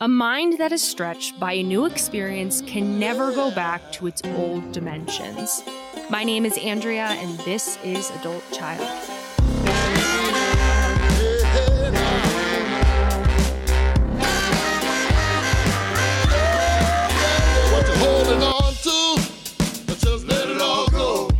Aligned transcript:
A 0.00 0.08
mind 0.08 0.58
that 0.58 0.72
is 0.72 0.82
stretched 0.82 1.38
by 1.38 1.52
a 1.52 1.62
new 1.62 1.84
experience 1.84 2.62
can 2.66 2.98
never 2.98 3.30
go 3.32 3.52
back 3.52 3.92
to 3.92 4.08
its 4.08 4.20
old 4.36 4.72
dimensions. 4.72 5.62
My 6.10 6.24
name 6.24 6.44
is 6.44 6.58
Andrea, 6.58 7.04
and 7.04 7.38
this 7.40 7.78
is 7.84 8.10
Adult 8.10 8.42
Child. 8.52 8.80
What 17.70 17.86
you 17.86 17.94
holding 17.94 18.42
on 18.42 18.74
to? 18.74 19.22
Just 19.94 20.26
let 20.26 20.50
it 20.50 20.60
all 20.60 20.88
go. 20.88 21.30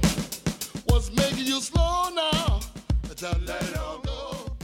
What's 0.85 1.13
making 1.13 1.47
you 1.47 1.61
slow 1.61 2.09
now? 2.15 2.61
Just 3.17 3.41
let 3.41 3.63
it 3.65 3.77
all 3.77 3.99
go. 3.99 4.57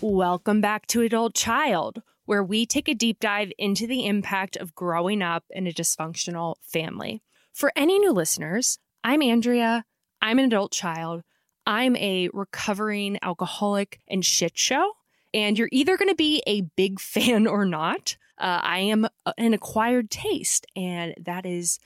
Welcome 0.00 0.62
back 0.62 0.86
to 0.86 1.02
Adult 1.02 1.34
Child, 1.34 2.00
where 2.26 2.42
we 2.42 2.66
take 2.66 2.88
a 2.88 2.94
deep 2.94 3.20
dive 3.20 3.52
into 3.58 3.86
the 3.86 4.06
impact 4.06 4.56
of 4.56 4.74
growing 4.74 5.22
up 5.22 5.44
in 5.50 5.66
a 5.66 5.72
dysfunctional 5.72 6.56
family. 6.62 7.22
For 7.52 7.72
any 7.76 7.98
new 7.98 8.12
listeners, 8.12 8.78
I'm 9.02 9.22
Andrea. 9.22 9.84
I'm 10.22 10.38
an 10.38 10.46
adult 10.46 10.72
child. 10.72 11.22
I'm 11.66 11.96
a 11.96 12.28
recovering 12.32 13.18
alcoholic 13.22 14.00
and 14.08 14.24
shit 14.24 14.56
show. 14.56 14.92
And 15.32 15.58
you're 15.58 15.68
either 15.72 15.96
going 15.96 16.08
to 16.08 16.14
be 16.14 16.42
a 16.46 16.62
big 16.62 17.00
fan 17.00 17.46
or 17.46 17.64
not. 17.64 18.16
Uh, 18.38 18.60
I 18.62 18.78
am 18.80 19.06
an 19.38 19.54
acquired 19.54 20.10
taste, 20.10 20.66
and 20.74 21.14
that 21.20 21.46
is 21.46 21.78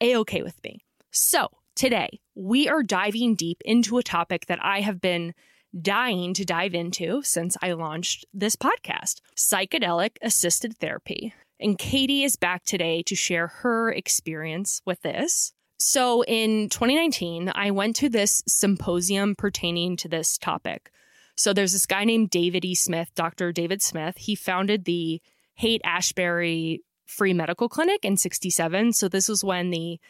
a 0.00 0.16
okay 0.16 0.42
with 0.42 0.62
me. 0.62 0.84
So, 1.10 1.48
today 1.74 2.20
we 2.34 2.68
are 2.68 2.82
diving 2.82 3.36
deep 3.36 3.62
into 3.64 3.96
a 3.96 4.02
topic 4.02 4.46
that 4.46 4.62
I 4.62 4.80
have 4.80 5.00
been 5.00 5.34
dying 5.80 6.34
to 6.34 6.44
dive 6.44 6.74
into 6.74 7.22
since 7.22 7.56
I 7.62 7.72
launched 7.72 8.24
this 8.32 8.56
podcast 8.56 9.20
psychedelic 9.36 10.16
assisted 10.22 10.76
therapy. 10.78 11.34
And 11.60 11.78
Katie 11.78 12.24
is 12.24 12.36
back 12.36 12.64
today 12.64 13.02
to 13.04 13.14
share 13.14 13.46
her 13.48 13.90
experience 13.90 14.82
with 14.84 15.02
this. 15.02 15.52
So 15.78 16.24
in 16.24 16.68
2019, 16.68 17.52
I 17.54 17.70
went 17.70 17.96
to 17.96 18.08
this 18.08 18.42
symposium 18.46 19.34
pertaining 19.34 19.96
to 19.98 20.08
this 20.08 20.38
topic. 20.38 20.90
So 21.36 21.52
there's 21.52 21.72
this 21.72 21.86
guy 21.86 22.04
named 22.04 22.30
David 22.30 22.64
E. 22.64 22.74
Smith, 22.74 23.10
Dr. 23.14 23.52
David 23.52 23.82
Smith. 23.82 24.16
He 24.16 24.34
founded 24.34 24.84
the 24.84 25.20
Haight 25.54 25.80
Ashbury 25.84 26.82
Free 27.06 27.32
Medical 27.32 27.68
Clinic 27.68 28.04
in 28.04 28.16
67. 28.16 28.92
So 28.92 29.08
this 29.08 29.28
was 29.28 29.44
when 29.44 29.70
the 29.70 30.00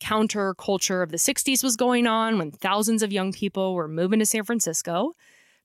counterculture 0.00 1.02
of 1.02 1.10
the 1.10 1.16
60s 1.16 1.62
was 1.62 1.76
going 1.76 2.06
on, 2.06 2.38
when 2.38 2.50
thousands 2.50 3.02
of 3.02 3.12
young 3.12 3.32
people 3.32 3.74
were 3.74 3.88
moving 3.88 4.18
to 4.18 4.26
San 4.26 4.44
Francisco, 4.44 5.14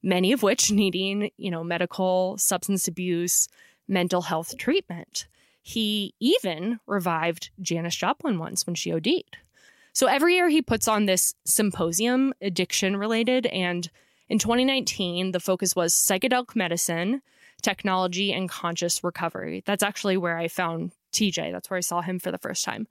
many 0.04 0.32
of 0.32 0.44
which 0.44 0.72
needing, 0.72 1.32
you 1.38 1.50
know, 1.50 1.64
medical 1.64 2.38
substance 2.38 2.88
abuse, 2.88 3.48
mental 3.88 4.24
health 4.24 4.58
treatment. 4.58 5.28
He 5.62 6.14
even 6.20 6.80
revived 6.86 7.50
Janis 7.60 7.96
Joplin 7.96 8.38
once 8.38 8.68
when 8.68 8.76
she 8.76 8.94
OD'd. 8.94 9.38
So 9.94 10.08
every 10.08 10.36
year 10.36 10.50
he 10.50 10.62
puts 10.62 10.88
on 10.88 11.06
this 11.06 11.34
symposium, 11.46 12.34
addiction 12.42 12.98
related. 12.98 13.46
And 13.48 13.90
in 14.28 14.40
2019, 14.40 15.32
the 15.32 15.40
focus 15.40 15.76
was 15.76 15.94
psychedelic 15.94 16.56
medicine, 16.56 17.22
technology, 17.62 18.34
and 18.34 18.50
conscious 18.50 19.04
recovery. 19.04 19.64
That's 19.66 19.84
actually 19.84 20.18
where 20.18 20.38
I 20.38 20.50
found 20.50 20.92
TJ. 21.14 21.52
That's 21.52 21.70
where 21.70 21.78
I 21.78 21.82
saw 21.82 22.02
him 22.02 22.20
for 22.20 22.32
the 22.32 22.38
first 22.38 22.66
time. 22.66 22.88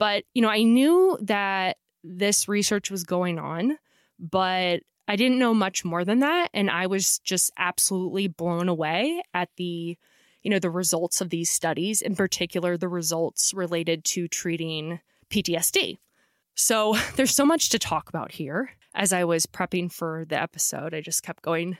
But, 0.00 0.24
you 0.32 0.40
know, 0.40 0.48
I 0.48 0.62
knew 0.62 1.18
that 1.20 1.76
this 2.02 2.48
research 2.48 2.90
was 2.90 3.04
going 3.04 3.38
on, 3.38 3.76
but 4.18 4.80
I 5.06 5.16
didn't 5.16 5.38
know 5.38 5.52
much 5.52 5.84
more 5.84 6.06
than 6.06 6.20
that. 6.20 6.48
And 6.54 6.70
I 6.70 6.86
was 6.86 7.18
just 7.18 7.52
absolutely 7.58 8.26
blown 8.26 8.70
away 8.70 9.22
at 9.34 9.50
the, 9.58 9.98
you 10.42 10.50
know, 10.50 10.58
the 10.58 10.70
results 10.70 11.20
of 11.20 11.28
these 11.28 11.50
studies, 11.50 12.00
in 12.00 12.16
particular, 12.16 12.78
the 12.78 12.88
results 12.88 13.52
related 13.52 14.02
to 14.06 14.26
treating 14.26 15.00
PTSD. 15.28 15.98
So 16.54 16.96
there's 17.16 17.34
so 17.34 17.44
much 17.44 17.68
to 17.68 17.78
talk 17.78 18.08
about 18.08 18.32
here. 18.32 18.70
As 18.94 19.12
I 19.12 19.24
was 19.24 19.44
prepping 19.44 19.92
for 19.92 20.24
the 20.26 20.40
episode, 20.40 20.94
I 20.94 21.02
just 21.02 21.22
kept 21.22 21.42
going 21.42 21.76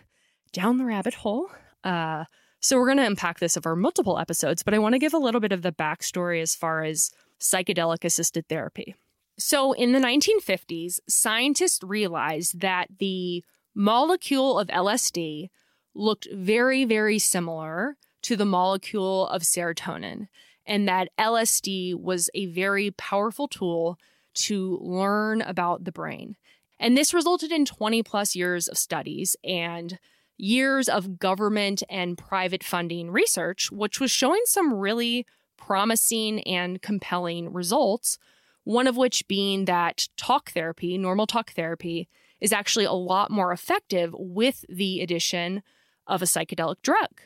down 0.53 0.77
the 0.77 0.85
rabbit 0.85 1.15
hole. 1.15 1.51
Uh, 1.83 2.25
so 2.61 2.77
we're 2.77 2.85
going 2.85 2.99
to 2.99 3.07
unpack 3.07 3.39
this 3.39 3.57
over 3.57 3.75
multiple 3.75 4.19
episodes, 4.19 4.63
but 4.63 4.75
I 4.75 4.79
want 4.79 4.93
to 4.93 4.99
give 4.99 5.15
a 5.15 5.19
little 5.19 5.41
bit 5.41 5.53
of 5.53 5.63
the 5.63 5.73
backstory 5.73 6.43
as 6.43 6.55
far 6.55 6.85
as 6.85 7.11
psychedelic 7.41 8.05
assisted 8.05 8.47
therapy. 8.49 8.95
So 9.39 9.73
in 9.73 9.93
the 9.93 9.99
1950s, 9.99 11.01
scientists 11.09 11.83
realized 11.83 12.61
that 12.61 12.89
the 12.99 13.43
molecule 13.75 14.59
of 14.59 14.69
LSD 14.69 15.49
looked 15.95 16.29
very, 16.33 16.85
very 16.85 17.19
similar 17.19 17.97
to 18.23 18.37
the 18.37 18.45
molecule 18.45 19.27
of 19.29 19.43
serotonin, 19.43 20.29
and 20.67 20.87
that 20.87 21.09
LSD 21.19 21.95
was 21.95 22.29
a 22.35 22.47
very 22.47 22.91
powerful 22.93 23.49
tool 23.49 23.99
to 24.35 24.79
learn 24.83 25.41
about 25.43 25.85
the 25.85 25.93
brain. 25.93 26.37
And 26.79 26.97
this 26.97 27.15
resulted 27.15 27.51
in 27.51 27.65
20 27.65 28.03
plus 28.03 28.37
years 28.37 28.69
of 28.69 28.79
studies 28.79 29.37
and 29.43 29.99
years 30.37 30.89
of 30.89 31.19
government 31.19 31.83
and 31.91 32.17
private 32.17 32.65
funding 32.65 33.11
research, 33.11 33.71
which 33.71 34.01
was 34.01 34.11
showing 34.11 34.43
some 34.45 34.75
really 34.75 35.27
promising 35.61 36.41
and 36.43 36.83
compelling 36.83 37.53
results. 37.53 38.19
One 38.65 38.87
of 38.87 38.97
which 38.97 39.29
being 39.29 39.67
that 39.67 40.09
talk 40.17 40.51
therapy, 40.51 40.99
normal 40.99 41.27
talk 41.27 41.53
therapy, 41.53 42.09
is 42.41 42.53
actually 42.53 42.87
a 42.87 42.93
lot 42.93 43.31
more 43.31 43.53
effective 43.53 44.15
with 44.19 44.65
the 44.69 45.01
addition 45.01 45.63
of 46.07 46.23
a 46.23 46.27
psychedelic 46.27 46.83
drug. 46.83 47.21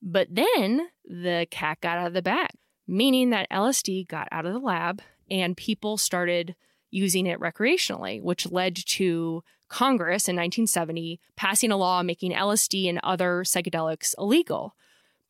But 0.00 0.28
then 0.30 0.88
the 1.04 1.46
cat 1.50 1.80
got 1.80 1.98
out 1.98 2.08
of 2.08 2.12
the 2.14 2.22
bag, 2.22 2.50
meaning 2.86 3.30
that 3.30 3.50
LSD 3.50 4.06
got 4.08 4.28
out 4.30 4.46
of 4.46 4.52
the 4.52 4.58
lab 4.58 5.02
and 5.30 5.56
people 5.56 5.96
started 5.96 6.54
using 6.90 7.26
it 7.26 7.40
recreationally, 7.40 8.22
which 8.22 8.50
led 8.50 8.76
to 8.76 9.42
Congress 9.68 10.28
in 10.28 10.36
1970 10.36 11.18
passing 11.36 11.72
a 11.72 11.76
law 11.76 12.02
making 12.02 12.32
LSD 12.32 12.88
and 12.88 13.00
other 13.02 13.42
psychedelics 13.44 14.14
illegal. 14.18 14.76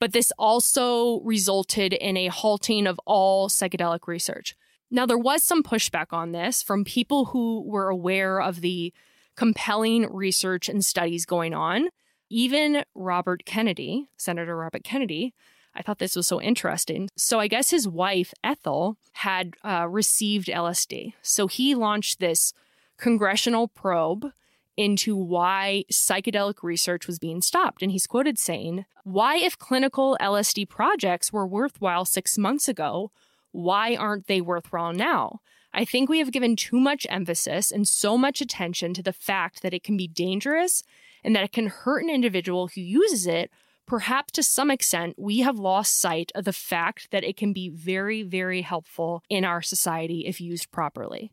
But 0.01 0.13
this 0.13 0.33
also 0.39 1.21
resulted 1.21 1.93
in 1.93 2.17
a 2.17 2.29
halting 2.29 2.87
of 2.87 3.01
all 3.07 3.49
psychedelic 3.49 4.07
research. 4.07 4.55
Now, 4.91 5.07
there 5.07 5.19
was 5.19 5.43
some 5.43 5.63
pushback 5.63 6.13
on 6.13 6.33
this 6.33 6.63
from 6.63 6.85
people 6.85 7.27
who 7.27 7.63
were 7.67 7.89
aware 7.89 8.41
of 8.41 8.61
the 8.61 8.93
compelling 9.37 10.13
research 10.13 10.69
and 10.69 10.85
studies 10.85 11.27
going 11.27 11.55
on. 11.55 11.89
Even 12.31 12.85
Robert 12.95 13.45
Kennedy, 13.45 14.09
Senator 14.17 14.57
Robert 14.57 14.85
Kennedy, 14.85 15.35
I 15.75 15.83
thought 15.83 15.99
this 15.99 16.17
was 16.17 16.27
so 16.27 16.41
interesting. 16.41 17.09
So, 17.17 17.41
I 17.41 17.49
guess 17.49 17.71
his 17.71 17.89
wife, 17.89 18.33
Ethel, 18.45 18.97
had 19.13 19.55
uh, 19.65 19.89
received 19.89 20.47
LSD. 20.47 21.15
So, 21.23 21.49
he 21.49 21.75
launched 21.75 22.21
this 22.21 22.53
congressional 22.97 23.69
probe 23.69 24.33
into 24.77 25.17
why 25.17 25.85
psychedelic 25.93 26.63
research 26.63 27.07
was 27.07 27.19
being 27.19 27.41
stopped. 27.41 27.83
And 27.83 27.93
he's 27.93 28.07
quoted 28.07 28.39
saying, 28.39 28.85
Why, 29.05 29.37
if 29.37 29.59
clinical 29.59 30.17
LSD 30.21 30.69
projects 30.69 31.33
were 31.33 31.47
worthwhile 31.47 32.05
six 32.05 32.37
months 32.39 32.69
ago, 32.69 33.11
why 33.53 33.95
aren't 33.95 34.27
they 34.27 34.41
worthwhile 34.41 34.93
now? 34.93 35.41
I 35.73 35.85
think 35.85 36.09
we 36.09 36.19
have 36.19 36.33
given 36.33 36.57
too 36.57 36.79
much 36.79 37.07
emphasis 37.11 37.71
and 37.71 37.87
so 37.87 38.17
much 38.17 38.41
attention 38.41 38.95
to 38.95 39.03
the 39.03 39.13
fact 39.13 39.63
that 39.63 39.75
it 39.75 39.83
can 39.83 39.97
be 39.97 40.07
dangerous 40.07 40.83
and 41.25 41.35
that 41.35 41.45
it 41.45 41.53
can 41.53 41.67
hurt 41.67 42.05
an 42.05 42.11
individual 42.11 42.69
who 42.69 42.81
uses 42.81 43.27
it 43.27 43.51
perhaps 43.87 44.33
to 44.33 44.43
some 44.43 44.71
extent, 44.71 45.15
we 45.19 45.41
have 45.41 45.59
lost 45.59 46.01
sight 46.01 46.33
of 46.35 46.45
the 46.45 46.53
fact 46.53 47.11
that 47.11 47.25
it 47.25 47.37
can 47.37 47.53
be 47.53 47.69
very, 47.69 48.23
very 48.23 48.63
helpful 48.63 49.23
in 49.29 49.45
our 49.45 49.63
society 49.63 50.25
if 50.27 50.41
used 50.41 50.71
properly. 50.71 51.33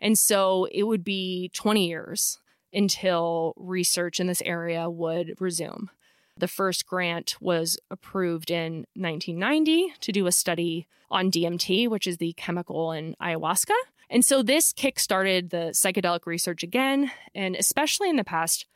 And 0.00 0.18
so 0.18 0.66
it 0.70 0.84
would 0.84 1.04
be 1.04 1.50
20 1.54 1.88
years 1.88 2.38
until 2.72 3.54
research 3.56 4.20
in 4.20 4.26
this 4.26 4.42
area 4.42 4.88
would 4.88 5.34
resume. 5.40 5.90
The 6.36 6.48
first 6.48 6.86
grant 6.86 7.36
was 7.40 7.78
approved 7.90 8.50
in 8.50 8.86
1990 8.94 9.94
to 10.00 10.12
do 10.12 10.26
a 10.26 10.32
study 10.32 10.86
on 11.10 11.30
DMT, 11.30 11.88
which 11.88 12.06
is 12.06 12.18
the 12.18 12.32
chemical 12.34 12.92
in 12.92 13.16
ayahuasca. 13.20 13.74
And 14.10 14.24
so 14.24 14.42
this 14.42 14.72
kickstarted 14.72 15.50
the 15.50 15.72
psychedelic 15.74 16.26
research 16.26 16.62
again, 16.62 17.10
and 17.34 17.56
especially 17.56 18.08
in 18.08 18.16
the 18.16 18.24
past 18.24 18.66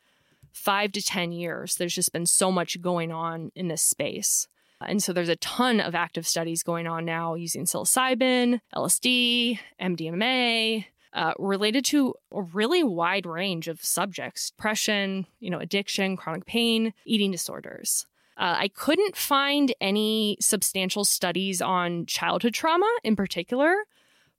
five 0.51 0.91
to 0.91 1.01
10 1.01 1.31
years, 1.31 1.75
there's 1.75 1.95
just 1.95 2.13
been 2.13 2.25
so 2.25 2.51
much 2.51 2.79
going 2.81 3.11
on 3.11 3.51
in 3.55 3.67
this 3.67 3.81
space. 3.81 4.47
And 4.85 5.01
so 5.01 5.13
there's 5.13 5.29
a 5.29 5.37
ton 5.37 5.79
of 5.79 5.95
active 5.95 6.27
studies 6.27 6.61
going 6.61 6.87
on 6.87 7.05
now 7.05 7.35
using 7.35 7.65
psilocybin, 7.65 8.59
LSD, 8.75 9.59
MDMA, 9.81 10.85
uh, 11.13 11.33
related 11.37 11.85
to 11.85 12.15
a 12.31 12.41
really 12.41 12.83
wide 12.83 13.25
range 13.25 13.67
of 13.67 13.83
subjects 13.83 14.49
depression, 14.49 15.27
you 15.39 15.49
know, 15.49 15.59
addiction, 15.59 16.17
chronic 16.17 16.45
pain, 16.45 16.93
eating 17.05 17.31
disorders. 17.31 18.05
Uh, 18.35 18.55
I 18.57 18.67
couldn't 18.69 19.15
find 19.15 19.73
any 19.79 20.37
substantial 20.39 21.05
studies 21.05 21.61
on 21.61 22.07
childhood 22.07 22.55
trauma 22.55 22.91
in 23.03 23.15
particular, 23.15 23.75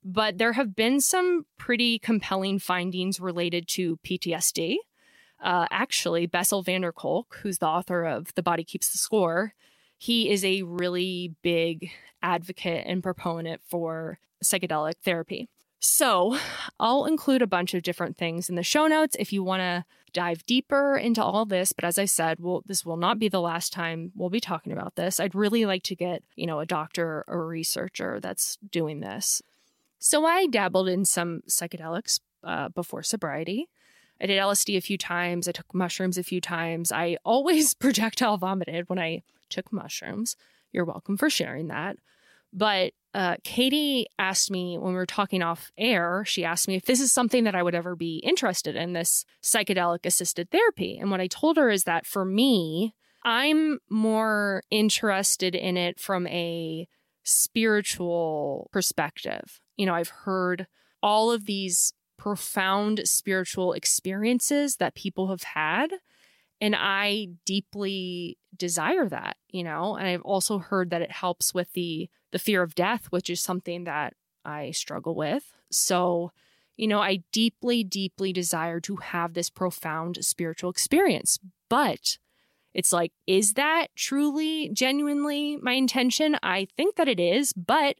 but 0.03 0.37
there 0.37 0.53
have 0.53 0.75
been 0.75 0.99
some 0.99 1.45
pretty 1.57 1.97
compelling 1.97 2.59
findings 2.59 3.19
related 3.19 3.67
to 3.69 3.97
PTSD. 3.97 4.77
Uh, 5.41 5.67
actually, 5.71 6.25
Bessel 6.25 6.61
van 6.61 6.81
der 6.81 6.91
Kolk, 6.91 7.39
who's 7.41 7.59
the 7.59 7.67
author 7.67 8.03
of 8.03 8.33
The 8.35 8.43
Body 8.43 8.63
Keeps 8.63 8.91
the 8.91 8.97
Score, 8.97 9.53
he 9.97 10.29
is 10.29 10.43
a 10.43 10.63
really 10.63 11.33
big 11.41 11.89
advocate 12.21 12.85
and 12.85 13.01
proponent 13.01 13.61
for 13.65 14.19
psychedelic 14.43 14.95
therapy. 15.03 15.47
So, 15.87 16.35
I'll 16.79 17.05
include 17.05 17.43
a 17.43 17.47
bunch 17.47 17.75
of 17.75 17.83
different 17.83 18.17
things 18.17 18.49
in 18.49 18.55
the 18.55 18.63
show 18.63 18.87
notes 18.87 19.15
if 19.19 19.31
you 19.31 19.43
want 19.43 19.61
to 19.61 19.85
dive 20.13 20.43
deeper 20.47 20.97
into 20.97 21.23
all 21.23 21.45
this. 21.45 21.73
But 21.73 21.85
as 21.85 21.99
I 21.99 22.05
said, 22.05 22.39
well, 22.39 22.63
this 22.65 22.83
will 22.83 22.97
not 22.97 23.19
be 23.19 23.29
the 23.29 23.39
last 23.39 23.71
time 23.71 24.11
we'll 24.15 24.31
be 24.31 24.39
talking 24.39 24.73
about 24.73 24.95
this. 24.95 25.19
I'd 25.19 25.35
really 25.35 25.63
like 25.63 25.83
to 25.83 25.95
get, 25.95 26.23
you 26.35 26.47
know, 26.47 26.59
a 26.59 26.65
doctor 26.65 27.23
or 27.27 27.43
a 27.43 27.45
researcher 27.45 28.19
that's 28.19 28.57
doing 28.71 29.01
this. 29.01 29.43
So, 29.99 30.25
I 30.25 30.47
dabbled 30.47 30.89
in 30.89 31.05
some 31.05 31.43
psychedelics 31.47 32.19
uh, 32.43 32.69
before 32.69 33.03
sobriety. 33.03 33.69
I 34.19 34.25
did 34.25 34.41
LSD 34.41 34.77
a 34.77 34.81
few 34.81 34.97
times. 34.97 35.47
I 35.47 35.51
took 35.51 35.71
mushrooms 35.71 36.17
a 36.17 36.23
few 36.23 36.41
times. 36.41 36.91
I 36.91 37.17
always 37.23 37.75
projectile 37.75 38.37
vomited 38.37 38.89
when 38.89 38.97
I 38.97 39.21
took 39.49 39.71
mushrooms. 39.71 40.35
You're 40.71 40.83
welcome 40.83 41.15
for 41.15 41.29
sharing 41.29 41.67
that. 41.67 41.97
But 42.51 42.93
uh, 43.15 43.37
Katie 43.45 44.07
asked 44.19 44.51
me 44.51 44.77
when 44.77 44.91
we 44.91 44.97
were 44.97 45.05
talking 45.05 45.41
off 45.41 45.71
air, 45.77 46.25
she 46.25 46.43
asked 46.43 46.67
me 46.67 46.75
if 46.75 46.83
this 46.83 46.99
is 46.99 47.13
something 47.13 47.45
that 47.45 47.55
I 47.55 47.63
would 47.63 47.73
ever 47.73 47.95
be 47.95 48.17
interested 48.17 48.75
in 48.75 48.91
this 48.91 49.23
psychedelic 49.41 50.05
assisted 50.05 50.51
therapy. 50.51 50.97
And 50.97 51.09
what 51.09 51.21
I 51.21 51.27
told 51.27 51.55
her 51.55 51.69
is 51.69 51.85
that 51.85 52.05
for 52.05 52.25
me, 52.25 52.93
I'm 53.23 53.79
more 53.89 54.63
interested 54.69 55.55
in 55.55 55.77
it 55.77 55.97
from 55.97 56.27
a 56.27 56.89
spiritual 57.23 58.69
perspective. 58.73 59.61
You 59.77 59.85
know, 59.85 59.95
I've 59.95 60.09
heard 60.09 60.67
all 61.01 61.31
of 61.31 61.45
these 61.45 61.93
profound 62.17 63.03
spiritual 63.05 63.71
experiences 63.71 64.75
that 64.75 64.93
people 64.93 65.29
have 65.29 65.43
had. 65.43 65.89
And 66.59 66.75
I 66.77 67.29
deeply 67.45 68.37
desire 68.55 69.07
that, 69.07 69.37
you 69.49 69.63
know, 69.63 69.95
and 69.95 70.05
I've 70.05 70.21
also 70.21 70.57
heard 70.57 70.89
that 70.89 71.01
it 71.01 71.11
helps 71.11 71.53
with 71.53 71.71
the 71.71 72.09
the 72.35 72.39
fear 72.39 72.61
of 72.61 72.75
death, 72.75 73.05
which 73.11 73.29
is 73.29 73.39
something 73.39 73.85
that 73.85 74.13
I 74.43 74.71
struggle 74.71 75.15
with. 75.15 75.53
So, 75.71 76.33
you 76.75 76.85
know, 76.85 76.99
I 76.99 77.23
deeply, 77.31 77.81
deeply 77.81 78.33
desire 78.33 78.81
to 78.81 78.97
have 78.97 79.33
this 79.33 79.49
profound 79.49 80.17
spiritual 80.19 80.69
experience. 80.69 81.39
But 81.69 82.17
it's 82.73 82.91
like, 82.91 83.13
is 83.25 83.53
that 83.53 83.87
truly, 83.95 84.67
genuinely 84.67 85.55
my 85.55 85.71
intention? 85.71 86.37
I 86.43 86.67
think 86.75 86.97
that 86.97 87.07
it 87.07 87.21
is, 87.21 87.53
but 87.53 87.95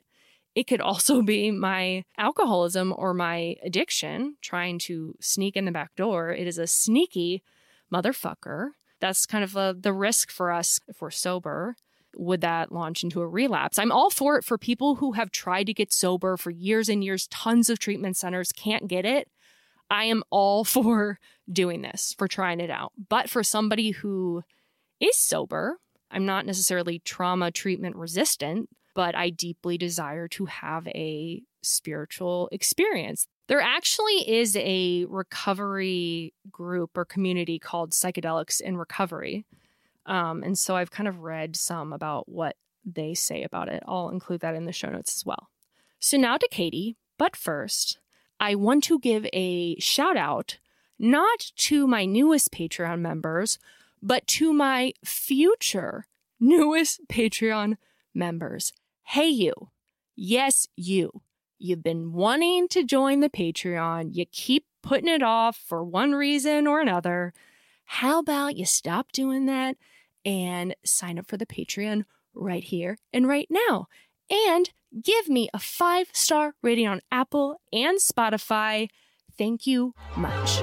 it 0.54 0.68
could 0.68 0.82
also 0.82 1.22
be 1.34 1.50
my 1.50 2.04
alcoholism 2.18 2.94
or 2.98 3.14
my 3.14 3.56
addiction 3.64 4.36
trying 4.42 4.80
to 4.80 5.16
sneak 5.22 5.56
in 5.56 5.64
the 5.64 5.72
back 5.72 5.96
door. 5.96 6.32
It 6.32 6.46
is 6.46 6.58
a 6.58 6.68
sneaky 6.68 7.42
motherfucker. 7.90 8.72
That's 9.00 9.26
kind 9.26 9.46
of 9.46 9.56
a, 9.56 9.74
the 9.80 9.94
risk 9.94 10.30
for 10.30 10.52
us 10.52 10.82
if 10.90 11.02
we're 11.02 11.10
sober. 11.10 11.78
Would 12.18 12.42
that 12.42 12.72
launch 12.72 13.04
into 13.04 13.22
a 13.22 13.28
relapse? 13.28 13.78
I'm 13.78 13.92
all 13.92 14.10
for 14.10 14.38
it 14.38 14.46
for 14.46 14.58
people 14.58 14.96
who 14.96 15.14
have 15.14 15.32
tried 15.32 15.66
to 15.66 15.74
get 15.74 15.94
sober 15.94 16.38
for 16.38 16.52
years 16.52 16.90
and 16.90 17.04
years, 17.04 17.28
tons 17.28 17.70
of 17.70 17.80
treatment 17.80 18.18
centers 18.18 18.52
can't 18.52 18.88
get 18.88 19.06
it. 19.06 19.30
I 19.90 20.06
am 20.06 20.24
all 20.30 20.64
for 20.64 21.20
doing 21.52 21.82
this, 21.82 22.16
for 22.18 22.28
trying 22.28 22.60
it 22.60 22.70
out. 22.70 22.94
But 23.10 23.30
for 23.30 23.44
somebody 23.44 23.92
who 23.92 24.44
is 25.00 25.18
sober, 25.18 25.80
I'm 26.10 26.26
not 26.26 26.46
necessarily 26.46 27.00
trauma 27.00 27.52
treatment 27.52 27.96
resistant 27.96 28.70
but 28.96 29.14
I 29.14 29.30
deeply 29.30 29.78
desire 29.78 30.28
to 30.30 30.46
have 30.46 30.88
a 30.88 31.44
spiritual 31.62 32.50
experience. 32.52 33.28
There 33.48 33.62
actually 33.62 34.28
is 34.28 34.56
a 34.56 35.06
recovery 35.06 36.34
group 36.50 36.98
or 36.98 37.06
community 37.06 37.60
called 37.60 37.92
Psychedelics 37.92 38.62
in 38.62 38.78
Recovery. 38.78 39.46
Um, 40.06 40.44
and 40.44 40.58
so 40.58 40.76
I've 40.76 40.92
kind 40.92 41.08
of 41.08 41.22
read 41.22 41.56
some 41.56 41.94
about 41.94 42.30
what 42.30 42.56
they 42.86 43.14
say 43.14 43.44
about 43.44 43.70
it. 43.70 43.84
I'll 43.88 44.10
include 44.10 44.42
that 44.42 44.56
in 44.56 44.66
the 44.66 44.72
show 44.72 44.90
notes 44.90 45.18
as 45.18 45.26
well. 45.26 45.50
So 46.00 46.18
now 46.18 46.38
to 46.38 46.48
Katie, 46.52 46.98
but 47.18 47.36
first, 47.36 48.00
I 48.40 48.56
want 48.56 48.84
to 48.86 49.00
give 49.00 49.26
a 49.34 49.80
shout 49.80 50.18
out 50.18 50.60
not 51.00 51.52
to 51.56 51.88
my 51.88 52.06
newest 52.06 52.52
Patreon 52.52 53.00
members, 53.00 53.58
but 54.02 54.28
to 54.28 54.54
my 54.54 54.94
future 55.04 56.06
newest 56.40 57.08
Patreon 57.08 57.78
members. 58.14 58.74
Hey, 59.04 59.30
you. 59.30 59.54
Yes, 60.16 60.68
you. 60.76 61.22
You've 61.58 61.84
been 61.84 62.14
wanting 62.14 62.68
to 62.70 62.84
join 62.84 63.22
the 63.22 63.30
Patreon. 63.30 64.10
You 64.14 64.26
keep 64.26 64.66
putting 64.82 65.10
it 65.10 65.24
off 65.24 65.58
for 65.58 65.84
one 65.84 66.14
reason 66.14 66.68
or 66.68 66.82
another. 66.82 67.34
How 67.86 68.20
about 68.20 68.58
you 68.58 68.66
stop 68.66 69.12
doing 69.12 69.46
that 69.46 69.78
and 70.26 70.76
sign 70.84 71.20
up 71.20 71.28
for 71.28 71.38
the 71.38 71.46
Patreon 71.46 72.06
right 72.34 72.64
here 72.64 72.98
and 73.14 73.28
right 73.28 73.48
now? 73.50 73.88
And 74.30 74.70
give 75.04 75.30
me 75.30 75.50
a 75.54 75.60
five 75.60 76.08
star 76.14 76.56
rating 76.62 76.88
on 76.88 77.02
Apple 77.12 77.62
and 77.72 78.00
Spotify. 78.00 78.88
Thank 79.38 79.68
you 79.68 79.94
much. 80.16 80.62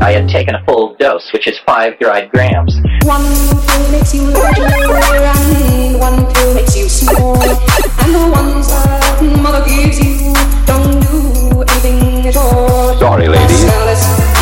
I 0.00 0.12
had 0.12 0.28
taken 0.28 0.54
a 0.54 0.64
full 0.64 0.94
dose, 0.94 1.32
which 1.32 1.48
is 1.48 1.58
five 1.66 1.98
dried 1.98 2.30
grams. 2.30 2.76
One 3.02 3.24
pill 3.66 3.90
makes 3.90 4.14
you 4.14 4.22
larger, 4.30 4.62
and 4.64 5.98
one 5.98 6.32
pill 6.32 6.54
makes 6.54 6.76
you 6.76 6.88
small. 6.88 7.36
And 7.42 8.14
the 8.14 8.30
ones 8.32 8.68
that 8.68 9.20
mother 9.42 9.64
gives 9.66 9.98
you 9.98 10.32
don't 10.66 11.00
do 11.00 11.62
anything 11.62 12.28
at 12.28 12.36
all. 12.36 12.96
Sorry, 12.98 13.26
ladies. 13.28 14.37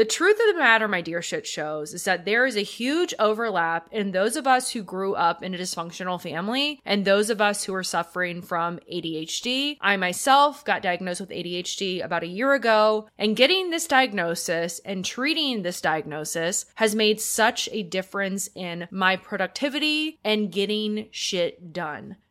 The 0.00 0.06
truth 0.06 0.40
of 0.40 0.54
the 0.54 0.58
matter, 0.58 0.88
my 0.88 1.02
dear 1.02 1.20
shit 1.20 1.46
shows, 1.46 1.92
is 1.92 2.04
that 2.04 2.24
there 2.24 2.46
is 2.46 2.56
a 2.56 2.62
huge 2.62 3.12
overlap 3.18 3.86
in 3.92 4.12
those 4.12 4.34
of 4.34 4.46
us 4.46 4.70
who 4.70 4.82
grew 4.82 5.14
up 5.14 5.42
in 5.42 5.54
a 5.54 5.58
dysfunctional 5.58 6.18
family 6.18 6.80
and 6.86 7.04
those 7.04 7.28
of 7.28 7.42
us 7.42 7.64
who 7.64 7.74
are 7.74 7.82
suffering 7.82 8.40
from 8.40 8.78
ADHD. 8.90 9.76
I 9.78 9.98
myself 9.98 10.64
got 10.64 10.80
diagnosed 10.80 11.20
with 11.20 11.28
ADHD 11.28 12.02
about 12.02 12.22
a 12.22 12.28
year 12.28 12.54
ago, 12.54 13.10
and 13.18 13.36
getting 13.36 13.68
this 13.68 13.86
diagnosis 13.86 14.80
and 14.86 15.04
treating 15.04 15.60
this 15.60 15.82
diagnosis 15.82 16.64
has 16.76 16.94
made 16.94 17.20
such 17.20 17.68
a 17.70 17.82
difference 17.82 18.48
in 18.54 18.88
my 18.90 19.16
productivity 19.16 20.18
and 20.24 20.50
getting 20.50 21.08
shit 21.10 21.74
done. 21.74 22.16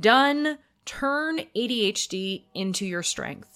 Done. 0.00 0.58
Turn 0.84 1.40
ADHD 1.56 2.44
into 2.54 2.86
your 2.86 3.02
strength. 3.02 3.55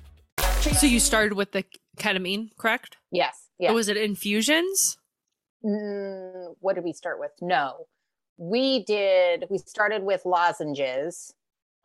So 0.61 0.85
you 0.85 0.99
started 0.99 1.33
with 1.33 1.51
the 1.51 1.65
ketamine, 1.97 2.49
correct? 2.57 2.97
Yes. 3.11 3.49
Yeah. 3.57 3.71
Or 3.71 3.73
was 3.73 3.89
it 3.89 3.97
infusions? 3.97 4.97
Mm, 5.65 6.55
what 6.59 6.75
did 6.75 6.83
we 6.83 6.93
start 6.93 7.19
with? 7.19 7.31
No. 7.41 7.87
We 8.37 8.83
did, 8.83 9.45
we 9.49 9.57
started 9.57 10.03
with 10.03 10.23
lozenges. 10.23 11.33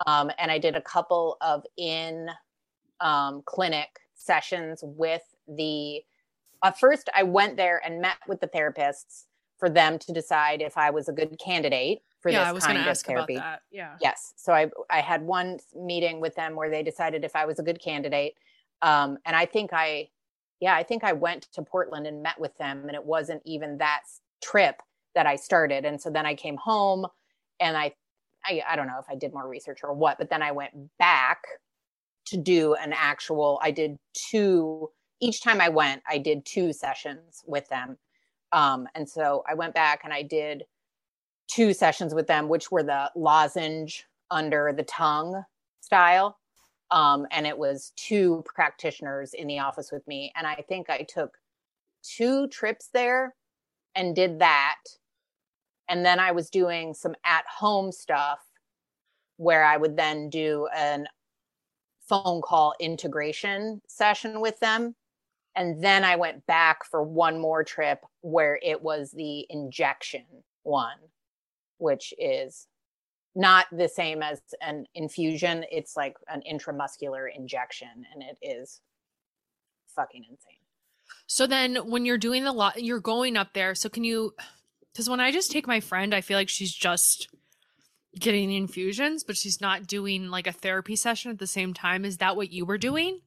Um, 0.06 0.30
and 0.38 0.50
I 0.50 0.58
did 0.58 0.76
a 0.76 0.82
couple 0.82 1.38
of 1.40 1.64
in 1.76 2.28
um, 3.00 3.42
clinic 3.46 3.88
sessions 4.14 4.80
with 4.82 5.22
the, 5.48 6.02
at 6.62 6.78
first 6.78 7.08
I 7.14 7.22
went 7.22 7.56
there 7.56 7.80
and 7.84 8.00
met 8.00 8.18
with 8.28 8.40
the 8.40 8.48
therapists 8.48 9.24
for 9.58 9.70
them 9.70 9.98
to 10.00 10.12
decide 10.12 10.60
if 10.60 10.76
I 10.76 10.90
was 10.90 11.08
a 11.08 11.12
good 11.12 11.38
candidate 11.38 12.00
for 12.20 12.30
yeah, 12.30 12.40
this 12.40 12.48
I 12.48 12.52
was 12.52 12.66
kind 12.66 12.78
of 12.78 12.86
ask 12.86 13.06
about 13.06 13.14
therapy. 13.14 13.36
that. 13.36 13.62
Yeah. 13.70 13.96
Yes. 14.00 14.32
So 14.36 14.52
I 14.52 14.68
I 14.90 15.00
had 15.00 15.22
one 15.22 15.58
meeting 15.74 16.20
with 16.20 16.34
them 16.34 16.56
where 16.56 16.70
they 16.70 16.82
decided 16.82 17.24
if 17.24 17.36
I 17.36 17.46
was 17.46 17.58
a 17.58 17.62
good 17.62 17.80
candidate. 17.80 18.34
Um, 18.82 19.18
and 19.24 19.34
I 19.34 19.46
think 19.46 19.70
I, 19.72 20.08
yeah, 20.60 20.74
I 20.74 20.82
think 20.82 21.04
I 21.04 21.12
went 21.12 21.48
to 21.52 21.62
Portland 21.62 22.06
and 22.06 22.22
met 22.22 22.40
with 22.40 22.56
them, 22.58 22.84
and 22.86 22.94
it 22.94 23.04
wasn't 23.04 23.42
even 23.44 23.78
that 23.78 24.02
trip 24.42 24.80
that 25.14 25.26
I 25.26 25.36
started. 25.36 25.84
And 25.84 26.00
so 26.00 26.10
then 26.10 26.26
I 26.26 26.34
came 26.34 26.56
home, 26.56 27.06
and 27.60 27.76
I, 27.76 27.94
I, 28.44 28.62
I 28.68 28.76
don't 28.76 28.86
know 28.86 28.98
if 28.98 29.06
I 29.10 29.16
did 29.16 29.32
more 29.32 29.48
research 29.48 29.80
or 29.82 29.92
what, 29.92 30.18
but 30.18 30.30
then 30.30 30.42
I 30.42 30.52
went 30.52 30.72
back 30.98 31.42
to 32.26 32.36
do 32.36 32.74
an 32.74 32.92
actual. 32.94 33.58
I 33.62 33.70
did 33.70 33.98
two 34.14 34.90
each 35.20 35.42
time 35.42 35.60
I 35.60 35.70
went. 35.70 36.02
I 36.08 36.18
did 36.18 36.44
two 36.44 36.72
sessions 36.72 37.42
with 37.46 37.68
them, 37.68 37.96
um, 38.52 38.86
and 38.94 39.08
so 39.08 39.42
I 39.48 39.54
went 39.54 39.74
back 39.74 40.02
and 40.04 40.12
I 40.12 40.22
did 40.22 40.64
two 41.48 41.72
sessions 41.72 42.14
with 42.14 42.26
them, 42.26 42.48
which 42.48 42.70
were 42.70 42.82
the 42.82 43.10
lozenge 43.14 44.04
under 44.30 44.72
the 44.76 44.82
tongue 44.82 45.44
style. 45.80 46.38
Um, 46.90 47.26
and 47.30 47.46
it 47.46 47.58
was 47.58 47.92
two 47.96 48.44
practitioners 48.46 49.34
in 49.34 49.46
the 49.46 49.58
office 49.58 49.90
with 49.90 50.06
me. 50.06 50.32
And 50.36 50.46
I 50.46 50.64
think 50.68 50.88
I 50.88 51.02
took 51.02 51.36
two 52.02 52.46
trips 52.48 52.88
there 52.92 53.34
and 53.94 54.14
did 54.14 54.38
that. 54.38 54.76
And 55.88 56.04
then 56.04 56.20
I 56.20 56.32
was 56.32 56.50
doing 56.50 56.94
some 56.94 57.14
at 57.24 57.44
home 57.46 57.92
stuff 57.92 58.40
where 59.36 59.64
I 59.64 59.76
would 59.76 59.96
then 59.96 60.30
do 60.30 60.68
an 60.74 61.06
phone 62.08 62.40
call 62.40 62.74
integration 62.78 63.80
session 63.88 64.40
with 64.40 64.58
them. 64.60 64.94
And 65.56 65.82
then 65.82 66.04
I 66.04 66.16
went 66.16 66.46
back 66.46 66.84
for 66.84 67.02
one 67.02 67.40
more 67.40 67.64
trip 67.64 68.04
where 68.20 68.58
it 68.62 68.82
was 68.82 69.10
the 69.10 69.46
injection 69.50 70.24
one, 70.62 70.98
which 71.78 72.12
is 72.18 72.68
not 73.36 73.66
the 73.70 73.88
same 73.88 74.22
as 74.22 74.40
an 74.60 74.86
infusion. 74.94 75.64
It's 75.70 75.96
like 75.96 76.16
an 76.28 76.42
intramuscular 76.50 77.26
injection, 77.34 77.88
and 78.12 78.22
it 78.22 78.38
is 78.42 78.80
fucking 79.94 80.24
insane. 80.28 80.58
So 81.28 81.46
then 81.46 81.76
when 81.88 82.04
you're 82.04 82.18
doing 82.18 82.42
the 82.42 82.52
lot, 82.52 82.82
you're 82.82 83.00
going 83.00 83.36
up 83.36 83.52
there. 83.52 83.74
So 83.76 83.88
can 83.88 84.02
you, 84.02 84.34
because 84.92 85.08
when 85.08 85.20
I 85.20 85.30
just 85.30 85.52
take 85.52 85.66
my 85.66 85.78
friend, 85.78 86.14
I 86.14 86.20
feel 86.20 86.36
like 86.36 86.48
she's 86.48 86.74
just 86.74 87.28
getting 88.18 88.50
infusions, 88.50 89.22
but 89.22 89.36
she's 89.36 89.60
not 89.60 89.86
doing 89.86 90.28
like 90.30 90.48
a 90.48 90.52
therapy 90.52 90.96
session 90.96 91.30
at 91.30 91.38
the 91.38 91.46
same 91.46 91.74
time. 91.74 92.04
Is 92.04 92.16
that 92.16 92.34
what 92.34 92.50
you 92.50 92.64
were 92.64 92.78
doing? 92.78 93.20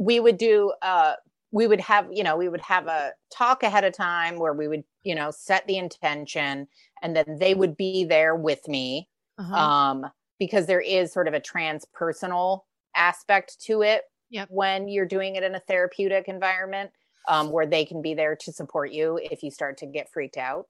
we 0.00 0.18
would 0.18 0.38
do 0.38 0.72
uh 0.80 1.12
we 1.52 1.66
would 1.66 1.80
have 1.80 2.08
you 2.10 2.24
know 2.24 2.36
we 2.36 2.48
would 2.48 2.62
have 2.62 2.86
a 2.86 3.12
talk 3.30 3.62
ahead 3.62 3.84
of 3.84 3.92
time 3.92 4.38
where 4.38 4.54
we 4.54 4.66
would 4.66 4.82
you 5.04 5.14
know 5.14 5.30
set 5.30 5.66
the 5.66 5.76
intention 5.76 6.66
and 7.02 7.14
then 7.14 7.36
they 7.38 7.54
would 7.54 7.76
be 7.76 8.04
there 8.04 8.34
with 8.34 8.66
me 8.66 9.06
Uh-huh. 9.40 9.54
um 9.56 10.06
because 10.38 10.66
there 10.66 10.80
is 10.80 11.12
sort 11.12 11.28
of 11.28 11.34
a 11.34 11.40
transpersonal 11.40 12.60
aspect 12.96 13.60
to 13.62 13.82
it 13.82 14.02
Yep. 14.30 14.48
when 14.50 14.86
you're 14.88 15.06
doing 15.06 15.34
it 15.36 15.42
in 15.42 15.54
a 15.56 15.60
therapeutic 15.60 16.28
environment 16.28 16.90
um, 17.28 17.50
where 17.50 17.66
they 17.66 17.84
can 17.84 18.00
be 18.00 18.14
there 18.14 18.36
to 18.36 18.52
support 18.52 18.92
you 18.92 19.18
if 19.22 19.42
you 19.42 19.50
start 19.50 19.76
to 19.78 19.86
get 19.86 20.08
freaked 20.12 20.36
out 20.36 20.66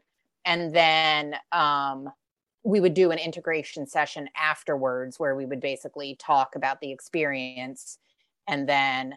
and 0.47 0.75
then 0.75 1.35
um, 1.53 2.09
we 2.65 2.81
would 2.81 2.95
do 2.95 3.11
an 3.11 3.19
integration 3.19 3.87
session 3.87 4.29
afterwards 4.37 5.19
where 5.19 5.35
we 5.35 5.47
would 5.47 5.61
basically 5.61 6.15
talk 6.17 6.57
about 6.57 6.81
the 6.81 6.91
experience 6.93 7.99
and 8.49 8.69
then 8.69 9.15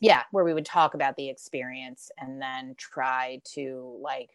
yeah 0.00 0.22
where 0.30 0.44
we 0.44 0.52
would 0.54 0.66
talk 0.66 0.94
about 0.94 1.16
the 1.16 1.28
experience 1.28 2.10
and 2.18 2.40
then 2.42 2.74
try 2.76 3.40
to 3.44 3.98
like 4.02 4.30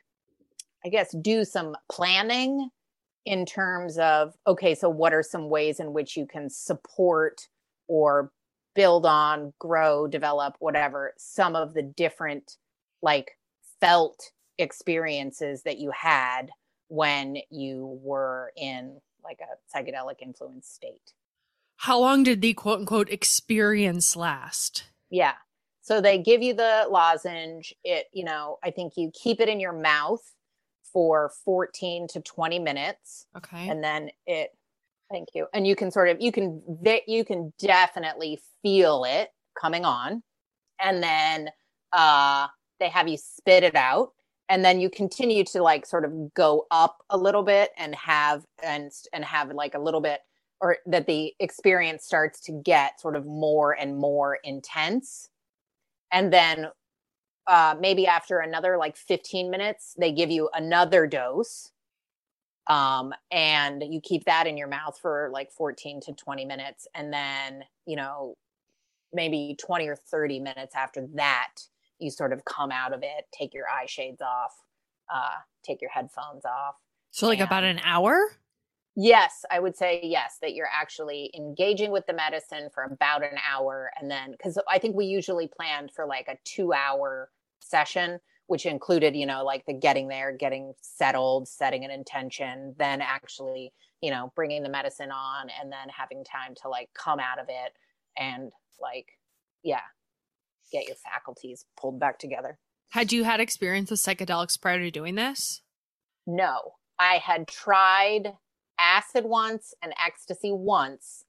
i 0.85 0.89
guess 0.89 1.11
do 1.21 1.45
some 1.45 1.75
planning 1.91 2.69
in 3.25 3.45
terms 3.45 3.97
of 3.97 4.33
okay 4.45 4.75
so 4.75 4.89
what 4.89 5.13
are 5.13 5.23
some 5.23 5.49
ways 5.49 5.79
in 5.79 5.93
which 5.93 6.17
you 6.17 6.25
can 6.25 6.49
support 6.49 7.47
or 7.87 8.31
build 8.75 9.05
on 9.05 9.53
grow 9.59 10.07
develop 10.07 10.55
whatever 10.59 11.13
some 11.17 11.55
of 11.55 11.73
the 11.73 11.81
different 11.81 12.57
like 13.01 13.37
felt 13.79 14.31
experiences 14.57 15.63
that 15.63 15.79
you 15.79 15.91
had 15.91 16.49
when 16.87 17.37
you 17.49 17.99
were 18.03 18.51
in 18.57 18.99
like 19.23 19.39
a 19.41 19.77
psychedelic 19.77 20.21
influence 20.21 20.67
state 20.67 21.13
How 21.77 21.99
long 21.99 22.23
did 22.23 22.41
the 22.41 22.53
quote 22.53 22.79
unquote 22.79 23.09
experience 23.09 24.15
last? 24.15 24.85
Yeah. 25.09 25.33
So 25.81 25.99
they 25.99 26.17
give 26.17 26.41
you 26.41 26.53
the 26.53 26.87
lozenge. 26.89 27.73
It, 27.83 28.05
you 28.13 28.23
know, 28.23 28.57
I 28.63 28.71
think 28.71 28.93
you 28.95 29.11
keep 29.13 29.41
it 29.41 29.49
in 29.49 29.59
your 29.59 29.73
mouth 29.73 30.21
for 30.93 31.31
14 31.43 32.07
to 32.09 32.21
20 32.21 32.59
minutes 32.59 33.25
Okay. 33.35 33.67
and 33.67 33.83
then 33.83 34.09
it 34.27 34.51
thank 35.11 35.29
you. 35.35 35.47
And 35.53 35.67
you 35.67 35.75
can 35.75 35.91
sort 35.91 36.09
of 36.09 36.21
you 36.21 36.31
can 36.31 36.61
you 37.07 37.25
can 37.25 37.53
definitely 37.59 38.39
feel 38.61 39.03
it 39.03 39.29
coming 39.59 39.85
on. 39.85 40.23
And 40.79 41.03
then 41.03 41.49
uh 41.91 42.47
they 42.79 42.89
have 42.89 43.07
you 43.07 43.17
spit 43.17 43.63
it 43.63 43.75
out 43.75 44.11
and 44.49 44.63
then 44.63 44.79
you 44.79 44.89
continue 44.89 45.43
to 45.45 45.61
like 45.63 45.85
sort 45.85 46.05
of 46.05 46.33
go 46.33 46.65
up 46.71 46.97
a 47.09 47.17
little 47.17 47.43
bit 47.43 47.71
and 47.77 47.95
have 47.95 48.43
and 48.63 48.91
and 49.13 49.23
have 49.25 49.51
like 49.51 49.73
a 49.75 49.79
little 49.79 50.01
bit 50.01 50.21
or 50.61 50.77
that 50.85 51.07
the 51.07 51.33
experience 51.39 52.05
starts 52.05 52.39
to 52.41 52.51
get 52.63 52.99
sort 52.99 53.15
of 53.15 53.25
more 53.25 53.73
and 53.73 53.97
more 53.97 54.39
intense 54.43 55.29
and 56.11 56.31
then 56.31 56.67
uh, 57.47 57.75
maybe 57.79 58.07
after 58.07 58.39
another 58.39 58.77
like 58.77 58.95
15 58.95 59.49
minutes 59.49 59.95
they 59.97 60.11
give 60.11 60.31
you 60.31 60.49
another 60.53 61.07
dose 61.07 61.71
um, 62.67 63.13
and 63.31 63.83
you 63.89 63.99
keep 64.01 64.23
that 64.25 64.47
in 64.47 64.55
your 64.55 64.69
mouth 64.69 64.97
for 65.01 65.29
like 65.33 65.51
14 65.51 66.01
to 66.01 66.13
20 66.13 66.45
minutes 66.45 66.87
and 66.95 67.11
then 67.11 67.63
you 67.85 67.95
know 67.95 68.35
maybe 69.11 69.55
20 69.59 69.87
or 69.87 69.95
30 69.95 70.39
minutes 70.39 70.75
after 70.75 71.07
that 71.15 71.51
you 71.99 72.09
sort 72.09 72.33
of 72.33 72.43
come 72.45 72.71
out 72.71 72.93
of 72.93 73.03
it 73.03 73.25
take 73.31 73.53
your 73.53 73.65
eye 73.69 73.85
shades 73.85 74.21
off 74.21 74.53
uh, 75.13 75.39
take 75.63 75.81
your 75.81 75.91
headphones 75.91 76.45
off 76.45 76.75
so 77.13 77.27
like 77.27 77.41
about 77.41 77.63
an 77.63 77.79
hour? 77.83 78.17
Yes, 78.95 79.43
I 79.49 79.59
would 79.59 79.75
say 79.75 80.01
yes, 80.03 80.37
that 80.41 80.53
you're 80.53 80.69
actually 80.71 81.31
engaging 81.35 81.91
with 81.91 82.05
the 82.05 82.13
medicine 82.13 82.69
for 82.73 82.83
about 82.83 83.23
an 83.23 83.37
hour. 83.49 83.91
And 83.99 84.09
then, 84.09 84.31
because 84.31 84.59
I 84.69 84.77
think 84.77 84.95
we 84.95 85.05
usually 85.05 85.47
planned 85.47 85.91
for 85.95 86.05
like 86.05 86.27
a 86.27 86.37
two 86.43 86.73
hour 86.73 87.31
session, 87.59 88.19
which 88.47 88.65
included, 88.67 89.15
you 89.15 89.25
know, 89.25 89.43
like 89.43 89.65
the 89.65 89.73
getting 89.73 90.09
there, 90.09 90.31
getting 90.31 90.73
settled, 90.81 91.47
setting 91.47 91.83
an 91.83 91.89
intention, 91.89 92.75
then 92.77 93.01
actually, 93.01 93.73
you 94.01 94.11
know, 94.11 94.31
bringing 94.35 94.61
the 94.61 94.69
medicine 94.69 95.11
on 95.11 95.47
and 95.59 95.71
then 95.71 95.89
having 95.89 96.23
time 96.23 96.53
to 96.61 96.69
like 96.69 96.89
come 96.93 97.19
out 97.19 97.39
of 97.39 97.47
it 97.49 97.73
and 98.15 98.51
like, 98.79 99.07
yeah, 99.63 99.81
get 100.71 100.85
your 100.85 100.97
faculties 100.97 101.65
pulled 101.77 101.99
back 101.99 102.19
together. 102.19 102.59
Had 102.89 103.11
you 103.11 103.23
had 103.23 103.39
experience 103.39 103.89
with 103.89 104.01
psychedelics 104.01 104.59
prior 104.61 104.77
to 104.77 104.91
doing 104.91 105.15
this? 105.15 105.61
No, 106.27 106.73
I 106.99 107.15
had 107.15 107.47
tried 107.47 108.33
acid 108.79 109.25
once 109.25 109.73
and 109.81 109.93
ecstasy 110.03 110.51
once. 110.51 111.25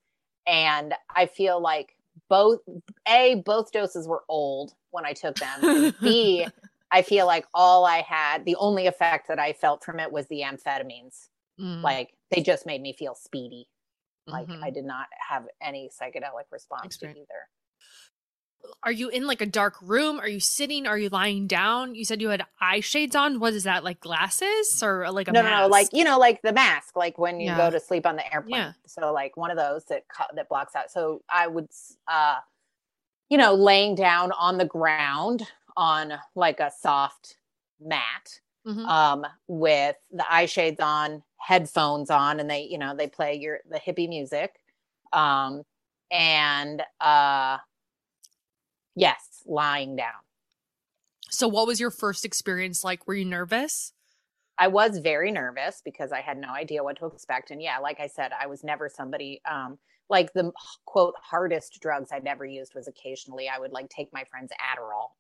And 0.47 0.95
I 1.15 1.27
feel 1.27 1.61
like 1.61 1.97
both, 2.29 2.61
A, 3.09 3.43
both 3.45 3.73
doses 3.73 4.07
were 4.07 4.25
old 4.29 4.75
when 4.91 5.05
I 5.05 5.13
took 5.13 5.37
them. 5.37 5.95
B, 6.01 6.47
I 6.91 7.03
feel 7.03 7.27
like 7.27 7.47
all 7.55 7.85
I 7.85 8.03
had, 8.03 8.45
the 8.45 8.57
only 8.57 8.87
effect 8.87 9.29
that 9.29 9.39
I 9.39 9.53
felt 9.53 9.85
from 9.85 9.99
it 10.01 10.13
was 10.13 10.27
the 10.29 10.43
amphetamines. 10.43 11.29
Mm, 11.61 11.83
Like 11.83 12.15
they 12.31 12.43
just 12.43 12.67
made 12.67 12.83
me 12.83 12.93
feel 12.93 13.15
speedy. 13.15 13.69
Like 14.27 14.49
mhm. 14.49 14.63
I 14.63 14.71
did 14.71 14.85
not 14.85 15.07
have 15.29 15.47
any 15.61 15.91
psychedelic 15.91 16.51
response 16.51 16.87
Experience. 16.87 17.19
either. 17.21 17.49
Are 18.83 18.93
you 18.93 19.09
in 19.09 19.27
like 19.27 19.41
a 19.41 19.47
dark 19.47 19.77
room? 19.83 20.19
Are 20.21 20.29
you 20.29 20.41
sitting? 20.41 20.87
Are 20.87 20.99
you 20.99 21.09
lying 21.09 21.47
down? 21.47 21.95
You 21.95 22.05
said 22.05 22.21
you 22.21 22.29
had 22.29 22.45
eye 22.61 22.81
shades 22.81 23.17
on. 23.17 23.41
What 23.41 23.55
is 23.55 23.65
that? 23.65 23.83
Like 23.85 24.01
glasses 24.01 24.83
or 24.83 25.11
like 25.11 25.29
a 25.29 25.33
no, 25.33 25.43
no, 25.43 25.63
no, 25.63 25.69
like 25.69 25.89
you 25.93 26.05
know, 26.05 26.19
like 26.19 26.43
the 26.43 26.53
mask, 26.53 26.97
like 26.97 27.19
when 27.19 27.41
you 27.41 27.47
Yeah. 27.47 27.57
go 27.57 27.71
to 27.71 27.81
sleep 27.81 28.07
on 28.07 28.17
the 28.17 28.33
airplane. 28.33 28.61
Yeah. 28.61 28.73
So 28.87 29.13
like 29.13 29.37
one 29.37 29.51
of 29.51 29.57
those 29.57 29.85
that 29.87 30.05
that 30.35 30.49
blocks 30.49 30.75
out. 30.77 30.91
So 30.91 31.23
I 31.29 31.47
would, 31.47 31.69
uh, 32.09 32.37
you 33.31 33.39
know, 33.39 33.55
laying 33.55 33.95
down 33.95 34.33
on 34.33 34.59
the 34.59 34.65
ground 34.67 35.47
on 35.77 36.15
like 36.35 36.61
a 36.61 36.71
soft 36.71 37.37
mat, 37.81 38.41
Mhm. 38.67 38.87
um, 38.87 39.27
with 39.49 39.97
the 40.11 40.25
eye 40.33 40.47
shades 40.47 40.81
on, 40.81 41.23
headphones 41.39 42.11
on, 42.11 42.39
and 42.41 42.49
they, 42.51 42.63
you 42.63 42.79
know, 42.79 42.95
they 42.95 43.09
play 43.09 43.35
your 43.35 43.61
the 43.69 43.79
hippie 43.81 44.09
music, 44.09 44.61
um, 45.13 45.65
and 46.11 46.83
uh, 47.01 47.59
yes, 48.95 49.43
lying 49.47 49.97
down. 49.97 50.13
So, 51.31 51.49
what 51.49 51.67
was 51.67 51.81
your 51.81 51.91
first 51.91 52.25
experience 52.25 52.85
like? 52.85 53.07
Were 53.07 53.15
you 53.15 53.25
nervous? 53.25 53.93
I 54.59 54.69
was 54.69 54.99
very 54.99 55.33
nervous 55.33 55.83
because 55.85 56.13
I 56.13 56.21
had 56.21 56.39
no 56.39 56.49
idea 56.49 56.85
what 56.85 56.99
to 56.99 57.07
expect. 57.07 57.51
And 57.51 57.61
yeah, 57.61 57.79
like 57.79 57.99
I 57.99 58.07
said, 58.07 58.31
I 58.39 58.47
was 58.47 58.63
never 58.63 58.89
somebody 58.89 59.41
um 59.51 59.79
like 60.11 60.33
the 60.33 60.53
quote 60.85 61.15
hardest 61.21 61.81
drugs 61.81 62.11
I'd 62.13 62.27
ever 62.27 62.45
used 62.45 62.75
was 62.75 62.89
occasionally 62.89 63.49
I 63.49 63.59
would 63.59 63.73
like 63.73 63.89
take 63.89 64.13
my 64.13 64.25
friend's 64.31 64.53
Adderall. 64.53 65.11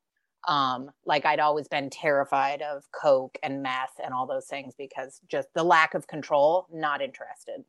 Um, 0.46 0.90
like 1.06 1.24
I'd 1.24 1.40
always 1.40 1.68
been 1.68 1.88
terrified 1.88 2.60
of 2.60 2.84
coke 2.92 3.38
and 3.42 3.62
meth 3.62 3.98
and 4.04 4.12
all 4.12 4.26
those 4.26 4.46
things 4.46 4.74
because 4.76 5.20
just 5.26 5.48
the 5.54 5.64
lack 5.64 5.94
of 5.94 6.06
control, 6.06 6.66
not 6.70 7.00
interested. 7.00 7.64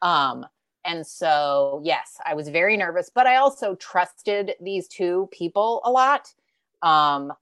Um, 0.00 0.46
and 0.84 1.06
so, 1.06 1.80
yes, 1.84 2.18
I 2.24 2.34
was 2.34 2.48
very 2.48 2.76
nervous, 2.76 3.10
but 3.14 3.26
I 3.26 3.36
also 3.36 3.74
trusted 3.76 4.52
these 4.60 4.86
two 4.86 5.28
people 5.32 5.80
a 5.84 5.90
lot. 5.90 6.32
Um, 6.82 7.32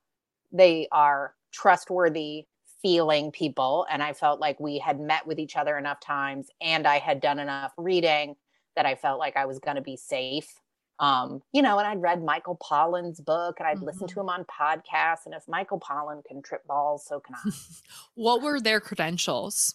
they 0.53 0.87
are 0.93 1.35
trustworthy 1.51 2.47
feeling 2.83 3.31
people. 3.31 3.87
And 3.91 4.03
I 4.03 4.13
felt 4.13 4.41
like 4.41 4.59
we 4.59 4.79
had 4.79 5.01
met 5.01 5.27
with 5.27 5.39
each 5.39 5.57
other 5.57 5.79
enough 5.79 6.01
times 6.01 6.49
and 6.61 6.87
I 6.87 6.99
had 6.99 7.21
done 7.21 7.39
enough 7.39 7.73
reading 7.77 8.35
that 8.75 8.87
I 8.87 8.97
felt 8.97 9.19
like 9.19 9.37
I 9.37 9.47
was 9.47 9.59
going 9.59 9.77
to 9.77 9.83
be 9.83 9.97
safe. 9.97 10.53
Um, 10.99 11.43
you 11.53 11.63
know, 11.63 11.79
and 11.79 11.87
I'd 11.87 12.03
read 12.03 12.23
Michael 12.23 12.57
Pollan's 12.57 13.21
book 13.21 13.57
and 13.59 13.67
I'd 13.67 13.77
mm-hmm. 13.77 13.87
listened 13.87 14.11
to 14.11 14.21
him 14.21 14.29
on 14.29 14.45
podcasts. 14.45 15.27
And 15.27 15.35
if 15.35 15.49
Michael 15.49 15.81
Pollan 15.81 16.25
can 16.25 16.43
trip 16.43 16.67
balls, 16.67 17.05
so 17.07 17.21
can 17.21 17.35
I. 17.35 17.51
what 18.15 18.43
were 18.43 18.61
their 18.61 18.81
credentials? 18.81 19.75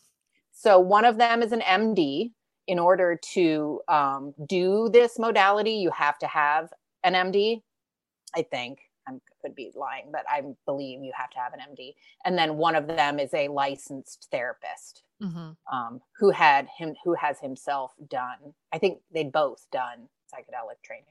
So 0.52 0.80
one 0.80 1.06
of 1.06 1.18
them 1.18 1.42
is 1.42 1.52
an 1.52 1.62
MD, 1.62 2.32
in 2.68 2.80
order 2.80 3.20
to 3.34 3.82
um, 3.88 4.34
do 4.48 4.90
this 4.90 5.18
modality, 5.18 5.72
you 5.72 5.90
have 5.92 6.20
to 6.20 6.28
have 6.28 6.74
an 7.04 7.14
MD. 7.14 7.62
I 8.36 8.42
think 8.42 8.80
I 9.08 9.14
could 9.42 9.56
be 9.56 9.72
lying, 9.74 10.10
but 10.12 10.26
I 10.30 10.44
believe 10.66 11.02
you 11.02 11.14
have 11.16 11.30
to 11.32 11.40
have 11.40 11.54
an 11.54 11.60
MD. 11.60 11.96
And 12.26 12.38
then 12.38 12.58
one 12.58 12.76
of 12.76 12.88
them 12.88 13.20
is 13.20 13.34
a 13.34 13.48
licensed 13.48 14.28
therapist 14.32 15.04
mm-hmm. 15.22 15.52
um, 15.76 16.02
who 16.20 16.32
had 16.32 16.68
him 16.78 16.96
who 17.04 17.14
has 17.14 17.40
himself 17.40 17.94
done. 18.10 18.54
I 18.74 18.78
think 18.78 19.00
they'd 19.14 19.32
both 19.32 19.66
done 19.72 20.10
psychedelic 20.34 20.84
training. 20.84 21.06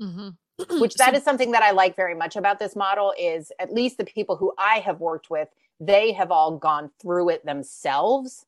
Mm-hmm. 0.00 0.78
Which 0.80 0.94
that 0.96 1.12
so- 1.12 1.16
is 1.16 1.24
something 1.24 1.52
that 1.52 1.62
I 1.62 1.70
like 1.70 1.96
very 1.96 2.14
much 2.14 2.36
about 2.36 2.58
this 2.58 2.76
model 2.76 3.14
is 3.18 3.50
at 3.58 3.72
least 3.72 3.96
the 3.96 4.04
people 4.04 4.36
who 4.36 4.52
I 4.58 4.80
have 4.80 5.00
worked 5.00 5.30
with, 5.30 5.48
they 5.80 6.12
have 6.12 6.30
all 6.30 6.58
gone 6.58 6.90
through 7.00 7.30
it 7.30 7.46
themselves 7.46 8.44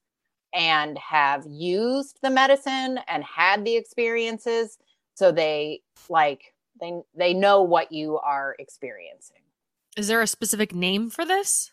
and 0.53 0.99
have 0.99 1.47
used 1.47 2.19
the 2.23 2.31
medicine 2.31 2.99
and 3.09 3.25
had 3.25 3.65
the 3.65 3.77
experiences 3.77 4.79
so 5.15 5.31
they 5.31 5.83
like 6.09 6.55
they 6.81 6.93
they 7.15 7.35
know 7.35 7.63
what 7.63 7.93
you 7.93 8.19
are 8.19 8.57
experiencing. 8.59 9.43
Is 9.97 10.09
there 10.09 10.23
a 10.23 10.27
specific 10.27 10.75
name 10.75 11.11
for 11.11 11.25
this? 11.25 11.73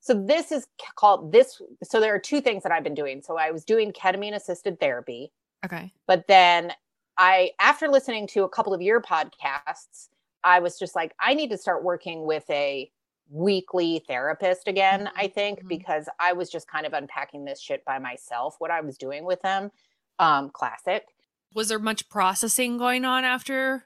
So 0.00 0.14
this 0.14 0.52
is 0.52 0.66
called 0.94 1.32
this 1.32 1.60
so 1.82 1.98
there 1.98 2.14
are 2.14 2.18
two 2.18 2.40
things 2.40 2.62
that 2.62 2.72
i've 2.72 2.84
been 2.84 2.94
doing. 2.94 3.22
So 3.22 3.36
i 3.36 3.50
was 3.50 3.64
doing 3.64 3.92
ketamine 3.92 4.34
assisted 4.34 4.78
therapy 4.78 5.32
okay. 5.64 5.92
but 6.06 6.26
then 6.28 6.72
i 7.18 7.50
after 7.58 7.88
listening 7.88 8.26
to 8.28 8.44
a 8.44 8.48
couple 8.48 8.72
of 8.72 8.80
your 8.82 9.00
podcasts 9.00 10.08
i 10.44 10.60
was 10.60 10.78
just 10.78 10.94
like 10.94 11.12
i 11.20 11.34
need 11.34 11.50
to 11.50 11.58
start 11.58 11.82
working 11.82 12.24
with 12.24 12.44
a 12.50 12.90
weekly 13.28 14.02
therapist 14.06 14.68
again, 14.68 15.06
mm-hmm. 15.06 15.18
I 15.18 15.28
think, 15.28 15.60
mm-hmm. 15.60 15.68
because 15.68 16.08
I 16.20 16.32
was 16.32 16.50
just 16.50 16.68
kind 16.68 16.86
of 16.86 16.92
unpacking 16.92 17.44
this 17.44 17.60
shit 17.60 17.84
by 17.84 17.98
myself, 17.98 18.56
what 18.58 18.70
I 18.70 18.80
was 18.80 18.96
doing 18.96 19.24
with 19.24 19.40
them. 19.42 19.70
Um, 20.18 20.50
classic. 20.50 21.06
Was 21.54 21.68
there 21.68 21.78
much 21.78 22.08
processing 22.08 22.78
going 22.78 23.04
on 23.04 23.24
after? 23.24 23.84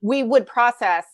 We 0.00 0.22
would 0.22 0.46
process, 0.46 1.06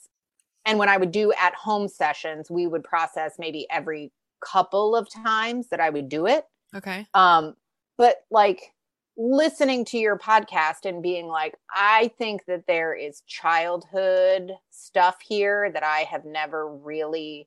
and 0.64 0.78
when 0.78 0.88
I 0.88 0.96
would 0.96 1.12
do 1.12 1.32
at 1.32 1.54
home 1.54 1.88
sessions, 1.88 2.50
we 2.50 2.66
would 2.66 2.84
process 2.84 3.34
maybe 3.38 3.66
every 3.70 4.12
couple 4.40 4.96
of 4.96 5.08
times 5.10 5.68
that 5.68 5.80
I 5.80 5.90
would 5.90 6.08
do 6.08 6.26
it. 6.26 6.46
Okay. 6.74 7.06
Um, 7.14 7.54
but 7.96 8.24
like 8.30 8.72
listening 9.16 9.84
to 9.84 9.98
your 9.98 10.18
podcast 10.18 10.84
and 10.84 11.02
being 11.02 11.28
like, 11.28 11.54
I 11.70 12.10
think 12.18 12.46
that 12.46 12.66
there 12.66 12.94
is 12.94 13.22
childhood 13.26 14.52
stuff 14.70 15.18
here 15.22 15.70
that 15.72 15.84
I 15.84 16.00
have 16.00 16.24
never 16.24 16.74
really 16.74 17.46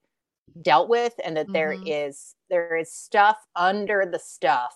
dealt 0.62 0.90
with 0.90 1.14
and 1.24 1.38
that 1.38 1.46
mm-hmm. 1.48 1.54
there 1.54 1.76
is 1.86 2.36
there 2.50 2.76
is 2.76 2.92
stuff 2.92 3.38
under 3.56 4.08
the 4.10 4.20
stuff 4.20 4.76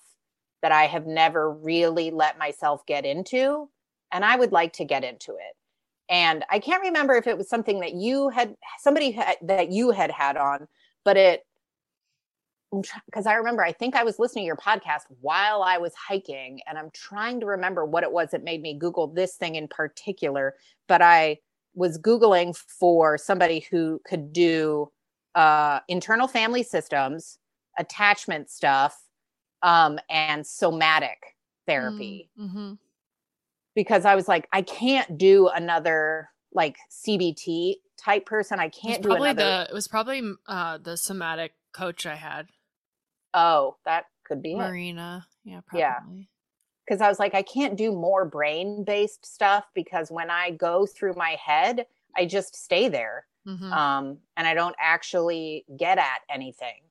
that 0.61 0.71
I 0.71 0.88
have 0.88 1.05
never 1.05 1.51
really 1.51 2.11
let 2.11 2.38
myself 2.38 2.85
get 2.85 3.05
into 3.05 3.70
and 4.11 4.25
I 4.25 4.35
would 4.35 4.51
like 4.51 4.74
to 4.74 4.85
get 4.85 5.03
into 5.03 5.33
it. 5.33 5.55
And 6.09 6.44
I 6.50 6.59
can't 6.59 6.81
remember 6.81 7.15
if 7.15 7.27
it 7.27 7.37
was 7.37 7.48
something 7.48 7.79
that 7.81 7.94
you 7.94 8.29
had 8.29 8.55
somebody 8.79 9.11
had, 9.11 9.37
that 9.44 9.72
you 9.72 9.91
had 9.91 10.11
had 10.11 10.37
on, 10.37 10.67
but 11.05 11.17
it 11.17 11.46
because 13.05 13.25
I 13.25 13.33
remember 13.33 13.63
I 13.63 13.72
think 13.72 13.96
I 13.96 14.03
was 14.03 14.20
listening 14.20 14.44
to 14.44 14.48
your 14.48 14.55
podcast 14.55 15.01
while 15.22 15.63
I 15.63 15.79
was 15.79 15.94
hiking 15.96 16.59
and 16.67 16.77
I'm 16.77 16.91
trying 16.94 17.39
to 17.39 17.48
remember 17.48 17.83
what 17.83 18.03
it 18.03 18.11
was 18.11 18.29
that 18.31 18.44
made 18.44 18.61
me 18.61 18.77
google 18.77 19.07
this 19.07 19.35
thing 19.35 19.55
in 19.55 19.67
particular, 19.67 20.55
but 20.87 21.01
I 21.01 21.39
was 21.74 21.98
googling 21.98 22.55
for 22.55 23.17
somebody 23.17 23.65
who 23.72 24.00
could 24.05 24.31
do 24.33 24.91
uh, 25.35 25.79
internal 25.87 26.27
family 26.27 26.63
systems, 26.63 27.39
attachment 27.77 28.50
stuff, 28.50 29.01
um, 29.61 30.00
and 30.09 30.46
somatic 30.46 31.35
therapy. 31.68 32.29
Mm, 32.39 32.46
mm-hmm. 32.46 32.74
Because 33.75 34.05
I 34.05 34.15
was 34.15 34.27
like, 34.27 34.48
I 34.51 34.61
can't 34.61 35.18
do 35.18 35.48
another 35.48 36.29
like 36.53 36.77
CBT 36.92 37.75
type 37.98 38.25
person. 38.25 38.59
I 38.59 38.70
can't 38.70 39.01
do 39.01 39.09
probably 39.09 39.29
another. 39.29 39.65
The, 39.65 39.68
it 39.70 39.74
was 39.74 39.87
probably 39.87 40.22
uh, 40.48 40.79
the 40.79 40.98
somatic 40.98 41.53
coach 41.72 42.05
I 42.05 42.15
had. 42.15 42.48
Oh, 43.33 43.77
that 43.85 44.05
could 44.25 44.42
be 44.42 44.55
Marina. 44.55 45.25
It. 45.46 45.51
Yeah, 45.51 45.61
probably. 45.65 45.79
Yeah. 45.81 46.00
Because 46.85 47.01
I 47.01 47.07
was 47.07 47.20
like, 47.20 47.35
I 47.35 47.44
can't 47.44 47.77
do 47.77 47.92
more 47.92 48.25
brain 48.25 48.83
based 48.83 49.25
stuff 49.25 49.65
because 49.75 50.09
when 50.09 50.31
I 50.31 50.51
go 50.51 50.87
through 50.87 51.13
my 51.13 51.37
head, 51.44 51.85
I 52.18 52.25
just 52.25 52.55
stay 52.55 52.89
there 52.89 53.25
mm-hmm. 53.47 53.71
um, 53.71 54.17
and 54.37 54.47
I 54.47 54.53
don't 54.53 54.75
actually 54.79 55.65
get 55.77 55.97
at 55.97 56.21
anything. 56.29 56.81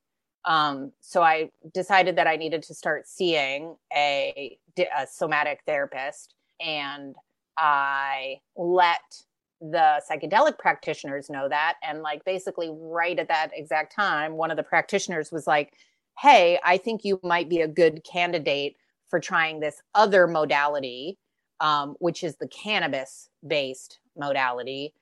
Um, 0.45 0.91
so 0.99 1.21
I 1.21 1.51
decided 1.73 2.15
that 2.15 2.27
I 2.27 2.35
needed 2.35 2.63
to 2.63 2.73
start 2.73 3.07
seeing 3.07 3.75
a, 3.93 4.57
a 4.77 5.07
somatic 5.07 5.61
therapist, 5.65 6.33
and 6.59 7.15
I 7.57 8.39
let 8.55 9.23
the 9.61 10.01
psychedelic 10.09 10.57
practitioners 10.57 11.29
know 11.29 11.49
that. 11.49 11.75
And 11.83 12.01
like 12.01 12.23
basically, 12.23 12.69
right 12.71 13.19
at 13.19 13.27
that 13.27 13.51
exact 13.53 13.93
time, 13.93 14.33
one 14.33 14.51
of 14.51 14.57
the 14.57 14.63
practitioners 14.63 15.31
was 15.31 15.47
like, 15.47 15.73
Hey, 16.17 16.59
I 16.63 16.77
think 16.77 17.03
you 17.03 17.19
might 17.23 17.49
be 17.49 17.61
a 17.61 17.67
good 17.67 18.03
candidate 18.03 18.75
for 19.09 19.19
trying 19.19 19.59
this 19.59 19.81
other 19.95 20.27
modality, 20.27 21.17
um, 21.59 21.95
which 21.99 22.23
is 22.23 22.35
the 22.37 22.47
cannabis 22.47 23.29
based 23.45 23.99
modality 24.17 24.93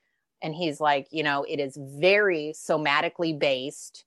and 0.42 0.54
he's 0.54 0.80
like 0.80 1.06
you 1.10 1.22
know 1.22 1.44
it 1.48 1.60
is 1.60 1.78
very 1.80 2.52
somatically 2.54 3.38
based 3.38 4.04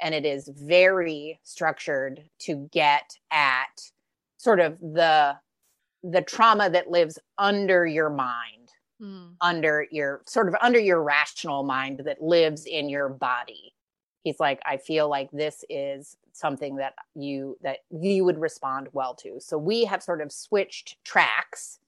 and 0.00 0.14
it 0.14 0.26
is 0.26 0.48
very 0.48 1.38
structured 1.42 2.22
to 2.40 2.68
get 2.72 3.16
at 3.30 3.90
sort 4.36 4.60
of 4.60 4.78
the 4.80 5.36
the 6.02 6.22
trauma 6.22 6.68
that 6.68 6.90
lives 6.90 7.18
under 7.38 7.86
your 7.86 8.10
mind 8.10 8.70
mm. 9.00 9.32
under 9.40 9.86
your 9.90 10.22
sort 10.26 10.48
of 10.48 10.54
under 10.60 10.78
your 10.78 11.02
rational 11.02 11.62
mind 11.62 12.00
that 12.04 12.22
lives 12.22 12.66
in 12.66 12.88
your 12.88 13.08
body 13.08 13.72
he's 14.24 14.40
like 14.40 14.60
i 14.66 14.76
feel 14.76 15.08
like 15.08 15.30
this 15.30 15.64
is 15.70 16.16
something 16.32 16.76
that 16.76 16.94
you 17.14 17.56
that 17.62 17.78
you 17.90 18.24
would 18.24 18.38
respond 18.38 18.88
well 18.92 19.14
to 19.14 19.38
so 19.40 19.56
we 19.56 19.84
have 19.84 20.02
sort 20.02 20.20
of 20.20 20.32
switched 20.32 20.96
tracks 21.04 21.78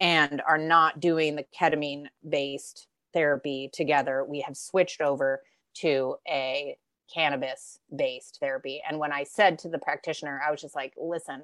and 0.00 0.40
are 0.46 0.58
not 0.58 1.00
doing 1.00 1.34
the 1.36 1.44
ketamine 1.58 2.06
based 2.28 2.87
therapy 3.12 3.70
together, 3.72 4.24
we 4.24 4.40
have 4.40 4.56
switched 4.56 5.00
over 5.00 5.42
to 5.74 6.16
a 6.28 6.76
cannabis 7.12 7.78
based 7.94 8.38
therapy. 8.40 8.82
And 8.88 8.98
when 8.98 9.12
I 9.12 9.24
said 9.24 9.58
to 9.60 9.68
the 9.68 9.78
practitioner, 9.78 10.40
I 10.46 10.50
was 10.50 10.60
just 10.60 10.74
like, 10.74 10.92
listen, 10.96 11.42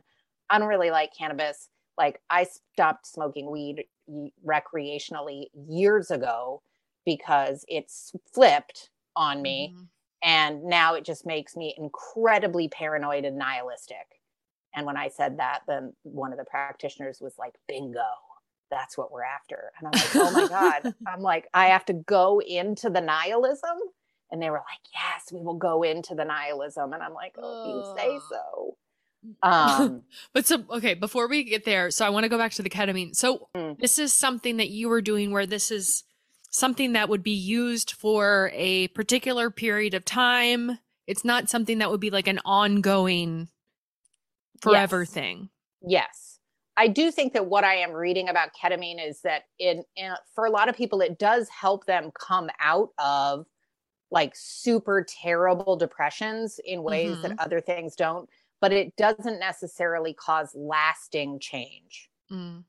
I 0.51 0.59
don't 0.59 0.69
really 0.69 0.91
like 0.91 1.17
cannabis. 1.17 1.69
Like, 1.97 2.21
I 2.29 2.45
stopped 2.45 3.07
smoking 3.07 3.51
weed 3.51 3.85
recreationally 4.45 5.47
years 5.69 6.11
ago 6.11 6.63
because 7.07 7.65
it's 7.69 8.13
flipped 8.33 8.91
on 9.17 9.41
me. 9.41 9.73
Mm-hmm. 9.75 9.85
And 10.23 10.65
now 10.65 10.95
it 10.95 11.05
just 11.05 11.27
makes 11.27 11.55
me 11.57 11.75
incredibly 11.77 12.69
paranoid 12.69 13.25
and 13.25 13.37
nihilistic. 13.37 14.21
And 14.75 14.87
when 14.87 14.97
I 14.97 15.09
said 15.09 15.39
that, 15.39 15.61
then 15.69 15.93
one 16.03 16.33
of 16.33 16.39
the 16.39 16.45
practitioners 16.45 17.21
was 17.21 17.35
like, 17.39 17.55
bingo 17.69 18.01
that's 18.75 18.99
what 18.99 19.13
we're 19.13 19.23
after. 19.23 19.71
And 19.79 19.87
I'm 19.87 19.93
like, 19.93 20.17
oh 20.17 20.33
my 20.33 20.49
God. 20.49 20.95
I'm 21.07 21.21
like, 21.21 21.49
I 21.55 21.67
have 21.67 21.85
to 21.87 21.93
go 21.93 22.41
into 22.41 22.91
the 22.91 23.01
nihilism. 23.01 23.79
And 24.31 24.43
they 24.43 24.51
were 24.51 24.57
like, 24.57 24.81
yes, 24.93 25.33
we 25.33 25.41
will 25.41 25.55
go 25.55 25.85
into 25.85 26.15
the 26.15 26.25
nihilism. 26.25 26.93
And 26.93 27.03
I'm 27.03 27.15
like, 27.15 27.37
oh, 27.39 27.69
you 27.69 27.97
say 27.97 28.19
so. 28.29 28.77
Um, 29.43 30.03
but 30.33 30.45
so, 30.45 30.65
okay, 30.71 30.95
before 30.95 31.29
we 31.29 31.45
get 31.45 31.65
there, 31.65 31.91
so 31.91 32.05
I 32.05 32.11
want 32.11 32.25
to 32.25 32.29
go 32.29 32.37
back 32.37 32.53
to 32.55 32.63
the 32.63 32.71
ketamine. 32.71 33.15
So 33.15 33.49
mm. 33.57 33.79
this 33.79 33.99
is 33.99 34.13
something 34.13 34.57
that 34.57 34.71
you 34.71 34.89
were 34.89 35.01
doing 35.01 35.31
where 35.31 35.47
this 35.47 35.71
is 35.71 36.03
something 36.51 36.95
that 36.95 37.09
would 37.09 37.23
be 37.23 37.31
used 37.31 37.93
for 37.93 38.51
a 38.55 38.89
particular 38.89 39.51
period 39.51 39.95
of 39.95 40.05
time. 40.05 40.79
It's 41.07 41.25
not 41.25 41.49
something 41.49 41.79
that 41.79 41.91
would 41.91 42.01
be 42.01 42.11
like 42.11 42.27
an 42.27 42.41
ongoing 42.45 43.49
forever 44.61 45.03
yes. 45.03 45.11
thing. 45.11 45.49
Yes. 45.87 46.34
I 46.77 46.89
do 46.89 47.11
think 47.11 47.33
that 47.35 47.47
what 47.47 47.65
I 47.65 47.77
am 47.77 47.93
reading 47.93 48.29
about 48.29 48.51
ketamine 48.53 49.07
is 49.07 49.21
that 49.23 49.45
in, 49.59 49.85
in, 49.97 50.13
for 50.35 50.47
a 50.47 50.51
lot 50.51 50.69
of 50.69 50.77
people 50.77 51.01
it 51.01 51.19
does 51.19 51.49
help 51.49 51.87
them 51.87 52.11
come 52.19 52.51
out 52.61 52.91
of 52.99 53.47
like 54.11 54.33
super 54.35 55.05
terrible 55.09 55.77
depressions 55.77 56.61
in 56.65 56.83
ways 56.83 57.21
that 57.23 57.35
other 57.39 57.61
things 57.61 57.97
don't, 57.97 58.29
but 58.61 58.73
it 58.73 58.95
doesn't 58.97 59.41
necessarily 59.41 60.15
cause 60.15 60.53
lasting 60.55 61.41
change. 61.41 62.11
Mm. 62.31 62.65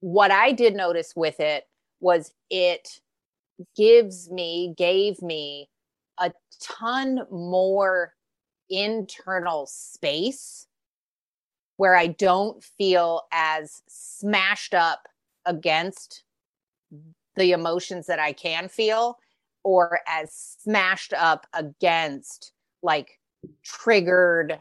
What 0.00 0.30
I 0.30 0.52
did 0.52 0.74
notice 0.74 1.14
with 1.16 1.40
it 1.40 1.64
was 2.00 2.32
it 2.50 3.00
gives 3.76 4.30
me, 4.30 4.74
gave 4.76 5.22
me 5.22 5.70
a 6.18 6.32
ton 6.60 7.20
more 7.30 8.14
internal 8.68 9.66
space 9.66 10.66
where 11.76 11.96
I 11.96 12.08
don't 12.08 12.62
feel 12.62 13.22
as 13.32 13.82
smashed 13.88 14.74
up 14.74 15.08
against 15.46 16.24
the 17.36 17.52
emotions 17.52 18.06
that 18.06 18.18
I 18.18 18.32
can 18.32 18.68
feel 18.68 19.18
or 19.64 20.00
as 20.06 20.32
smashed 20.32 21.12
up 21.12 21.46
against 21.54 22.52
like 22.82 23.18
triggered 23.62 24.60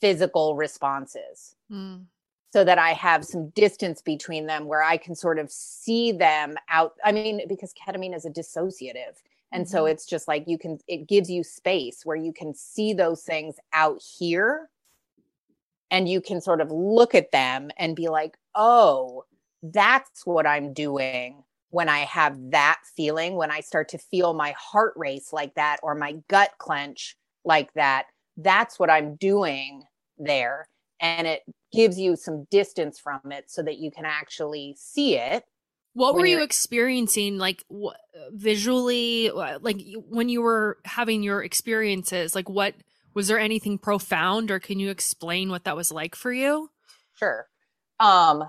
physical 0.00 0.56
responses 0.56 1.54
Mm. 1.70 2.06
so 2.52 2.64
that 2.64 2.78
I 2.78 2.92
have 2.92 3.24
some 3.24 3.50
distance 3.50 4.00
between 4.00 4.46
them 4.46 4.66
where 4.66 4.82
I 4.82 4.96
can 4.96 5.14
sort 5.14 5.38
of 5.38 5.50
see 5.50 6.12
them 6.12 6.56
out. 6.68 6.94
I 7.04 7.12
mean, 7.12 7.46
because 7.48 7.74
ketamine 7.74 8.14
is 8.14 8.24
a 8.24 8.30
dissociative. 8.30 9.16
And 9.52 9.68
so 9.68 9.84
Mhm. 9.84 9.90
it's 9.90 10.06
just 10.06 10.28
like 10.28 10.46
you 10.46 10.58
can, 10.58 10.78
it 10.86 11.06
gives 11.08 11.30
you 11.30 11.42
space 11.44 12.04
where 12.06 12.16
you 12.16 12.32
can 12.32 12.54
see 12.54 12.92
those 12.94 13.22
things 13.22 13.56
out 13.72 14.00
here 14.02 14.70
and 15.90 16.08
you 16.08 16.20
can 16.20 16.40
sort 16.40 16.60
of 16.60 16.70
look 16.70 17.14
at 17.14 17.32
them 17.32 17.70
and 17.76 17.96
be 17.96 18.08
like, 18.08 18.36
oh, 18.54 19.24
that's 19.62 20.26
what 20.26 20.46
I'm 20.46 20.72
doing 20.72 21.42
when 21.70 21.88
I 21.88 22.00
have 22.00 22.36
that 22.50 22.80
feeling, 22.96 23.36
when 23.36 23.50
I 23.50 23.60
start 23.60 23.88
to 23.90 23.98
feel 23.98 24.34
my 24.34 24.54
heart 24.58 24.94
race 24.96 25.32
like 25.32 25.54
that 25.54 25.78
or 25.82 25.94
my 25.94 26.14
gut 26.28 26.50
clench 26.58 27.16
like 27.44 27.72
that. 27.74 28.06
That's 28.36 28.78
what 28.78 28.90
I'm 28.90 29.16
doing 29.16 29.82
there. 30.18 30.68
And 31.00 31.26
it 31.26 31.42
gives 31.72 31.98
you 31.98 32.16
some 32.16 32.46
distance 32.50 32.98
from 32.98 33.20
it 33.30 33.50
so 33.50 33.62
that 33.62 33.78
you 33.78 33.90
can 33.90 34.04
actually 34.04 34.76
see 34.78 35.16
it. 35.16 35.44
What 35.92 36.14
were 36.14 36.26
you 36.26 36.42
experiencing, 36.42 37.38
like 37.38 37.64
wh- 37.72 37.96
visually, 38.30 39.30
like 39.30 39.80
when 40.08 40.28
you 40.28 40.42
were 40.42 40.78
having 40.84 41.22
your 41.22 41.42
experiences? 41.42 42.34
Like, 42.34 42.50
what 42.50 42.74
was 43.16 43.28
there 43.28 43.38
anything 43.40 43.78
profound, 43.78 44.50
or 44.52 44.60
can 44.60 44.78
you 44.78 44.90
explain 44.90 45.50
what 45.50 45.64
that 45.64 45.74
was 45.74 45.90
like 45.90 46.14
for 46.14 46.32
you? 46.32 46.70
Sure. 47.14 47.48
Um, 47.98 48.44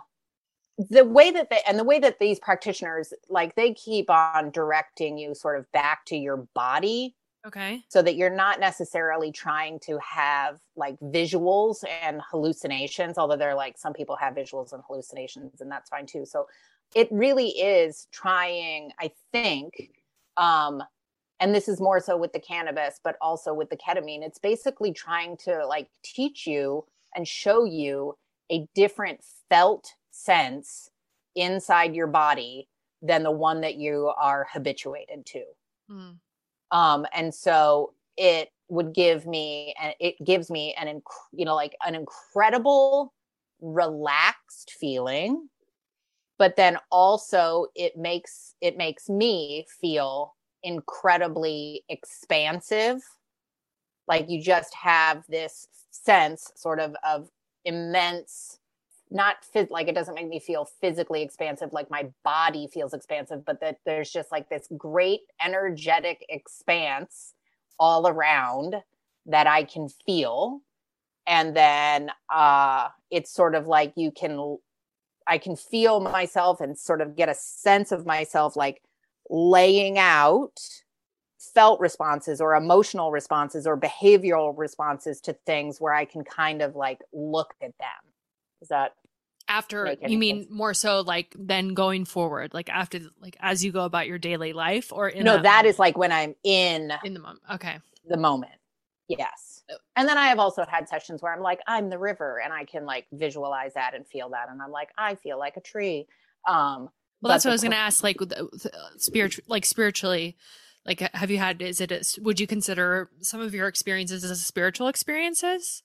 the 0.78 1.06
way 1.06 1.32
that 1.32 1.50
they 1.50 1.62
and 1.68 1.80
the 1.80 1.84
way 1.84 2.00
that 2.00 2.20
these 2.20 2.40
practitioners 2.40 3.14
like 3.30 3.56
they 3.56 3.74
keep 3.74 4.10
on 4.10 4.52
directing 4.52 5.18
you 5.18 5.34
sort 5.34 5.58
of 5.58 5.72
back 5.72 6.06
to 6.06 6.16
your 6.16 6.38
body 6.54 7.16
Okay. 7.46 7.84
so 7.88 8.02
that 8.02 8.16
you're 8.16 8.30
not 8.30 8.60
necessarily 8.60 9.32
trying 9.32 9.80
to 9.80 9.98
have 10.00 10.60
like 10.76 11.00
visuals 11.00 11.84
and 12.04 12.22
hallucinations 12.30 13.18
although 13.18 13.38
they're 13.38 13.56
like 13.56 13.78
some 13.78 13.94
people 13.94 14.16
have 14.18 14.36
visuals 14.36 14.74
and 14.74 14.84
hallucinations 14.86 15.62
and 15.62 15.72
that's 15.72 15.90
fine 15.90 16.06
too 16.06 16.26
so 16.26 16.46
it 16.94 17.08
really 17.12 17.50
is 17.50 18.08
trying 18.12 18.92
i 19.00 19.10
think 19.32 19.92
um 20.36 20.84
and 21.40 21.54
this 21.54 21.68
is 21.68 21.80
more 21.82 22.00
so 22.00 22.18
with 22.18 22.34
the 22.34 22.40
cannabis 22.40 23.00
but 23.04 23.18
also 23.22 23.54
with 23.54 23.70
the 23.70 23.78
ketamine 23.78 24.24
it's 24.26 24.40
basically 24.40 24.92
trying 24.94 25.38
to 25.38 25.66
like 25.66 25.90
teach 26.04 26.48
you 26.48 26.86
and 27.16 27.28
show 27.28 27.64
you 27.66 28.18
a 28.52 28.68
different 28.76 29.24
felt 29.50 29.94
sense 30.12 30.90
inside 31.36 31.96
your 31.96 32.08
body 32.08 32.68
than 33.02 33.24
the 33.24 33.32
one 33.32 33.62
that 33.62 33.76
you 33.76 34.08
are 34.18 34.48
habituated 34.52 35.26
to 35.26 35.44
Mm. 35.90 36.20
um 36.72 37.06
and 37.14 37.34
so 37.34 37.94
it 38.18 38.50
would 38.70 38.94
give 38.94 39.26
me 39.26 39.74
and 39.82 39.94
it 40.00 40.16
gives 40.24 40.50
me 40.52 40.74
an 40.74 40.88
inc- 40.88 41.30
you 41.32 41.46
know 41.46 41.56
like 41.56 41.76
an 41.86 41.96
incredible 41.96 43.14
relaxed 43.62 44.72
feeling 44.72 45.50
but 46.40 46.58
then 46.58 46.80
also 46.92 47.68
it 47.76 47.98
makes 47.98 48.56
it 48.62 48.78
makes 48.78 49.10
me 49.10 49.66
feel 49.82 50.37
incredibly 50.64 51.84
expansive. 51.90 53.02
Like 54.08 54.30
you 54.30 54.42
just 54.42 54.74
have 54.76 55.24
this 55.28 55.68
sense 55.92 56.52
sort 56.56 56.80
of 56.80 56.96
of 57.04 57.30
immense 57.66 58.60
not 59.10 59.38
phys- 59.54 59.72
like 59.72 59.88
it 59.88 59.96
doesn't 59.96 60.16
make 60.16 60.28
me 60.28 60.40
feel 60.40 60.66
physically 60.66 61.22
expansive 61.22 61.72
like 61.74 61.90
my 61.90 62.08
body 62.24 62.68
feels 62.68 62.94
expansive 62.94 63.44
but 63.46 63.60
that 63.62 63.80
there's 63.86 64.12
just 64.12 64.32
like 64.32 64.50
this 64.50 64.68
great 64.78 65.22
energetic 65.44 66.26
expanse 66.30 67.34
all 67.80 68.08
around 68.08 68.76
that 69.26 69.48
i 69.48 69.64
can 69.64 69.90
feel. 70.06 70.62
And 71.26 71.56
then 71.56 72.10
uh 72.30 72.88
it's 73.12 73.32
sort 73.32 73.56
of 73.56 73.68
like 73.68 73.94
you 73.96 74.12
can 74.12 74.58
i 75.28 75.38
can 75.38 75.56
feel 75.56 76.00
myself 76.00 76.62
and 76.62 76.78
sort 76.78 77.02
of 77.02 77.16
get 77.16 77.28
a 77.28 77.36
sense 77.36 77.92
of 77.92 78.06
myself 78.06 78.56
like 78.56 78.82
laying 79.30 79.98
out 79.98 80.60
felt 81.54 81.80
responses 81.80 82.40
or 82.42 82.56
emotional 82.56 83.12
responses 83.12 83.66
or 83.66 83.78
behavioral 83.78 84.54
responses 84.58 85.20
to 85.22 85.34
things 85.46 85.80
where 85.82 85.94
i 85.94 86.06
can 86.06 86.24
kind 86.24 86.62
of 86.62 86.76
like 86.76 87.00
look 87.14 87.54
at 87.62 87.78
them 87.80 88.04
is 88.62 88.68
that 88.70 88.94
After 89.50 89.96
you 90.06 90.18
mean 90.18 90.42
sense. 90.44 90.52
more 90.52 90.74
so 90.74 91.02
like 91.02 91.34
then 91.40 91.74
going 91.74 92.06
forward, 92.06 92.54
like 92.54 92.70
after 92.70 93.00
like 93.22 93.38
as 93.40 93.64
you 93.64 93.72
go 93.72 93.86
about 93.86 94.08
your 94.08 94.18
daily 94.18 94.52
life, 94.54 94.92
or 94.92 95.08
in 95.08 95.24
no 95.24 95.34
that 95.34 95.44
that 95.44 95.56
moment? 95.60 95.68
is 95.70 95.80
like 95.80 95.98
when 95.98 96.12
i'm 96.12 96.36
in 96.44 96.92
in 97.04 97.14
the 97.14 97.20
moment. 97.20 97.40
Okay. 97.54 97.78
the 98.08 98.18
moment 98.18 98.52
yes 99.08 99.64
and 99.96 100.08
then 100.08 100.18
i 100.18 100.28
have 100.28 100.40
also 100.40 100.66
had 100.68 100.88
sessions 100.90 101.22
where 101.22 101.34
i'm 101.34 101.42
like 101.42 101.62
i'm 101.68 101.90
the 101.90 101.98
river 101.98 102.42
and 102.44 102.52
i 102.52 102.66
can 102.66 102.86
like 102.86 103.06
visualize 103.14 103.74
that 103.74 103.94
and 103.94 104.06
feel 104.08 104.30
that 104.30 104.50
and 104.50 104.62
i'm 104.62 104.72
like 104.72 104.90
i 104.98 105.16
feel 105.16 105.40
like 105.40 105.56
a 105.58 105.62
tree 105.62 106.08
um 106.48 106.90
Well, 107.22 107.32
that's 107.32 107.46
what 107.46 107.52
I 107.52 107.54
was 107.56 107.62
going 107.62 107.72
to 107.72 107.78
ask. 107.78 108.04
Like, 108.04 108.20
with 108.20 108.34
spiritual, 108.98 109.44
like 109.48 109.66
spiritually, 109.66 110.38
like, 110.86 111.00
have 111.14 111.32
you 111.32 111.38
had? 111.38 111.62
Is 111.62 111.82
it? 111.82 111.92
A, 111.92 112.04
would 112.22 112.40
you 112.40 112.48
consider 112.48 113.10
some 113.22 113.42
of 113.42 113.54
your 113.54 113.68
experiences 113.68 114.24
as 114.24 114.46
spiritual 114.46 114.88
experiences? 114.88 115.84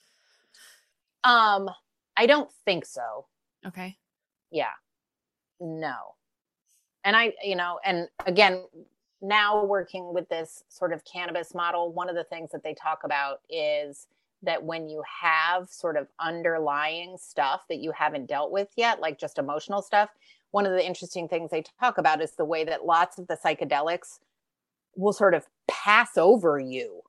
um 1.24 1.70
i 2.16 2.26
don't 2.26 2.50
think 2.64 2.84
so 2.84 3.26
Okay. 3.64 3.96
yeah 4.50 4.72
no 5.60 5.94
and 7.04 7.14
i 7.14 7.32
you 7.44 7.54
know 7.54 7.78
and 7.84 8.08
again 8.26 8.64
now 9.20 9.64
working 9.64 10.12
with 10.12 10.28
this 10.28 10.64
sort 10.68 10.92
of 10.92 11.04
cannabis 11.04 11.54
model 11.54 11.92
one 11.92 12.08
of 12.08 12.16
the 12.16 12.24
things 12.24 12.50
that 12.50 12.64
they 12.64 12.74
talk 12.74 13.04
about 13.04 13.38
is 13.48 14.08
that 14.42 14.64
when 14.64 14.88
you 14.88 15.00
have 15.22 15.68
sort 15.68 15.96
of 15.96 16.08
underlying 16.18 17.16
stuff 17.16 17.62
that 17.68 17.78
you 17.78 17.92
haven't 17.92 18.26
dealt 18.26 18.50
with 18.50 18.70
yet 18.76 18.98
like 18.98 19.16
just 19.16 19.38
emotional 19.38 19.80
stuff 19.80 20.10
one 20.52 20.66
of 20.66 20.72
the 20.72 20.86
interesting 20.86 21.28
things 21.28 21.50
they 21.50 21.64
talk 21.80 21.98
about 21.98 22.22
is 22.22 22.32
the 22.32 22.44
way 22.44 22.64
that 22.64 22.86
lots 22.86 23.18
of 23.18 23.26
the 23.26 23.36
psychedelics 23.36 24.20
will 24.96 25.12
sort 25.12 25.34
of 25.34 25.46
pass 25.68 26.16
over 26.16 26.58
you 26.60 27.02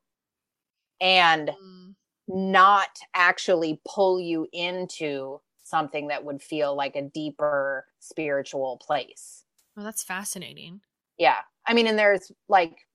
and 1.00 1.50
Mm. 1.50 1.94
not 2.28 2.98
actually 3.14 3.80
pull 3.86 4.20
you 4.20 4.48
into 4.52 5.40
something 5.62 6.08
that 6.08 6.24
would 6.24 6.42
feel 6.42 6.74
like 6.74 6.96
a 6.96 7.02
deeper 7.02 7.86
spiritual 7.98 8.78
place. 8.78 9.44
Well, 9.76 9.84
that's 9.84 10.02
fascinating. 10.02 10.80
Yeah. 11.18 11.42
I 11.66 11.74
mean, 11.74 11.86
and 11.86 11.98
there's 11.98 12.32
like 12.48 12.86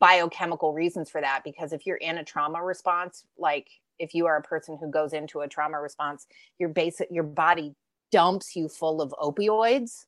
biochemical 0.00 0.72
reasons 0.74 1.10
for 1.10 1.20
that 1.20 1.42
because 1.44 1.72
if 1.72 1.86
you're 1.86 1.96
in 1.96 2.18
a 2.18 2.24
trauma 2.24 2.62
response, 2.62 3.24
like 3.38 3.68
if 3.98 4.14
you 4.14 4.26
are 4.26 4.36
a 4.36 4.42
person 4.42 4.76
who 4.78 4.90
goes 4.90 5.12
into 5.12 5.40
a 5.40 5.48
trauma 5.48 5.80
response, 5.80 6.26
your 6.58 6.68
basic 6.68 7.08
your 7.10 7.24
body 7.24 7.74
dumps 8.14 8.54
you 8.54 8.68
full 8.68 9.02
of 9.02 9.12
opioids 9.20 10.06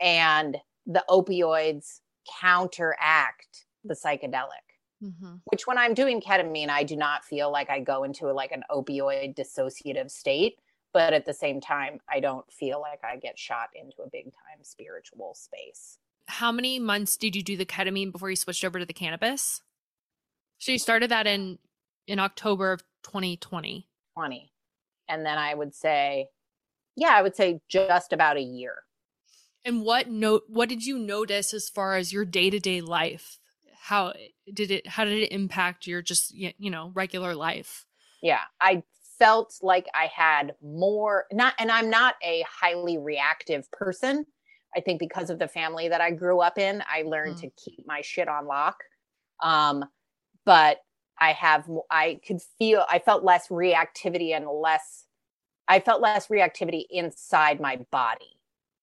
and 0.00 0.56
the 0.86 1.04
opioids 1.08 2.00
counteract 2.40 3.66
the 3.84 3.94
psychedelic 3.94 4.64
Mm-hmm. 5.04 5.34
which 5.46 5.66
when 5.66 5.76
I'm 5.76 5.92
doing 5.92 6.20
ketamine, 6.22 6.70
I 6.70 6.82
do 6.82 6.96
not 6.96 7.24
feel 7.24 7.52
like 7.52 7.68
I 7.68 7.80
go 7.80 8.04
into 8.04 8.32
like 8.32 8.52
an 8.52 8.62
opioid 8.70 9.36
dissociative 9.36 10.10
state. 10.10 10.54
But 10.94 11.12
at 11.12 11.26
the 11.26 11.34
same 11.34 11.60
time, 11.60 11.98
I 12.08 12.20
don't 12.20 12.50
feel 12.50 12.80
like 12.80 13.00
I 13.04 13.16
get 13.16 13.38
shot 13.38 13.68
into 13.74 13.96
a 14.02 14.08
big 14.10 14.26
time 14.26 14.62
spiritual 14.62 15.34
space. 15.34 15.98
How 16.28 16.52
many 16.52 16.78
months 16.78 17.16
did 17.18 17.36
you 17.36 17.42
do 17.42 17.56
the 17.56 17.66
ketamine 17.66 18.12
before 18.12 18.30
you 18.30 18.36
switched 18.36 18.64
over 18.64 18.78
to 18.78 18.86
the 18.86 18.94
cannabis? 18.94 19.60
So 20.58 20.72
you 20.72 20.78
started 20.78 21.10
that 21.10 21.26
in 21.26 21.58
in 22.06 22.18
October 22.18 22.72
of 22.72 22.82
2020. 23.02 23.86
20. 24.14 24.52
And 25.08 25.26
then 25.26 25.36
I 25.36 25.52
would 25.52 25.74
say, 25.74 26.28
yeah, 26.96 27.10
I 27.12 27.22
would 27.22 27.36
say 27.36 27.60
just 27.68 28.12
about 28.12 28.36
a 28.36 28.42
year. 28.42 28.82
And 29.64 29.82
what 29.82 30.08
note? 30.08 30.44
What 30.48 30.68
did 30.68 30.84
you 30.84 30.98
notice 30.98 31.54
as 31.54 31.68
far 31.68 31.96
as 31.96 32.12
your 32.12 32.24
day 32.24 32.50
to 32.50 32.58
day 32.58 32.80
life? 32.80 33.38
How 33.82 34.12
did 34.52 34.70
it? 34.70 34.86
How 34.86 35.04
did 35.04 35.18
it 35.18 35.32
impact 35.32 35.86
your 35.86 36.02
just 36.02 36.34
you 36.34 36.70
know 36.70 36.90
regular 36.94 37.34
life? 37.34 37.86
Yeah. 38.22 38.40
I 38.60 38.82
felt 39.18 39.58
like 39.62 39.86
I 39.94 40.06
had 40.14 40.54
more, 40.62 41.26
not, 41.32 41.54
and 41.58 41.70
I'm 41.70 41.88
not 41.88 42.16
a 42.22 42.44
highly 42.50 42.98
reactive 42.98 43.70
person. 43.70 44.26
I 44.76 44.80
think 44.80 44.98
because 44.98 45.30
of 45.30 45.38
the 45.38 45.46
family 45.46 45.88
that 45.88 46.00
I 46.00 46.10
grew 46.10 46.40
up 46.40 46.58
in, 46.58 46.82
I 46.90 47.02
learned 47.02 47.36
Mm. 47.36 47.40
to 47.42 47.50
keep 47.50 47.86
my 47.86 48.00
shit 48.00 48.26
on 48.28 48.46
lock. 48.46 48.82
Um, 49.40 49.84
but 50.44 50.78
I 51.20 51.32
have, 51.32 51.70
I 51.90 52.18
could 52.26 52.40
feel, 52.58 52.84
I 52.88 52.98
felt 52.98 53.22
less 53.22 53.48
reactivity 53.48 54.34
and 54.34 54.46
less, 54.48 55.03
I 55.68 55.80
felt 55.80 56.02
less 56.02 56.28
reactivity 56.28 56.84
inside 56.90 57.60
my 57.60 57.76
body 57.90 58.38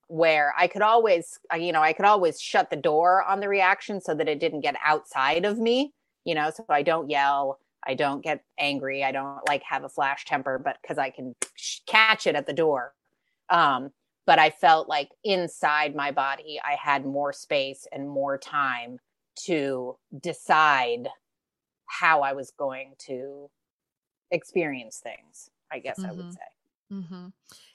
where 0.07 0.53
I 0.57 0.67
could 0.67 0.81
always, 0.81 1.39
you 1.57 1.71
know, 1.71 1.81
I 1.81 1.93
could 1.93 2.05
always 2.05 2.41
shut 2.41 2.69
the 2.69 2.75
door 2.75 3.23
on 3.23 3.39
the 3.39 3.47
reaction 3.47 4.01
so 4.01 4.13
that 4.15 4.27
it 4.27 4.39
didn't 4.39 4.59
get 4.59 4.75
outside 4.83 5.45
of 5.45 5.57
me, 5.57 5.93
you 6.25 6.35
know, 6.35 6.51
so 6.53 6.65
I 6.67 6.83
don't 6.83 7.09
yell, 7.09 7.59
I 7.87 7.93
don't 7.93 8.21
get 8.21 8.43
angry, 8.59 9.05
I 9.05 9.13
don't 9.13 9.39
like 9.47 9.63
have 9.63 9.85
a 9.85 9.89
flash 9.89 10.25
temper, 10.25 10.59
but 10.59 10.77
because 10.81 10.97
I 10.97 11.11
can 11.11 11.35
catch 11.87 12.27
it 12.27 12.35
at 12.35 12.45
the 12.45 12.53
door. 12.53 12.93
Um, 13.49 13.91
but 14.25 14.37
I 14.37 14.49
felt 14.49 14.89
like 14.89 15.09
inside 15.23 15.95
my 15.95 16.11
body, 16.11 16.59
I 16.63 16.75
had 16.75 17.05
more 17.05 17.31
space 17.31 17.87
and 17.91 18.09
more 18.09 18.37
time 18.37 18.99
to 19.45 19.97
decide 20.19 21.07
how 21.85 22.21
I 22.21 22.33
was 22.33 22.51
going 22.51 22.95
to 23.07 23.49
experience 24.29 24.97
things, 24.97 25.49
I 25.71 25.79
guess 25.79 25.99
mm-hmm. 25.99 26.09
I 26.09 26.13
would 26.13 26.25
mm-hmm. 26.25 26.31
say. 26.31 26.39
Mm-hmm. 26.91 27.27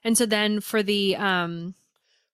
And 0.04 0.18
so 0.18 0.26
then 0.26 0.60
for 0.60 0.82
the, 0.82 1.16
um, 1.16 1.74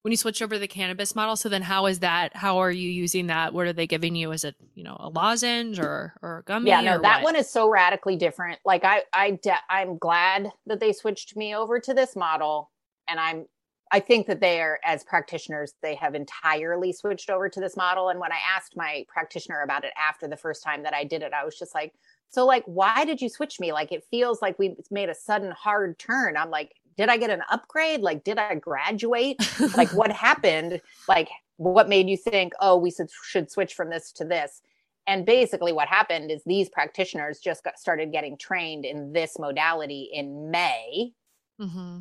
when 0.03 0.11
you 0.11 0.17
switch 0.17 0.43
over 0.43 0.55
to 0.55 0.59
the 0.59 0.69
cannabis 0.69 1.15
model, 1.15 1.37
so 1.37 1.49
then 1.49 1.63
how 1.63 1.87
is 1.87 2.01
that? 2.01 2.35
How 2.37 2.59
are 2.59 2.71
you 2.71 2.91
using 2.91 3.29
that? 3.29 3.55
What 3.55 3.67
are 3.67 3.73
they 3.73 3.87
giving 3.87 4.17
you? 4.17 4.33
Is 4.33 4.43
it 4.43 4.57
you 4.75 4.83
know 4.83 4.97
a 4.99 5.09
lozenge 5.09 5.79
or 5.79 6.15
or 6.23 6.39
a 6.39 6.43
gummy? 6.43 6.71
Yeah, 6.71 6.81
no, 6.81 7.01
that 7.01 7.23
what? 7.23 7.35
one 7.35 7.37
is 7.37 7.49
so 7.49 7.69
radically 7.69 8.17
different. 8.17 8.59
Like 8.65 8.85
I 8.85 9.03
I 9.13 9.39
de- 9.43 9.55
I'm 9.71 9.99
glad 9.99 10.51
that 10.67 10.81
they 10.81 10.93
switched 10.93 11.37
me 11.37 11.55
over 11.55 11.79
to 11.79 11.95
this 11.95 12.17
model, 12.17 12.73
and 13.09 13.21
I'm 13.21 13.47
I 13.93 14.01
think 14.01 14.27
that 14.27 14.41
they 14.41 14.63
are, 14.63 14.81
as 14.85 15.05
practitioners, 15.05 15.75
they 15.83 15.95
have 15.97 16.15
entirely 16.15 16.95
switched 16.95 17.29
over 17.29 17.51
to 17.51 17.61
this 17.61 17.77
model. 17.77 18.09
And 18.09 18.19
when 18.19 18.33
I 18.33 18.39
asked 18.57 18.75
my 18.75 19.05
practitioner 19.07 19.61
about 19.61 19.85
it 19.85 19.93
after 20.01 20.27
the 20.27 20.37
first 20.37 20.63
time 20.63 20.83
that 20.85 20.95
I 20.95 21.05
did 21.05 21.21
it, 21.21 21.35
I 21.35 21.45
was 21.45 21.59
just 21.59 21.75
like, 21.75 21.93
so 22.33 22.47
like, 22.47 22.65
why 22.65 23.05
did 23.05 23.21
you 23.21 23.29
switch 23.29 23.61
me? 23.61 23.73
Like, 23.73 23.93
it 23.93 24.05
feels 24.11 24.41
like 24.41 24.59
we 24.59 24.75
made 24.91 25.11
a 25.11 25.15
sudden 25.15 25.51
hard 25.51 25.99
turn. 25.99 26.37
I'm 26.37 26.51
like, 26.51 26.73
did 26.97 27.11
I 27.11 27.19
get 27.19 27.29
an 27.29 27.43
upgrade? 27.51 28.01
Like, 28.01 28.25
did 28.25 28.39
I 28.39 28.55
graduate? 28.55 29.37
like, 29.77 29.93
what 29.93 30.11
happened? 30.13 30.81
Like, 31.07 31.29
what 31.57 31.91
made 31.91 32.09
you 32.09 32.17
think, 32.17 32.55
oh, 32.59 32.79
we 32.79 32.91
should 32.91 33.51
switch 33.51 33.75
from 33.75 33.91
this 33.91 34.13
to 34.13 34.25
this? 34.25 34.63
And 35.07 35.27
basically, 35.27 35.73
what 35.73 35.89
happened 35.89 36.31
is 36.31 36.43
these 36.45 36.71
practitioners 36.71 37.39
just 37.39 37.65
got 37.65 37.79
started 37.79 38.13
getting 38.13 38.39
trained 38.39 38.87
in 38.87 39.13
this 39.13 39.39
modality 39.39 40.09
in 40.13 40.51
May. 40.51 41.13
Mm-hmm. 41.61 41.99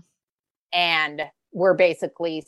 And 0.71 1.21
were 1.51 1.73
basically 1.73 2.45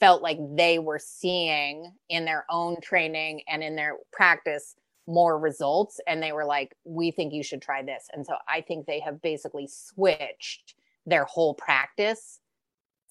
felt 0.00 0.22
like 0.22 0.38
they 0.56 0.80
were 0.80 0.98
seeing 0.98 1.92
in 2.08 2.24
their 2.24 2.44
own 2.50 2.80
training 2.80 3.42
and 3.48 3.62
in 3.62 3.76
their 3.76 3.96
practice 4.12 4.74
more 5.08 5.38
results 5.38 6.00
and 6.06 6.22
they 6.22 6.32
were 6.32 6.44
like 6.44 6.74
we 6.84 7.10
think 7.10 7.32
you 7.32 7.42
should 7.42 7.62
try 7.62 7.82
this 7.82 8.06
and 8.12 8.26
so 8.26 8.34
i 8.46 8.60
think 8.60 8.86
they 8.86 9.00
have 9.00 9.20
basically 9.20 9.66
switched 9.66 10.74
their 11.06 11.24
whole 11.24 11.54
practice 11.54 12.40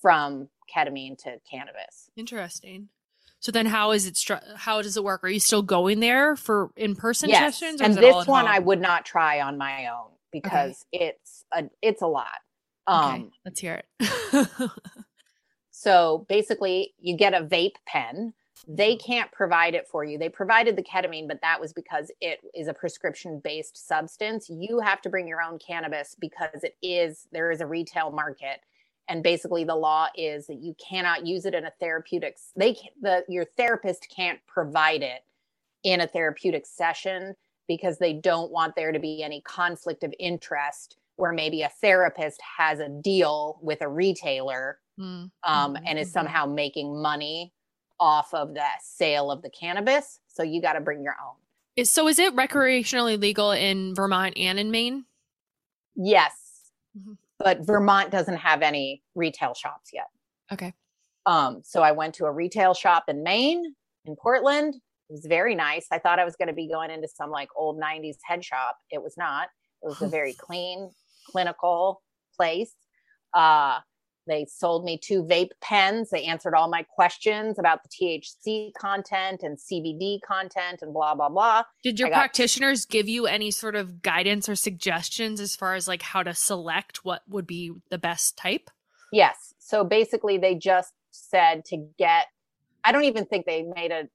from 0.02 0.48
ketamine 0.74 1.18
to 1.18 1.38
cannabis 1.50 2.10
interesting 2.16 2.88
so 3.40 3.52
then 3.52 3.66
how 3.66 3.92
is 3.92 4.06
it 4.06 4.14
stru- 4.14 4.56
how 4.56 4.82
does 4.82 4.96
it 4.96 5.04
work 5.04 5.24
are 5.24 5.30
you 5.30 5.40
still 5.40 5.64
going 5.64 6.00
there 6.00 6.36
for 6.36 6.70
in-person 6.78 7.30
yes. 7.30 7.58
sessions 7.58 7.82
and 7.82 7.96
this 7.96 8.28
one 8.28 8.46
home? 8.46 8.54
i 8.54 8.60
would 8.60 8.80
not 8.80 9.04
try 9.04 9.42
on 9.42 9.58
my 9.58 9.88
own 9.88 10.12
because 10.32 10.86
okay. 10.94 11.08
it's 11.08 11.46
a 11.52 11.64
it's 11.82 12.02
a 12.02 12.08
lot 12.08 12.38
um, 12.88 13.14
okay, 13.14 13.30
let's 13.46 13.60
hear 13.60 13.84
it. 14.00 14.50
so 15.72 16.26
basically, 16.30 16.94
you 17.00 17.18
get 17.18 17.34
a 17.34 17.42
vape 17.42 17.76
pen. 17.86 18.34
They 18.68 18.96
can't 18.96 19.32
provide 19.32 19.76
it 19.76 19.88
for 19.88 20.04
you. 20.04 20.18
They 20.18 20.30
provided 20.30 20.76
the 20.76 20.84
ketamine, 20.84 21.28
but 21.28 21.42
that 21.42 21.60
was 21.60 21.74
because 21.74 22.12
it 22.22 22.40
is 22.54 22.68
a 22.68 22.74
prescription 22.74 23.40
based 23.44 23.88
substance. 23.88 24.50
You 24.50 24.80
have 24.80 25.02
to 25.02 25.10
bring 25.10 25.28
your 25.28 25.42
own 25.42 25.60
cannabis 25.60 26.16
because 26.20 26.64
it 26.64 26.78
is, 26.82 27.28
there 27.32 27.52
is 27.52 27.62
a 27.62 27.68
retail 27.68 28.12
market. 28.12 28.62
And 29.10 29.24
basically, 29.24 29.64
the 29.64 29.76
law 29.76 30.08
is 30.16 30.48
that 30.48 30.62
you 30.62 30.76
cannot 30.76 31.26
use 31.26 31.46
it 31.46 31.54
in 31.54 31.66
a 31.66 31.72
therapeutic. 31.80 32.38
They, 32.56 32.78
the, 33.02 33.24
your 33.30 33.46
therapist 33.46 34.08
can't 34.14 34.40
provide 34.48 35.02
it 35.02 35.24
in 35.84 36.02
a 36.02 36.08
therapeutic 36.08 36.66
session 36.66 37.36
because 37.68 37.98
they 37.98 38.14
don't 38.14 38.52
want 38.52 38.76
there 38.76 38.92
to 38.92 39.00
be 39.00 39.24
any 39.24 39.42
conflict 39.42 40.04
of 40.04 40.14
interest 40.20 40.98
where 41.16 41.34
maybe 41.34 41.62
a 41.64 41.70
therapist 41.70 42.42
has 42.58 42.80
a 42.80 42.90
deal 42.90 43.60
with 43.62 43.82
a 43.82 43.88
retailer 43.88 44.80
mm. 45.00 45.04
um, 45.04 45.32
mm-hmm. 45.44 45.84
and 45.86 46.00
is 46.00 46.08
mm-hmm. 46.08 46.14
somehow 46.14 46.46
making 46.46 47.02
money 47.02 47.54
off 48.00 48.34
of 48.34 48.56
that 48.56 48.80
sale 48.84 49.32
of 49.32 49.42
the 49.42 49.50
cannabis. 49.50 50.20
So 50.28 50.44
you 50.44 50.62
got 50.62 50.74
to 50.74 50.82
bring 50.82 51.04
your 51.04 51.16
own. 51.24 51.36
Is, 51.76 51.92
so 51.92 52.08
is 52.08 52.20
it 52.20 52.36
recreationally 52.36 53.20
legal 53.20 53.52
in 53.52 53.94
Vermont 53.96 54.36
and 54.38 54.60
in 54.60 54.72
Maine? 54.72 55.06
Yes. 55.96 56.34
Mm-hmm. 56.98 57.14
But 57.40 57.66
Vermont 57.66 58.12
doesn't 58.12 58.38
have 58.38 58.62
any 58.62 59.04
retail 59.16 59.54
shops 59.54 59.92
yet. 59.94 60.08
Okay. 60.52 60.74
Um, 61.26 61.62
so 61.64 61.84
I 61.84 61.92
went 61.92 62.16
to 62.16 62.26
a 62.26 62.32
retail 62.32 62.74
shop 62.74 63.06
in 63.08 63.22
Maine, 63.22 63.76
in 64.06 64.16
Portland. 64.16 64.76
It 64.76 65.14
was 65.14 65.26
very 65.26 65.56
nice. 65.56 65.88
I 65.92 66.00
thought 66.00 66.20
I 66.20 66.26
was 66.26 66.36
going 66.36 66.48
to 66.48 66.54
be 66.54 66.68
going 66.68 66.90
into 66.90 67.08
some 67.08 67.30
like 67.30 67.50
old 67.56 67.80
90s 67.80 68.18
head 68.24 68.44
shop. 68.44 68.78
It 68.90 69.04
was 69.04 69.16
not. 69.18 69.50
It 69.84 69.88
was 69.88 70.02
a 70.02 70.08
very 70.08 70.34
clean, 70.38 70.90
clinical 71.30 72.02
place. 72.36 72.74
Uh, 73.34 73.80
they 74.28 74.46
sold 74.46 74.84
me 74.84 75.00
two 75.02 75.24
vape 75.24 75.52
pens. 75.62 76.10
They 76.10 76.24
answered 76.24 76.54
all 76.56 76.70
my 76.70 76.84
questions 76.84 77.58
about 77.58 77.80
the 77.84 77.90
THC 77.90 78.74
content 78.74 79.42
and 79.44 79.58
CBD 79.58 80.20
content 80.22 80.82
and 80.82 80.94
blah, 80.94 81.16
blah, 81.16 81.30
blah. 81.30 81.64
Did 81.84 82.00
your 82.00 82.10
got- 82.10 82.16
practitioners 82.16 82.86
give 82.86 83.08
you 83.08 83.26
any 83.26 83.52
sort 83.52 83.76
of 83.76 84.02
guidance 84.02 84.48
or 84.48 84.56
suggestions 84.56 85.40
as 85.40 85.56
far 85.56 85.76
as 85.76 85.88
like 85.88 86.02
how 86.02 86.24
to 86.24 86.34
select 86.34 87.04
what 87.04 87.24
would 87.28 87.48
be 87.48 87.72
the 87.90 87.98
best 87.98 88.38
type? 88.38 88.70
Yes. 89.12 89.54
So 89.60 89.84
basically, 89.84 90.38
they 90.38 90.56
just 90.56 90.94
said 91.12 91.66
to 91.66 91.78
get, 91.98 92.28
I 92.84 92.92
don't 92.92 93.06
even 93.06 93.26
think 93.26 93.46
they 93.46 93.64
made 93.64 93.92
a 93.92 94.08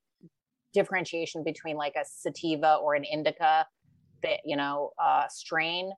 differentiation 0.72 1.44
between 1.44 1.76
like 1.76 1.94
a 1.96 2.04
sativa 2.04 2.76
or 2.76 2.94
an 2.94 3.04
indica, 3.04 3.66
that, 4.22 4.40
you 4.44 4.56
know, 4.56 4.92
uh, 5.02 5.26
strain 5.28 5.92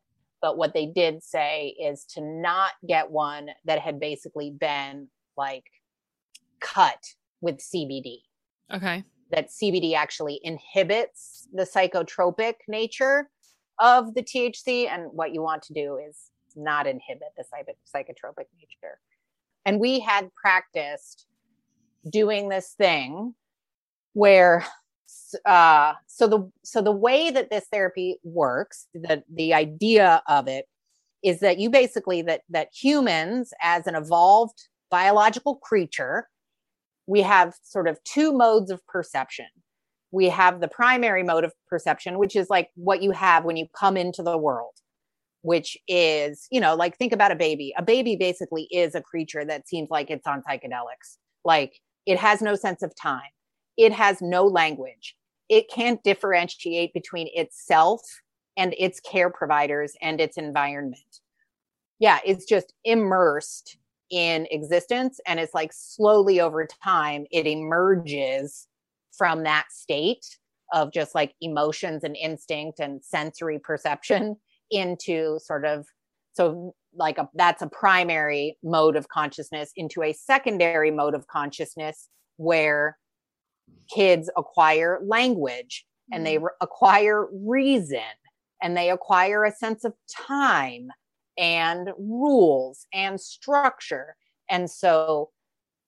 but 0.44 0.58
what 0.58 0.74
they 0.74 0.84
did 0.84 1.22
say 1.22 1.74
is 1.82 2.04
to 2.04 2.20
not 2.20 2.72
get 2.86 3.10
one 3.10 3.48
that 3.64 3.78
had 3.78 3.98
basically 3.98 4.50
been 4.50 5.08
like 5.38 5.64
cut 6.60 7.02
with 7.40 7.56
CBD. 7.56 8.18
Okay. 8.70 9.04
That 9.30 9.48
CBD 9.48 9.94
actually 9.94 10.40
inhibits 10.42 11.48
the 11.54 11.62
psychotropic 11.62 12.56
nature 12.68 13.30
of 13.78 14.12
the 14.12 14.22
THC. 14.22 14.86
And 14.86 15.08
what 15.12 15.32
you 15.32 15.40
want 15.40 15.62
to 15.62 15.72
do 15.72 15.96
is 15.96 16.30
not 16.54 16.86
inhibit 16.86 17.28
the 17.38 17.44
psychotropic 17.96 18.44
nature. 18.54 19.00
And 19.64 19.80
we 19.80 19.98
had 19.98 20.28
practiced 20.34 21.24
doing 22.10 22.50
this 22.50 22.74
thing 22.76 23.34
where 24.12 24.66
uh, 25.46 25.94
so 26.06 26.26
the 26.26 26.50
so 26.62 26.82
the 26.82 26.92
way 26.92 27.30
that 27.30 27.50
this 27.50 27.66
therapy 27.72 28.16
works, 28.22 28.86
the 28.94 29.22
the 29.32 29.54
idea 29.54 30.22
of 30.28 30.48
it 30.48 30.66
is 31.22 31.40
that 31.40 31.58
you 31.58 31.70
basically 31.70 32.22
that 32.22 32.42
that 32.50 32.68
humans 32.72 33.52
as 33.60 33.86
an 33.86 33.94
evolved 33.94 34.68
biological 34.90 35.56
creature, 35.56 36.28
we 37.06 37.22
have 37.22 37.54
sort 37.62 37.88
of 37.88 38.02
two 38.04 38.32
modes 38.32 38.70
of 38.70 38.86
perception. 38.86 39.46
We 40.10 40.28
have 40.28 40.60
the 40.60 40.68
primary 40.68 41.22
mode 41.22 41.44
of 41.44 41.52
perception, 41.68 42.18
which 42.18 42.36
is 42.36 42.48
like 42.50 42.68
what 42.76 43.02
you 43.02 43.10
have 43.10 43.44
when 43.44 43.56
you 43.56 43.66
come 43.76 43.96
into 43.96 44.22
the 44.22 44.38
world, 44.38 44.74
which 45.42 45.76
is, 45.88 46.46
you 46.52 46.60
know, 46.60 46.76
like 46.76 46.96
think 46.96 47.12
about 47.12 47.32
a 47.32 47.36
baby. 47.36 47.74
A 47.76 47.82
baby 47.82 48.16
basically 48.16 48.68
is 48.70 48.94
a 48.94 49.02
creature 49.02 49.44
that 49.44 49.68
seems 49.68 49.90
like 49.90 50.10
it's 50.10 50.26
on 50.26 50.42
psychedelics. 50.42 51.18
Like 51.44 51.80
it 52.06 52.18
has 52.18 52.40
no 52.42 52.54
sense 52.54 52.82
of 52.82 52.94
time 52.94 53.22
it 53.76 53.92
has 53.92 54.20
no 54.22 54.44
language. 54.44 55.16
It 55.54 55.70
can't 55.70 56.02
differentiate 56.02 56.92
between 56.92 57.28
itself 57.32 58.00
and 58.56 58.74
its 58.76 58.98
care 58.98 59.30
providers 59.30 59.94
and 60.02 60.20
its 60.20 60.36
environment. 60.36 61.20
Yeah, 62.00 62.18
it's 62.24 62.44
just 62.44 62.72
immersed 62.84 63.76
in 64.10 64.48
existence. 64.50 65.20
And 65.28 65.38
it's 65.38 65.54
like 65.54 65.72
slowly 65.72 66.40
over 66.40 66.66
time, 66.82 67.26
it 67.30 67.46
emerges 67.46 68.66
from 69.16 69.44
that 69.44 69.66
state 69.70 70.26
of 70.72 70.92
just 70.92 71.14
like 71.14 71.36
emotions 71.40 72.02
and 72.02 72.16
instinct 72.16 72.80
and 72.80 73.04
sensory 73.04 73.60
perception 73.60 74.34
into 74.72 75.38
sort 75.38 75.64
of 75.64 75.86
so 76.32 76.74
like 76.96 77.18
a, 77.18 77.28
that's 77.34 77.62
a 77.62 77.68
primary 77.68 78.58
mode 78.64 78.96
of 78.96 79.08
consciousness 79.08 79.70
into 79.76 80.02
a 80.02 80.12
secondary 80.12 80.90
mode 80.90 81.14
of 81.14 81.28
consciousness 81.28 82.08
where 82.38 82.98
kids 83.94 84.30
acquire 84.36 85.00
language 85.04 85.86
and 86.12 86.26
they 86.26 86.36
mm-hmm. 86.36 86.46
re- 86.46 86.52
acquire 86.60 87.26
reason 87.32 88.00
and 88.62 88.76
they 88.76 88.90
acquire 88.90 89.44
a 89.44 89.52
sense 89.52 89.84
of 89.84 89.94
time 90.08 90.88
and 91.36 91.90
rules 91.98 92.86
and 92.92 93.20
structure. 93.20 94.16
And 94.50 94.70
so 94.70 95.30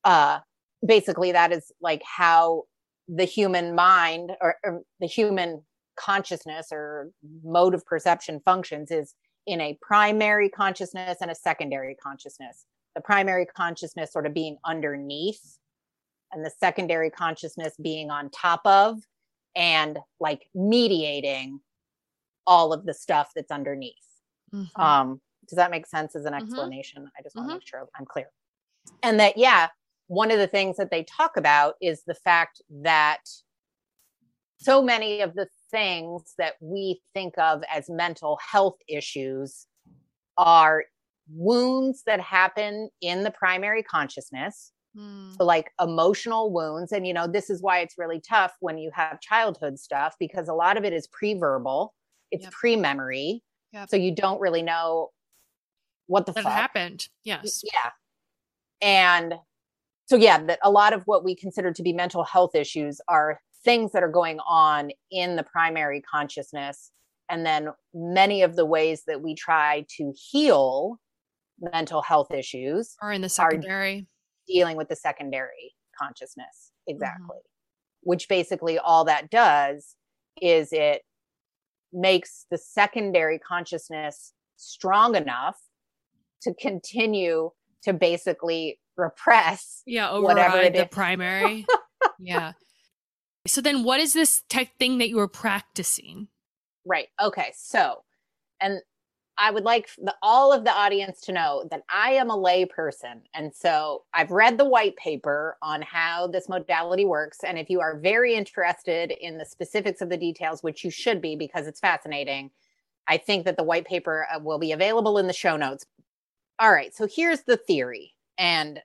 uh, 0.04 0.40
basically, 0.86 1.32
that 1.32 1.52
is 1.52 1.72
like 1.80 2.02
how 2.04 2.64
the 3.08 3.24
human 3.24 3.74
mind 3.74 4.32
or, 4.40 4.56
or 4.64 4.82
the 5.00 5.06
human 5.06 5.62
consciousness 5.96 6.68
or 6.72 7.10
mode 7.44 7.74
of 7.74 7.84
perception 7.86 8.40
functions 8.44 8.90
is 8.90 9.14
in 9.46 9.60
a 9.60 9.78
primary 9.80 10.48
consciousness 10.48 11.18
and 11.20 11.30
a 11.30 11.34
secondary 11.34 11.94
consciousness. 11.94 12.66
The 12.94 13.00
primary 13.00 13.46
consciousness 13.46 14.12
sort 14.12 14.26
of 14.26 14.34
being 14.34 14.58
underneath, 14.64 15.58
and 16.36 16.44
the 16.44 16.50
secondary 16.50 17.10
consciousness 17.10 17.74
being 17.82 18.10
on 18.10 18.30
top 18.30 18.60
of, 18.64 18.98
and 19.56 19.98
like 20.20 20.48
mediating 20.54 21.60
all 22.46 22.72
of 22.72 22.84
the 22.84 22.94
stuff 22.94 23.32
that's 23.34 23.50
underneath. 23.50 23.94
Mhm. 24.52 24.78
Um, 24.78 25.22
does 25.48 25.56
that 25.56 25.70
make 25.70 25.86
sense 25.86 26.14
as 26.14 26.26
an 26.26 26.34
Mhm. 26.34 26.42
explanation? 26.42 27.10
I 27.18 27.22
just 27.22 27.34
want 27.34 27.48
to 27.48 27.54
make 27.54 27.66
sure 27.66 27.88
I'm 27.94 28.04
clear. 28.04 28.30
And 29.02 29.18
that, 29.18 29.36
yeah, 29.38 29.70
one 30.08 30.30
of 30.30 30.38
the 30.38 30.46
things 30.46 30.76
that 30.76 30.90
they 30.90 31.04
talk 31.04 31.36
about 31.36 31.76
is 31.80 32.04
the 32.04 32.14
fact 32.14 32.60
that 32.68 33.26
so 34.58 34.82
many 34.82 35.22
of 35.22 35.34
the 35.34 35.48
things 35.70 36.34
that 36.38 36.54
we 36.60 37.02
think 37.14 37.36
of 37.38 37.64
as 37.70 37.88
mental 37.88 38.38
health 38.38 38.78
issues 38.88 39.66
are 40.36 40.84
wounds 41.28 42.02
that 42.04 42.20
happen 42.20 42.90
in 43.00 43.24
the 43.24 43.30
primary 43.30 43.82
consciousness 43.82 44.72
Mm. 44.96 45.36
so 45.36 45.44
like 45.44 45.72
emotional 45.80 46.50
wounds 46.52 46.90
and 46.92 47.06
you 47.06 47.12
know 47.12 47.26
this 47.26 47.50
is 47.50 47.60
why 47.60 47.80
it's 47.80 47.98
really 47.98 48.18
tough 48.20 48.54
when 48.60 48.78
you 48.78 48.90
have 48.94 49.20
childhood 49.20 49.78
stuff 49.78 50.14
because 50.18 50.48
a 50.48 50.54
lot 50.54 50.76
of 50.78 50.84
it 50.84 50.92
is 50.94 51.06
pre-verbal 51.08 51.92
it's 52.30 52.44
Yep. 52.44 52.52
pre-memory 52.52 53.42
Yep. 53.72 53.90
so 53.90 53.96
you 53.96 54.14
don't 54.14 54.40
really 54.40 54.62
know 54.62 55.10
what 56.06 56.24
the 56.24 56.32
That 56.32 56.44
fuck 56.44 56.52
happened. 56.52 57.08
Yes. 57.24 57.62
yeah 57.64 57.90
and 58.80 59.34
so 60.06 60.16
yeah 60.16 60.38
that 60.44 60.58
a 60.62 60.70
lot 60.70 60.92
of 60.92 61.02
what 61.04 61.24
we 61.24 61.34
consider 61.34 61.72
to 61.72 61.82
be 61.82 61.92
mental 61.92 62.24
health 62.24 62.54
issues 62.54 63.00
are 63.08 63.40
things 63.64 63.92
that 63.92 64.02
are 64.02 64.10
going 64.10 64.38
on 64.46 64.90
in 65.10 65.36
the 65.36 65.42
primary 65.42 66.00
consciousness 66.00 66.90
and 67.28 67.44
then 67.44 67.68
many 67.92 68.42
of 68.42 68.54
the 68.56 68.64
ways 68.64 69.02
that 69.06 69.20
we 69.20 69.34
try 69.34 69.84
to 69.88 70.12
heal 70.16 70.98
mental 71.72 72.02
health 72.02 72.30
issues 72.32 72.96
are 73.02 73.12
in 73.12 73.20
the 73.22 73.28
secondary. 73.28 74.06
Dealing 74.46 74.76
with 74.76 74.88
the 74.88 74.96
secondary 74.96 75.74
consciousness 75.98 76.72
mm-hmm. 76.88 76.94
exactly 76.96 77.38
which 78.02 78.28
basically 78.28 78.78
all 78.78 79.04
that 79.04 79.30
does 79.30 79.96
is 80.40 80.72
it 80.72 81.02
makes 81.92 82.46
the 82.50 82.58
secondary 82.58 83.38
consciousness 83.38 84.32
strong 84.56 85.14
enough 85.16 85.56
to 86.42 86.54
continue 86.54 87.50
to 87.82 87.92
basically 87.92 88.78
repress 88.96 89.82
Yeah, 89.86 90.18
whatever 90.18 90.58
it 90.58 90.74
the 90.74 90.82
is. 90.82 90.88
primary. 90.90 91.66
yeah. 92.20 92.52
So 93.46 93.60
then 93.60 93.84
what 93.84 94.00
is 94.00 94.12
this 94.12 94.42
tech 94.48 94.76
thing 94.78 94.98
that 94.98 95.08
you 95.08 95.16
were 95.16 95.28
practicing? 95.28 96.28
Right. 96.84 97.08
Okay. 97.20 97.52
So, 97.56 98.04
and 98.60 98.80
I 99.38 99.50
would 99.50 99.64
like 99.64 99.88
the, 99.98 100.14
all 100.22 100.52
of 100.52 100.64
the 100.64 100.72
audience 100.72 101.20
to 101.22 101.32
know 101.32 101.66
that 101.70 101.82
I 101.90 102.12
am 102.12 102.30
a 102.30 102.36
lay 102.36 102.64
person. 102.64 103.22
And 103.34 103.54
so 103.54 104.04
I've 104.14 104.30
read 104.30 104.56
the 104.56 104.64
white 104.64 104.96
paper 104.96 105.58
on 105.60 105.82
how 105.82 106.26
this 106.26 106.48
modality 106.48 107.04
works. 107.04 107.38
And 107.44 107.58
if 107.58 107.68
you 107.68 107.80
are 107.80 107.98
very 107.98 108.34
interested 108.34 109.10
in 109.10 109.36
the 109.36 109.44
specifics 109.44 110.00
of 110.00 110.08
the 110.08 110.16
details, 110.16 110.62
which 110.62 110.84
you 110.84 110.90
should 110.90 111.20
be 111.20 111.36
because 111.36 111.66
it's 111.66 111.80
fascinating, 111.80 112.50
I 113.06 113.18
think 113.18 113.44
that 113.44 113.56
the 113.56 113.62
white 113.62 113.86
paper 113.86 114.26
uh, 114.34 114.38
will 114.38 114.58
be 114.58 114.72
available 114.72 115.18
in 115.18 115.26
the 115.26 115.32
show 115.32 115.56
notes. 115.56 115.84
All 116.58 116.72
right. 116.72 116.94
So 116.94 117.06
here's 117.06 117.42
the 117.42 117.56
theory. 117.58 118.14
And 118.38 118.80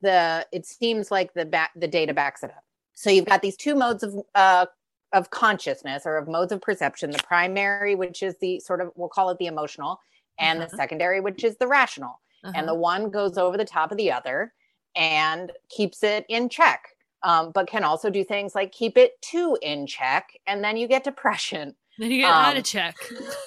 the 0.00 0.46
it 0.52 0.64
seems 0.64 1.10
like 1.10 1.34
the 1.34 1.44
ba- 1.44 1.68
the 1.76 1.86
data 1.86 2.14
backs 2.14 2.42
it 2.42 2.50
up. 2.50 2.64
So 2.94 3.10
you've 3.10 3.26
got 3.26 3.42
these 3.42 3.56
two 3.56 3.74
modes 3.74 4.02
of 4.02 4.14
uh, 4.34 4.66
of 5.12 5.30
consciousness 5.30 6.04
or 6.06 6.16
of 6.16 6.26
modes 6.28 6.52
of 6.52 6.60
perception 6.60 7.10
the 7.10 7.22
primary 7.22 7.94
which 7.94 8.22
is 8.22 8.36
the 8.40 8.58
sort 8.60 8.80
of 8.80 8.90
we'll 8.96 9.08
call 9.08 9.30
it 9.30 9.38
the 9.38 9.46
emotional 9.46 10.00
and 10.38 10.58
Uh-huh. 10.58 10.68
the 10.70 10.76
secondary 10.76 11.20
which 11.20 11.44
is 11.44 11.56
the 11.58 11.66
rational 11.66 12.20
and 12.54 12.66
the 12.66 12.72
Uh-huh. 12.72 12.80
one 12.80 13.10
goes 13.10 13.38
over 13.38 13.56
the 13.56 13.64
top 13.64 13.90
of 13.92 13.98
the 13.98 14.10
other 14.10 14.52
and 14.96 15.52
keeps 15.68 16.02
it 16.02 16.24
in 16.28 16.48
check 16.48 16.88
um, 17.24 17.52
but 17.52 17.68
can 17.68 17.84
also 17.84 18.10
do 18.10 18.24
things 18.24 18.54
like 18.54 18.72
keep 18.72 18.96
it 18.98 19.20
too 19.22 19.56
in 19.62 19.86
check 19.86 20.30
and 20.46 20.62
then 20.64 20.76
you 20.76 20.88
get 20.88 21.04
depression 21.04 21.74
then 21.98 22.10
you 22.10 22.18
get 22.22 22.34
out 22.34 22.52
um, 22.52 22.56
of 22.56 22.64
check. 22.64 22.96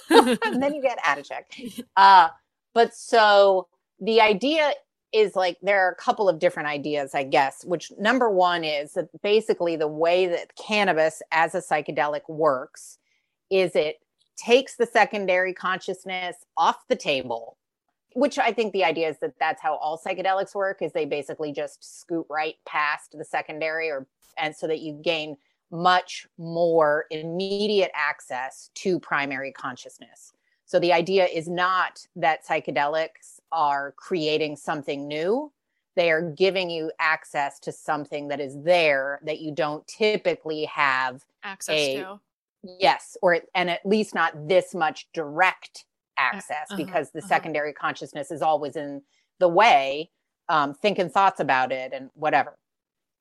and 0.10 0.40
then 0.62 0.74
you 0.74 0.82
get 0.82 0.98
out 1.04 1.18
of 1.18 1.26
check 1.26 1.52
uh, 1.98 2.30
but 2.74 2.94
so 2.96 3.68
the 4.00 4.22
idea 4.22 4.72
is 5.16 5.34
like 5.34 5.58
there 5.62 5.88
are 5.88 5.92
a 5.92 5.96
couple 5.96 6.28
of 6.28 6.40
different 6.40 6.68
ideas 6.68 7.16
i 7.16 7.24
guess 7.24 7.64
which 7.64 7.92
number 7.98 8.30
one 8.30 8.66
is 8.66 8.94
that 8.94 9.08
basically 9.22 9.78
the 9.78 9.88
way 9.88 10.28
that 10.28 10.54
cannabis 10.58 11.22
as 11.32 11.56
a 11.56 11.62
psychedelic 11.62 12.28
works 12.28 12.98
is 13.50 13.76
it 13.76 14.02
takes 14.36 14.76
the 14.76 14.86
secondary 14.86 15.54
consciousness 15.54 16.36
off 16.58 16.86
the 16.90 16.96
table 16.96 17.58
which 18.14 18.38
i 18.38 18.52
think 18.52 18.74
the 18.74 18.84
idea 18.84 19.08
is 19.08 19.18
that 19.20 19.34
that's 19.40 19.62
how 19.62 19.76
all 19.76 19.98
psychedelics 19.98 20.54
work 20.54 20.82
is 20.82 20.92
they 20.92 21.06
basically 21.06 21.54
just 21.54 22.00
scoot 22.02 22.26
right 22.30 22.56
past 22.66 23.16
the 23.18 23.26
secondary 23.26 23.90
or 23.90 24.06
and 24.38 24.54
so 24.54 24.68
that 24.68 24.82
you 24.82 25.00
gain 25.02 25.38
much 25.72 26.28
more 26.38 27.06
immediate 27.10 27.92
access 27.96 28.70
to 28.76 29.00
primary 29.00 29.54
consciousness 29.54 30.34
so 30.66 30.80
the 30.80 30.94
idea 30.94 31.26
is 31.26 31.48
not 31.48 32.06
that 32.16 32.46
psychedelics 32.46 33.40
are 33.52 33.94
creating 33.98 34.56
something 34.56 35.08
new. 35.08 35.52
They 35.96 36.12
are 36.12 36.22
giving 36.22 36.70
you 36.70 36.92
access 37.00 37.60
to 37.62 37.72
something 37.72 38.28
that 38.30 38.40
is 38.40 38.62
there 38.64 39.20
that 39.24 39.40
you 39.40 39.54
don't 39.54 39.88
typically 39.88 40.66
have. 40.66 41.24
Access 41.44 41.76
a- 41.76 41.96
to. 41.96 42.20
Yes, 42.80 43.16
or 43.22 43.42
and 43.54 43.70
at 43.70 43.86
least 43.86 44.16
not 44.16 44.48
this 44.48 44.74
much 44.74 45.08
direct 45.14 45.86
access 46.18 46.72
uh-huh, 46.72 46.78
because 46.78 47.12
the 47.12 47.20
uh-huh. 47.20 47.28
secondary 47.28 47.74
consciousness 47.74 48.32
is 48.32 48.42
always 48.42 48.76
in 48.76 49.04
the 49.40 49.48
way, 49.48 50.10
um, 50.50 50.74
thinking 50.74 51.08
thoughts 51.08 51.40
about 51.40 51.72
it 51.72 51.94
and 51.94 52.10
whatever. 52.16 52.58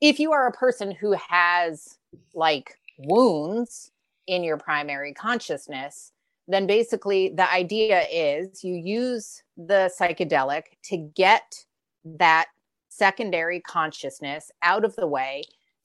If 0.00 0.18
you 0.18 0.32
are 0.32 0.46
a 0.46 0.52
person 0.52 0.92
who 0.92 1.12
has 1.28 1.98
like 2.32 2.78
wounds 2.96 3.90
in 4.26 4.42
your 4.44 4.56
primary 4.56 5.12
consciousness, 5.12 6.12
then 6.46 6.66
basically 6.66 7.30
the 7.30 7.50
idea 7.50 8.04
is 8.12 8.62
you 8.62 8.74
use 8.74 9.42
the 9.56 9.90
psychedelic 9.98 10.64
to 10.84 10.96
get 11.14 11.64
that 12.04 12.46
secondary 12.88 13.60
consciousness 13.60 14.50
out 14.62 14.84
of 14.84 14.94
the 14.96 15.06
way. 15.06 15.42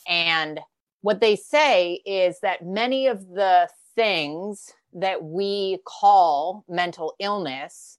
And 0.08 0.60
what 1.02 1.22
they 1.22 1.36
say 1.36 2.02
is 2.06 2.40
that 2.42 2.66
many 2.66 3.08
of 3.08 3.28
the 3.30 3.70
things 3.96 4.74
that 4.94 5.24
we 5.24 5.80
call 5.86 6.66
mental 6.68 7.14
illness 7.20 7.98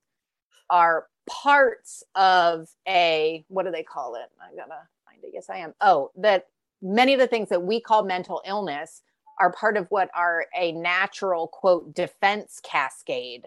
are 0.69 1.07
parts 1.29 2.03
of 2.15 2.69
a, 2.87 3.45
what 3.49 3.65
do 3.65 3.71
they 3.71 3.83
call 3.83 4.15
it? 4.17 4.31
I 4.41 4.55
gotta 4.55 4.81
find 5.05 5.23
it. 5.23 5.31
Yes, 5.33 5.49
I 5.49 5.59
am. 5.59 5.75
Oh, 5.81 6.11
that 6.17 6.49
many 6.83 7.15
of 7.15 7.21
the 7.21 7.27
things 7.27 7.49
that 7.49 7.63
we 7.63 7.81
call 7.81 8.05
mental 8.05 8.43
illness 8.47 9.03
are 9.41 9.53
part 9.53 9.77
of 9.77 9.87
what 9.91 10.11
are 10.15 10.47
a 10.57 10.73
natural 10.73 11.49
quote 11.49 11.95
defense 11.95 12.61
cascade 12.63 13.47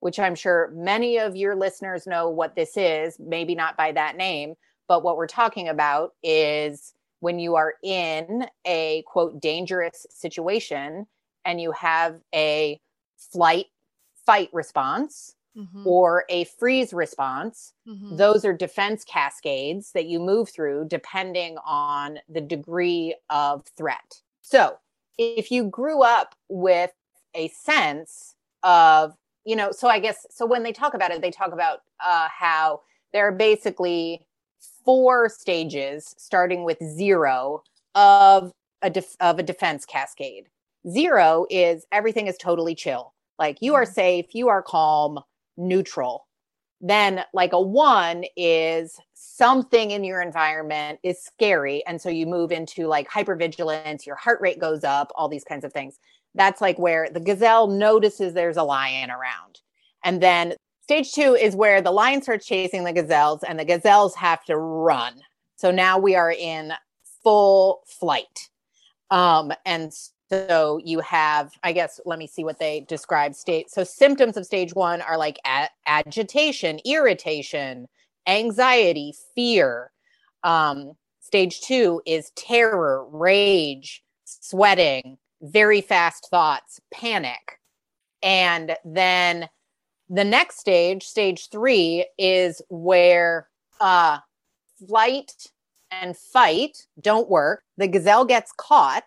which 0.00 0.18
i'm 0.18 0.34
sure 0.34 0.70
many 0.74 1.18
of 1.18 1.36
your 1.36 1.54
listeners 1.54 2.06
know 2.06 2.30
what 2.30 2.54
this 2.56 2.76
is 2.76 3.18
maybe 3.18 3.54
not 3.54 3.76
by 3.76 3.92
that 3.92 4.16
name 4.16 4.54
but 4.88 5.02
what 5.02 5.16
we're 5.16 5.26
talking 5.26 5.68
about 5.68 6.14
is 6.22 6.94
when 7.20 7.38
you 7.38 7.54
are 7.56 7.74
in 7.82 8.46
a 8.66 9.02
quote 9.06 9.40
dangerous 9.40 10.06
situation 10.10 11.06
and 11.44 11.60
you 11.60 11.72
have 11.72 12.20
a 12.34 12.80
flight 13.16 13.66
fight 14.26 14.48
response 14.52 15.34
Mhm, 15.54 15.84
or 15.84 16.24
a 16.30 16.44
freeze 16.44 16.94
response 16.94 17.74
mhm. 17.86 18.16
those 18.16 18.42
are 18.46 18.54
defense 18.54 19.04
cascades 19.04 19.92
that 19.92 20.06
you 20.06 20.18
move 20.18 20.48
through 20.48 20.86
depending 20.88 21.58
on 21.66 22.18
the 22.26 22.40
degree 22.40 23.14
of 23.28 23.62
threat. 23.76 24.22
So, 24.40 24.78
if 25.18 25.50
you 25.50 25.64
grew 25.64 26.02
up 26.02 26.34
with 26.48 26.90
a 27.34 27.48
sense 27.48 28.34
of, 28.62 29.14
you 29.44 29.56
know, 29.56 29.72
so 29.72 29.88
I 29.88 29.98
guess, 29.98 30.26
so 30.30 30.46
when 30.46 30.62
they 30.62 30.72
talk 30.72 30.94
about 30.94 31.10
it, 31.10 31.20
they 31.20 31.30
talk 31.30 31.52
about 31.52 31.80
uh, 32.04 32.28
how 32.28 32.80
there 33.12 33.26
are 33.26 33.32
basically 33.32 34.26
four 34.84 35.28
stages 35.28 36.14
starting 36.18 36.64
with 36.64 36.78
zero 36.84 37.62
of 37.94 38.52
a 38.82 38.90
def- 38.90 39.16
of 39.20 39.38
a 39.38 39.42
defense 39.42 39.84
cascade. 39.84 40.46
Zero 40.88 41.46
is 41.50 41.86
everything 41.92 42.26
is 42.26 42.36
totally 42.38 42.74
chill. 42.74 43.12
Like 43.38 43.58
you 43.60 43.74
are 43.74 43.84
Mhm. 43.84 43.94
safe, 43.94 44.34
you 44.34 44.48
are 44.48 44.62
calm, 44.62 45.20
neutral 45.56 46.26
then 46.82 47.24
like 47.32 47.52
a 47.52 47.60
one 47.60 48.24
is 48.36 48.98
something 49.14 49.92
in 49.92 50.02
your 50.02 50.20
environment 50.20 50.98
is 51.04 51.22
scary 51.22 51.82
and 51.86 52.00
so 52.00 52.08
you 52.08 52.26
move 52.26 52.50
into 52.50 52.86
like 52.88 53.08
hypervigilance 53.08 54.04
your 54.04 54.16
heart 54.16 54.40
rate 54.40 54.58
goes 54.58 54.82
up 54.82 55.12
all 55.14 55.28
these 55.28 55.44
kinds 55.44 55.64
of 55.64 55.72
things. 55.72 55.98
That's 56.34 56.60
like 56.60 56.78
where 56.78 57.08
the 57.08 57.20
gazelle 57.20 57.68
notices 57.68 58.34
there's 58.34 58.56
a 58.56 58.64
lion 58.64 59.10
around. 59.10 59.60
And 60.04 60.20
then 60.20 60.54
stage 60.82 61.12
two 61.12 61.36
is 61.40 61.54
where 61.54 61.80
the 61.80 61.92
lion 61.92 62.20
starts 62.20 62.46
chasing 62.46 62.82
the 62.82 62.92
gazelles 62.92 63.44
and 63.44 63.58
the 63.58 63.64
gazelles 63.64 64.16
have 64.16 64.44
to 64.46 64.56
run. 64.56 65.14
So 65.56 65.70
now 65.70 65.98
we 65.98 66.16
are 66.16 66.32
in 66.32 66.72
full 67.22 67.82
flight. 67.86 68.50
Um 69.10 69.52
and 69.64 69.92
So 70.32 70.80
you 70.82 71.00
have, 71.00 71.52
I 71.62 71.72
guess, 71.72 72.00
let 72.06 72.18
me 72.18 72.26
see 72.26 72.42
what 72.42 72.58
they 72.58 72.86
describe 72.88 73.34
state. 73.34 73.70
So 73.70 73.84
symptoms 73.84 74.38
of 74.38 74.46
stage 74.46 74.74
one 74.74 75.02
are 75.02 75.18
like 75.18 75.38
a- 75.46 75.68
agitation, 75.86 76.80
irritation, 76.86 77.86
anxiety, 78.26 79.12
fear. 79.34 79.90
Um, 80.42 80.92
stage 81.20 81.60
two 81.60 82.00
is 82.06 82.30
terror, 82.30 83.06
rage, 83.10 84.02
sweating, 84.24 85.18
very 85.42 85.82
fast 85.82 86.28
thoughts, 86.30 86.80
panic. 86.90 87.60
And 88.22 88.74
then 88.86 89.50
the 90.08 90.24
next 90.24 90.60
stage, 90.60 91.04
stage 91.04 91.50
three, 91.50 92.06
is 92.16 92.62
where 92.70 93.50
uh, 93.82 94.18
flight 94.88 95.30
and 95.90 96.16
fight 96.16 96.86
don't 96.98 97.28
work. 97.28 97.64
The 97.76 97.88
gazelle 97.88 98.24
gets 98.24 98.50
caught. 98.56 99.04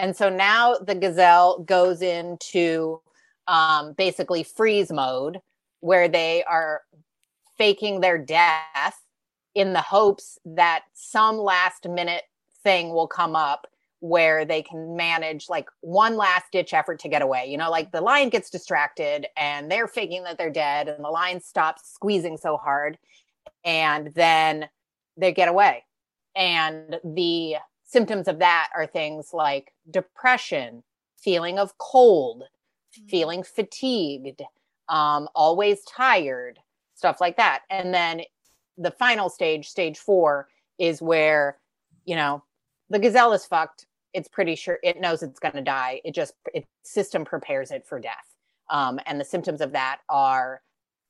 And 0.00 0.16
so 0.16 0.30
now 0.30 0.76
the 0.76 0.94
gazelle 0.94 1.58
goes 1.58 2.00
into 2.00 3.02
um, 3.46 3.92
basically 3.92 4.42
freeze 4.42 4.90
mode 4.90 5.42
where 5.80 6.08
they 6.08 6.42
are 6.44 6.82
faking 7.58 8.00
their 8.00 8.16
death 8.16 9.04
in 9.54 9.74
the 9.74 9.82
hopes 9.82 10.38
that 10.46 10.84
some 10.94 11.36
last 11.36 11.86
minute 11.86 12.22
thing 12.62 12.94
will 12.94 13.06
come 13.06 13.36
up 13.36 13.66
where 13.98 14.46
they 14.46 14.62
can 14.62 14.96
manage 14.96 15.50
like 15.50 15.68
one 15.82 16.16
last 16.16 16.46
ditch 16.50 16.72
effort 16.72 16.98
to 17.00 17.08
get 17.10 17.20
away. 17.20 17.44
You 17.46 17.58
know, 17.58 17.70
like 17.70 17.92
the 17.92 18.00
lion 18.00 18.30
gets 18.30 18.48
distracted 18.48 19.26
and 19.36 19.70
they're 19.70 19.86
faking 19.86 20.24
that 20.24 20.38
they're 20.38 20.48
dead, 20.48 20.88
and 20.88 21.04
the 21.04 21.10
lion 21.10 21.42
stops 21.42 21.92
squeezing 21.92 22.38
so 22.38 22.56
hard, 22.56 22.96
and 23.64 24.14
then 24.14 24.66
they 25.18 25.32
get 25.32 25.50
away. 25.50 25.84
And 26.34 26.98
the 27.04 27.56
symptoms 27.90 28.28
of 28.28 28.38
that 28.38 28.68
are 28.74 28.86
things 28.86 29.34
like 29.34 29.72
depression, 29.90 30.82
feeling 31.18 31.58
of 31.58 31.76
cold, 31.78 32.44
feeling 33.08 33.42
fatigued, 33.42 34.42
um, 34.88 35.28
always 35.34 35.82
tired, 35.84 36.58
stuff 36.94 37.20
like 37.20 37.36
that. 37.36 37.62
And 37.68 37.92
then 37.92 38.22
the 38.78 38.92
final 38.92 39.28
stage, 39.28 39.68
stage 39.68 39.98
four, 39.98 40.48
is 40.78 41.02
where, 41.02 41.58
you 42.04 42.14
know, 42.14 42.44
the 42.90 42.98
gazelle 42.98 43.32
is 43.32 43.44
fucked. 43.44 43.86
It's 44.12 44.28
pretty 44.28 44.54
sure 44.54 44.78
it 44.82 45.00
knows 45.00 45.22
it's 45.22 45.40
going 45.40 45.54
to 45.54 45.62
die. 45.62 46.00
It 46.04 46.14
just, 46.14 46.34
its 46.54 46.68
system 46.84 47.24
prepares 47.24 47.70
it 47.70 47.86
for 47.86 48.00
death. 48.00 48.36
Um, 48.70 49.00
and 49.06 49.20
the 49.20 49.24
symptoms 49.24 49.60
of 49.60 49.72
that 49.72 49.98
are 50.08 50.62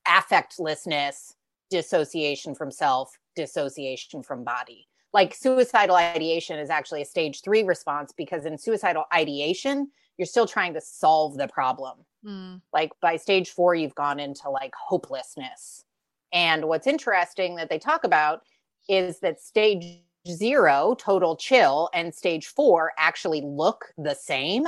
affectlessness, 0.08 1.34
dissociation 1.70 2.54
from 2.54 2.70
self, 2.70 3.18
dissociation 3.36 4.22
from 4.22 4.44
body. 4.44 4.88
Like 5.12 5.34
suicidal 5.34 5.96
ideation 5.96 6.58
is 6.58 6.70
actually 6.70 7.02
a 7.02 7.06
stage 7.06 7.42
three 7.42 7.62
response 7.64 8.12
because 8.12 8.46
in 8.46 8.58
suicidal 8.58 9.04
ideation, 9.12 9.90
you're 10.18 10.26
still 10.26 10.46
trying 10.46 10.74
to 10.74 10.80
solve 10.80 11.36
the 11.36 11.48
problem. 11.48 12.04
Mm. 12.24 12.62
Like 12.72 12.92
by 13.00 13.16
stage 13.16 13.50
four, 13.50 13.74
you've 13.74 13.94
gone 13.94 14.20
into 14.20 14.48
like 14.50 14.74
hopelessness. 14.76 15.84
And 16.32 16.66
what's 16.66 16.86
interesting 16.86 17.56
that 17.56 17.68
they 17.70 17.78
talk 17.78 18.04
about 18.04 18.42
is 18.88 19.20
that 19.20 19.40
stage 19.40 20.02
zero, 20.28 20.94
total 20.98 21.36
chill, 21.36 21.90
and 21.94 22.14
stage 22.14 22.46
four 22.46 22.92
actually 22.98 23.40
look 23.40 23.92
the 23.98 24.14
same. 24.14 24.66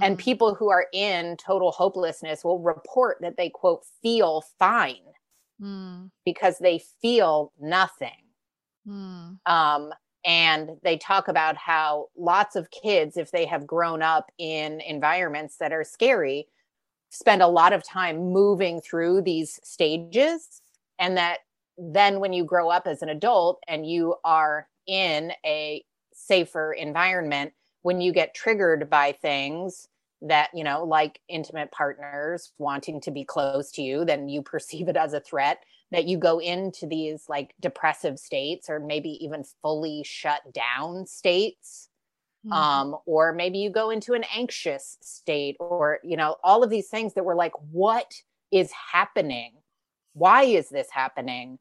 And 0.00 0.18
Mm. 0.18 0.20
people 0.20 0.54
who 0.54 0.68
are 0.68 0.88
in 0.92 1.36
total 1.36 1.70
hopelessness 1.70 2.44
will 2.44 2.58
report 2.58 3.18
that 3.20 3.36
they, 3.36 3.50
quote, 3.50 3.84
feel 4.02 4.42
fine 4.58 5.04
Mm. 5.60 6.10
because 6.24 6.58
they 6.58 6.78
feel 6.78 7.52
nothing. 7.58 8.25
Mm. 8.86 9.38
Um, 9.46 9.92
and 10.24 10.70
they 10.82 10.96
talk 10.96 11.28
about 11.28 11.56
how 11.56 12.08
lots 12.16 12.56
of 12.56 12.70
kids, 12.70 13.16
if 13.16 13.30
they 13.30 13.46
have 13.46 13.66
grown 13.66 14.02
up 14.02 14.30
in 14.38 14.80
environments 14.80 15.58
that 15.58 15.72
are 15.72 15.84
scary, 15.84 16.48
spend 17.10 17.42
a 17.42 17.46
lot 17.46 17.72
of 17.72 17.84
time 17.84 18.32
moving 18.32 18.80
through 18.80 19.22
these 19.22 19.60
stages. 19.62 20.60
And 20.98 21.16
that 21.16 21.38
then 21.78 22.20
when 22.20 22.32
you 22.32 22.44
grow 22.44 22.70
up 22.70 22.86
as 22.86 23.02
an 23.02 23.08
adult 23.08 23.60
and 23.68 23.86
you 23.86 24.16
are 24.24 24.68
in 24.86 25.32
a 25.44 25.84
safer 26.12 26.72
environment, 26.72 27.52
when 27.82 28.00
you 28.00 28.12
get 28.12 28.34
triggered 28.34 28.90
by 28.90 29.12
things 29.12 29.88
that, 30.22 30.50
you 30.52 30.64
know, 30.64 30.84
like 30.84 31.20
intimate 31.28 31.70
partners 31.70 32.52
wanting 32.58 33.00
to 33.02 33.10
be 33.12 33.24
close 33.24 33.70
to 33.72 33.82
you, 33.82 34.04
then 34.04 34.28
you 34.28 34.42
perceive 34.52 34.88
it 34.88 34.96
as 34.96 35.12
a 35.12 35.20
threat 35.20 35.62
that 35.92 36.06
you 36.06 36.18
go 36.18 36.38
into 36.38 36.86
these 36.86 37.24
like 37.28 37.54
depressive 37.60 38.18
states 38.18 38.68
or 38.68 38.80
maybe 38.80 39.10
even 39.24 39.44
fully 39.62 40.02
shut 40.04 40.40
down 40.52 41.06
states 41.06 41.88
Mm. 42.46 42.52
um 42.52 42.96
or 43.06 43.32
maybe 43.32 43.58
you 43.58 43.70
go 43.70 43.90
into 43.90 44.12
an 44.14 44.24
anxious 44.34 44.98
state 45.00 45.56
or 45.58 45.98
you 46.04 46.16
know 46.16 46.36
all 46.44 46.62
of 46.62 46.70
these 46.70 46.88
things 46.88 47.14
that 47.14 47.24
were 47.24 47.34
like 47.34 47.52
what 47.72 48.14
is 48.52 48.70
happening? 48.92 49.54
Why 50.12 50.44
is 50.44 50.68
this 50.68 50.88
happening? 50.90 51.58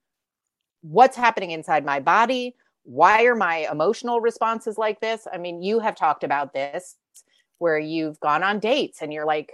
What's 0.81 1.17
happening 1.17 1.51
inside 1.51 1.83
my 1.85 1.99
body? 1.99 2.55
Why 2.83 3.23
are 3.25 3.35
my 3.35 3.67
emotional 3.71 4.21
responses 4.21 4.77
like 4.77 4.99
this? 4.99 5.27
I 5.31 5.37
mean 5.39 5.63
you 5.63 5.79
have 5.79 5.95
talked 5.95 6.23
about 6.23 6.53
this 6.53 6.97
where 7.57 7.79
you've 7.79 8.19
gone 8.19 8.43
on 8.43 8.59
dates 8.59 9.01
and 9.01 9.11
you're 9.13 9.25
like 9.25 9.53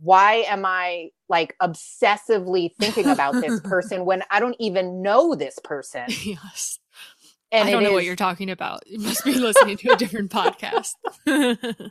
why 0.00 0.44
am 0.48 0.64
i 0.64 1.08
like 1.28 1.54
obsessively 1.62 2.70
thinking 2.78 3.08
about 3.08 3.34
this 3.40 3.60
person 3.64 4.04
when 4.04 4.22
i 4.30 4.40
don't 4.40 4.56
even 4.58 5.02
know 5.02 5.34
this 5.34 5.58
person 5.64 6.04
yes. 6.24 6.78
and 7.52 7.68
I 7.68 7.72
don't 7.72 7.82
know 7.82 7.92
what 7.92 8.04
you're 8.04 8.16
talking 8.16 8.50
about. 8.50 8.84
You 8.86 8.98
must 8.98 9.24
be 9.24 9.34
listening 9.34 9.76
to 9.78 9.92
a 9.92 9.96
different 9.96 10.30
podcast. 10.30 10.94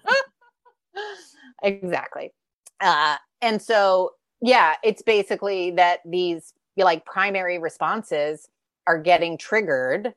exactly 1.64 2.32
uh 2.82 3.16
and 3.42 3.62
so 3.62 4.12
yeah 4.42 4.76
it's 4.84 5.02
basically 5.02 5.72
that 5.72 6.00
these 6.06 6.54
like 6.78 7.06
primary 7.06 7.58
responses 7.58 8.48
are 8.86 9.00
getting 9.00 9.38
triggered 9.38 10.14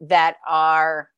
that 0.00 0.36
are 0.46 1.10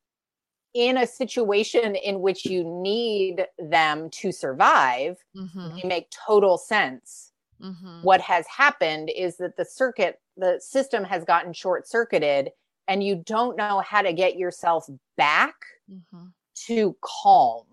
in 0.77 0.99
a 0.99 1.09
situation 1.09 1.97
in 1.97 2.21
which 2.23 2.47
you 2.47 2.65
need 2.65 3.47
them 3.59 4.11
to 4.11 4.33
survive 4.33 5.25
Mhm, 5.35 5.83
they 5.83 5.89
make 5.89 6.11
total 6.29 6.59
sense. 6.59 7.33
Mhm. 7.61 8.09
what 8.09 8.21
has 8.23 8.47
happened 8.49 9.11
is 9.17 9.39
that 9.39 9.57
the 9.57 9.65
circuit 9.67 10.21
the 10.37 10.61
system 10.61 11.05
has 11.05 11.25
gotten 11.25 11.53
short 11.53 11.89
circuited 11.89 12.51
and 12.89 13.03
you 13.05 13.17
don't 13.17 13.57
know 13.57 13.81
how 13.81 14.03
to 14.03 14.13
get 14.15 14.37
yourself 14.39 14.89
back 15.17 15.57
Mhm, 15.89 16.35
to 16.55 16.97
calm. 17.03 17.67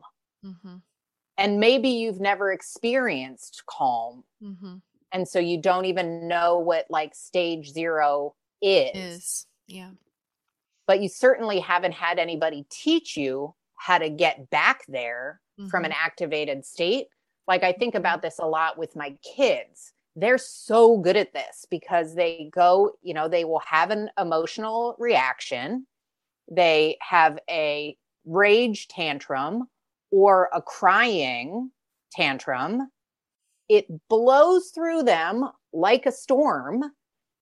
Mhm, 0.43 0.83
and 1.37 1.59
maybe 1.59 1.89
you've 1.89 2.19
never 2.19 2.51
experienced 2.51 3.63
calm. 3.65 4.23
Mhm. 4.41 4.81
and 5.13 5.27
so 5.27 5.39
you 5.39 5.61
don't 5.61 5.85
even 5.85 6.27
know 6.27 6.57
what 6.59 6.85
like 6.89 7.15
stage 7.15 7.69
0 7.71 8.35
is, 8.61 8.93
Is. 8.93 9.47
Yeah. 9.67 9.93
But 10.87 11.01
you 11.01 11.09
certainly 11.09 11.59
haven't 11.59 11.93
had 11.93 12.19
anybody 12.19 12.65
teach 12.69 13.17
you 13.17 13.53
how 13.75 13.97
to 13.97 14.09
get 14.09 14.49
back 14.49 14.81
there 14.87 15.41
from 15.69 15.85
an 15.85 15.91
mm-hmm. 15.91 16.05
activated 16.05 16.65
state. 16.65 17.07
Like 17.47 17.63
i 17.63 17.71
think 17.71 17.93
mm-hmm. 17.93 18.01
about 18.01 18.21
this 18.21 18.39
a 18.39 18.45
lot 18.45 18.77
with 18.77 18.95
my 18.95 19.15
kids. 19.35 19.93
They're 20.15 20.37
so 20.37 20.97
good 20.97 21.17
at 21.17 21.33
this 21.33 21.65
because 21.69 22.15
they 22.15 22.49
go 22.53 22.93
you 23.01 23.13
know 23.13 23.27
they 23.27 23.45
will 23.45 23.61
have 23.65 23.91
an 23.91 24.09
emotional 24.17 24.95
reaction. 24.99 25.87
They 26.51 26.97
have 27.01 27.39
a 27.49 27.97
rage 28.25 28.87
tantrum 28.87 29.67
or 30.11 30.49
a 30.53 30.61
crying 30.61 31.71
tantrum. 32.11 32.89
It 33.69 33.87
blows 34.09 34.69
through 34.69 35.03
them 35.03 35.49
like 35.71 36.05
a 36.05 36.11
storm 36.11 36.83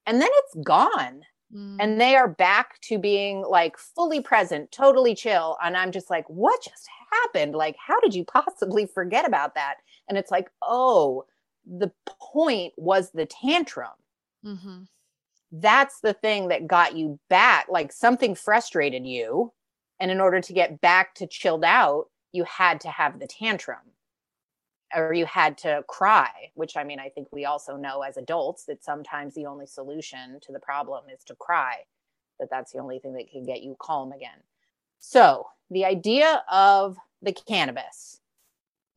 and 0.05 0.21
then 0.21 0.29
it's 0.31 0.55
gone 0.65 1.21
And 1.53 1.99
they 1.99 2.15
are 2.15 2.27
back 2.27 2.79
to 2.81 2.97
being 2.97 3.41
like 3.41 3.77
fully 3.77 4.21
present, 4.21 4.71
totally 4.71 5.13
chill. 5.15 5.57
And 5.63 5.75
I'm 5.75 5.91
just 5.91 6.09
like, 6.09 6.25
what 6.29 6.63
just 6.63 6.87
happened? 7.11 7.55
Like, 7.55 7.75
how 7.77 7.99
did 7.99 8.15
you 8.15 8.23
possibly 8.23 8.85
forget 8.85 9.25
about 9.25 9.55
that? 9.55 9.75
And 10.07 10.17
it's 10.17 10.31
like, 10.31 10.49
oh, 10.61 11.25
the 11.65 11.91
point 12.19 12.73
was 12.77 13.11
the 13.11 13.25
tantrum. 13.25 13.91
Mhm. 14.45 14.87
That's 15.51 15.99
the 15.99 16.13
thing 16.13 16.47
that 16.47 16.67
got 16.67 16.95
you 16.95 17.19
back. 17.29 17.67
Like 17.69 17.91
something 17.91 18.35
frustrated 18.35 19.05
you. 19.05 19.51
And 19.99 20.09
in 20.09 20.21
order 20.21 20.39
to 20.41 20.53
get 20.53 20.81
back 20.81 21.15
to 21.15 21.27
chilled 21.27 21.65
out, 21.65 22.05
you 22.31 22.45
had 22.45 22.79
to 22.81 22.89
have 22.89 23.19
the 23.19 23.27
tantrum 23.27 23.79
or 24.95 25.13
you 25.13 25.25
had 25.25 25.57
to 25.59 25.83
cry, 25.87 26.29
which 26.55 26.77
I 26.77 26.83
mean, 26.83 26.99
I 26.99 27.09
think 27.09 27.27
we 27.31 27.45
also 27.45 27.77
know 27.77 28.01
as 28.01 28.17
adults 28.17 28.65
that 28.65 28.83
sometimes 28.83 29.33
the 29.33 29.45
only 29.45 29.65
solution 29.65 30.39
to 30.41 30.51
the 30.51 30.59
problem 30.59 31.05
is 31.13 31.23
to 31.25 31.35
cry, 31.35 31.77
that 32.39 32.49
that's 32.49 32.71
the 32.71 32.79
only 32.79 32.99
thing 32.99 33.13
that 33.13 33.31
can 33.31 33.45
get 33.45 33.61
you 33.61 33.75
calm 33.79 34.11
again. 34.11 34.39
So, 34.99 35.47
the 35.69 35.85
idea 35.85 36.43
of 36.51 36.97
the 37.21 37.33
cannabis 37.33 38.19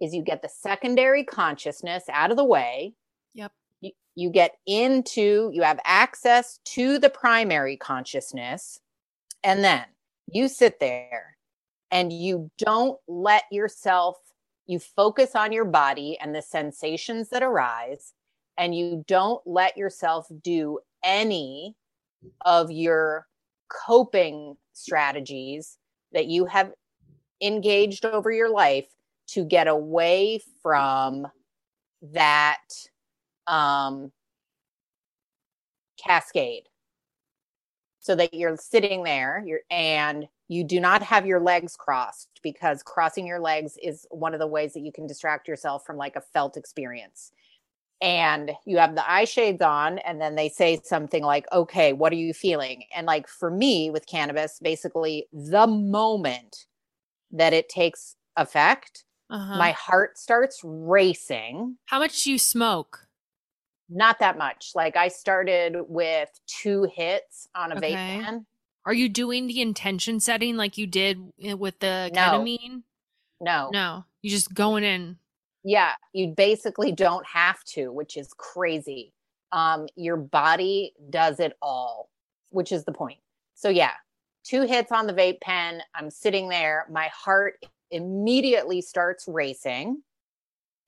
is 0.00 0.14
you 0.14 0.22
get 0.22 0.42
the 0.42 0.48
secondary 0.48 1.24
consciousness 1.24 2.04
out 2.12 2.30
of 2.30 2.36
the 2.36 2.44
way. 2.44 2.94
Yep. 3.34 3.52
You, 3.80 3.92
you 4.14 4.30
get 4.30 4.56
into, 4.66 5.50
you 5.52 5.62
have 5.62 5.80
access 5.84 6.58
to 6.64 6.98
the 6.98 7.10
primary 7.10 7.76
consciousness, 7.76 8.80
and 9.42 9.62
then 9.62 9.84
you 10.26 10.48
sit 10.48 10.80
there 10.80 11.36
and 11.90 12.12
you 12.12 12.50
don't 12.58 12.98
let 13.06 13.44
yourself 13.52 14.16
you 14.66 14.78
focus 14.78 15.34
on 15.34 15.52
your 15.52 15.64
body 15.64 16.18
and 16.20 16.34
the 16.34 16.42
sensations 16.42 17.28
that 17.30 17.42
arise, 17.42 18.12
and 18.56 18.74
you 18.74 19.04
don't 19.06 19.42
let 19.46 19.76
yourself 19.76 20.26
do 20.42 20.78
any 21.02 21.74
of 22.42 22.70
your 22.70 23.26
coping 23.68 24.56
strategies 24.72 25.78
that 26.12 26.26
you 26.26 26.46
have 26.46 26.72
engaged 27.42 28.04
over 28.04 28.30
your 28.30 28.50
life 28.50 28.88
to 29.26 29.44
get 29.44 29.66
away 29.68 30.40
from 30.62 31.26
that 32.02 32.62
um, 33.46 34.12
cascade. 35.98 36.64
So 38.00 38.14
that 38.16 38.34
you're 38.34 38.58
sitting 38.58 39.02
there 39.02 39.42
you're 39.46 39.60
and 39.70 40.28
you 40.48 40.62
do 40.64 40.78
not 40.80 41.02
have 41.02 41.26
your 41.26 41.40
legs 41.40 41.76
crossed 41.76 42.40
because 42.42 42.82
crossing 42.82 43.26
your 43.26 43.40
legs 43.40 43.78
is 43.82 44.06
one 44.10 44.34
of 44.34 44.40
the 44.40 44.46
ways 44.46 44.74
that 44.74 44.80
you 44.80 44.92
can 44.92 45.06
distract 45.06 45.48
yourself 45.48 45.84
from 45.86 45.96
like 45.96 46.16
a 46.16 46.20
felt 46.20 46.56
experience. 46.56 47.32
And 48.00 48.50
you 48.66 48.76
have 48.76 48.94
the 48.94 49.10
eye 49.10 49.24
shades 49.24 49.62
on 49.62 49.98
and 50.00 50.20
then 50.20 50.34
they 50.34 50.50
say 50.50 50.80
something 50.84 51.22
like 51.22 51.46
okay 51.52 51.92
what 51.94 52.12
are 52.12 52.16
you 52.16 52.34
feeling? 52.34 52.84
And 52.94 53.06
like 53.06 53.26
for 53.28 53.50
me 53.50 53.90
with 53.90 54.06
cannabis 54.06 54.58
basically 54.60 55.26
the 55.32 55.66
moment 55.66 56.66
that 57.30 57.52
it 57.54 57.68
takes 57.68 58.16
effect 58.36 59.04
Uh-huh. 59.30 59.56
my 59.58 59.70
heart 59.72 60.18
starts 60.18 60.60
racing. 60.62 61.78
How 61.86 61.98
much 61.98 62.24
do 62.24 62.30
you 62.32 62.38
smoke? 62.38 63.06
not 63.90 64.18
that 64.18 64.36
much. 64.38 64.72
Like 64.74 64.96
i 64.96 65.08
started 65.08 65.76
with 65.88 66.28
two 66.46 66.88
hits 66.94 67.48
on 67.54 67.72
a 67.72 67.76
vape 67.76 67.94
pen 68.24 68.46
Are 68.86 68.92
you 68.94 69.08
doing 69.08 69.46
the 69.46 69.60
intention 69.62 70.20
setting 70.20 70.56
like 70.56 70.76
you 70.76 70.86
did 70.86 71.18
with 71.38 71.78
the 71.80 72.10
No. 72.14 72.20
ketamine? 72.20 72.82
no. 73.40 73.70
No, 73.72 74.04
You're 74.22 74.30
just 74.32 74.54
going 74.54 74.84
in. 74.84 75.18
yeah 75.64 75.92
you 76.12 76.28
basically 76.36 76.92
don't 76.92 77.26
have 77.26 77.62
to 77.64 77.90
which 77.92 78.16
is 78.16 78.32
crazy. 78.36 79.12
Um 79.52 79.86
your 79.96 80.16
body 80.16 80.92
does 81.10 81.40
it 81.40 81.54
all 81.62 82.08
which 82.50 82.70
is 82.72 82.84
the 82.84 82.92
point. 82.92 83.18
So 83.54 83.68
yeah 83.68 83.92
two 84.44 84.62
hits 84.62 84.92
on 84.92 85.06
the 85.06 85.14
vape 85.14 85.40
pen. 85.40 85.80
I'm 85.94 86.10
sitting 86.10 86.48
there. 86.50 86.86
My 86.90 87.08
heart 87.08 87.54
immediately 87.90 88.80
starts 88.82 89.24
racing 89.26 90.02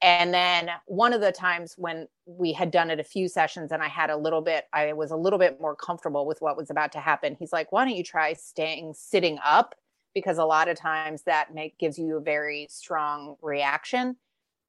and 0.03 0.33
then 0.35 0.71
one 0.87 1.13
of 1.13 1.21
the 1.21 1.33
times 1.33 1.75
when 1.79 2.07
we 2.27 2.53
had 2.53 2.71
done 2.71 2.91
it 2.91 3.01
a 3.01 3.05
few 3.05 3.29
sessions 3.29 3.73
and 3.73 3.83
i 3.83 3.89
had 3.89 4.11
a 4.11 4.17
little 4.17 4.41
bit 4.43 4.65
i 4.73 4.93
was 4.93 5.11
a 5.11 5.17
little 5.17 5.39
bit 5.39 5.61
more 5.61 5.75
comfortable 5.75 6.27
with 6.27 6.41
what 6.41 6.57
was 6.57 6.71
about 6.71 6.93
to 6.93 7.01
happen 7.01 7.35
he's 7.39 7.53
like 7.53 7.73
why 7.73 7.85
don't 7.85 7.97
you 7.97 8.05
try 8.05 8.33
staying 8.33 8.93
sitting 8.95 9.39
up 9.45 9.75
because 10.15 10.39
a 10.39 10.45
lot 10.45 10.69
of 10.69 10.77
times 10.79 11.23
that 11.25 11.55
make 11.55 11.77
gives 11.79 11.99
you 11.99 12.17
a 12.17 12.21
very 12.21 12.67
strong 12.71 13.37
reaction 13.43 14.17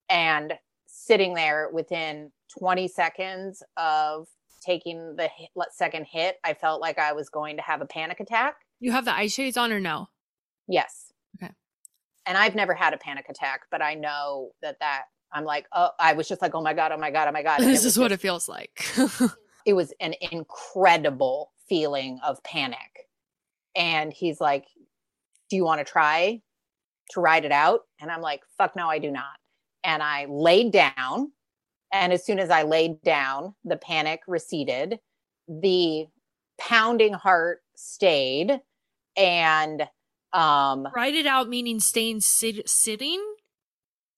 and 0.10 0.54
sitting 0.88 1.34
there 1.34 1.70
within 1.72 2.32
20 2.58 2.88
seconds 2.88 3.62
of 3.76 4.28
taking 4.62 5.16
the 5.18 5.28
hit, 5.36 5.50
second 5.72 6.06
hit 6.06 6.38
i 6.44 6.54
felt 6.54 6.82
like 6.82 6.98
i 6.98 7.12
was 7.12 7.30
going 7.30 7.58
to 7.58 7.62
have 7.64 7.82
a 7.82 7.86
panic 7.86 8.20
attack 8.20 8.56
You 8.80 8.92
have 8.94 9.06
the 9.06 9.14
eye 9.16 9.28
shades 9.28 9.58
on 9.58 9.72
or 9.74 9.80
no? 9.80 10.08
yes 10.70 11.12
Okay. 11.42 11.54
and 12.26 12.38
i've 12.38 12.56
never 12.56 12.74
had 12.74 12.94
a 12.94 12.98
panic 12.98 13.26
attack 13.30 13.62
but 13.70 13.82
i 13.82 13.94
know 13.94 14.52
that 14.62 14.78
that 14.80 15.04
i'm 15.34 15.44
like 15.44 15.68
oh 15.74 15.90
i 16.00 16.14
was 16.14 16.28
just 16.28 16.42
like 16.42 16.56
oh 16.56 16.62
my 16.62 16.74
god 16.74 16.92
oh 16.92 16.98
my 16.98 17.12
god 17.12 17.28
oh 17.28 17.32
my 17.32 17.44
god 17.44 17.60
and 17.62 17.70
this 17.70 17.80
is 17.80 17.98
was 17.98 18.00
what 18.00 18.12
it 18.12 18.20
feels 18.20 18.48
like. 18.48 18.86
it 19.68 19.74
was 19.74 19.94
an 20.00 20.16
incredible 20.32 21.52
feeling 21.68 22.20
of 22.24 22.42
panic. 22.44 23.10
And 23.76 24.14
he's 24.14 24.40
like, 24.40 24.66
Do 25.50 25.58
you 25.58 25.66
want 25.66 25.86
to 25.86 25.86
try 25.86 26.42
to 27.12 27.20
ride 27.20 27.44
it 27.44 27.52
out? 27.52 27.82
And 28.00 28.10
I'm 28.10 28.22
like, 28.22 28.42
Fuck 28.58 28.76
no, 28.76 28.88
I 28.88 28.98
do 28.98 29.12
not. 29.12 29.26
And 29.84 30.02
I 30.02 30.26
laid 30.30 30.72
down. 30.72 31.34
And 31.92 32.14
as 32.14 32.26
soon 32.26 32.40
as 32.40 32.50
I 32.50 32.64
laid 32.64 33.02
down, 33.02 33.56
the 33.66 33.78
panic 33.78 34.22
receded, 34.28 35.00
the 35.48 36.06
pounding 36.58 37.14
heart 37.14 37.60
stayed. 37.76 38.62
And 39.18 39.84
um, 40.32 40.88
Write 40.96 41.16
it 41.16 41.26
out 41.26 41.50
meaning 41.50 41.82
staying 41.82 42.22
sit- 42.22 42.70
sitting. 42.70 43.22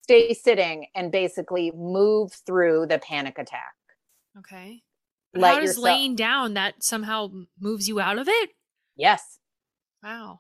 Stay 0.10 0.34
sitting 0.34 0.88
and 0.96 1.12
basically 1.12 1.72
move 1.76 2.34
through 2.46 2.88
the 2.88 2.98
panic 3.00 3.38
attack. 3.38 3.74
Okay. 4.40 4.82
But 5.34 5.42
Let 5.42 5.54
How 5.54 5.60
does 5.60 5.70
yourself- 5.70 5.84
laying 5.86 6.16
down 6.16 6.56
that 6.56 6.84
somehow 6.84 7.30
moves 7.60 7.88
you 7.88 8.00
out 8.00 8.18
of 8.18 8.28
it? 8.28 8.50
Yes. 8.96 9.38
Wow. 10.04 10.40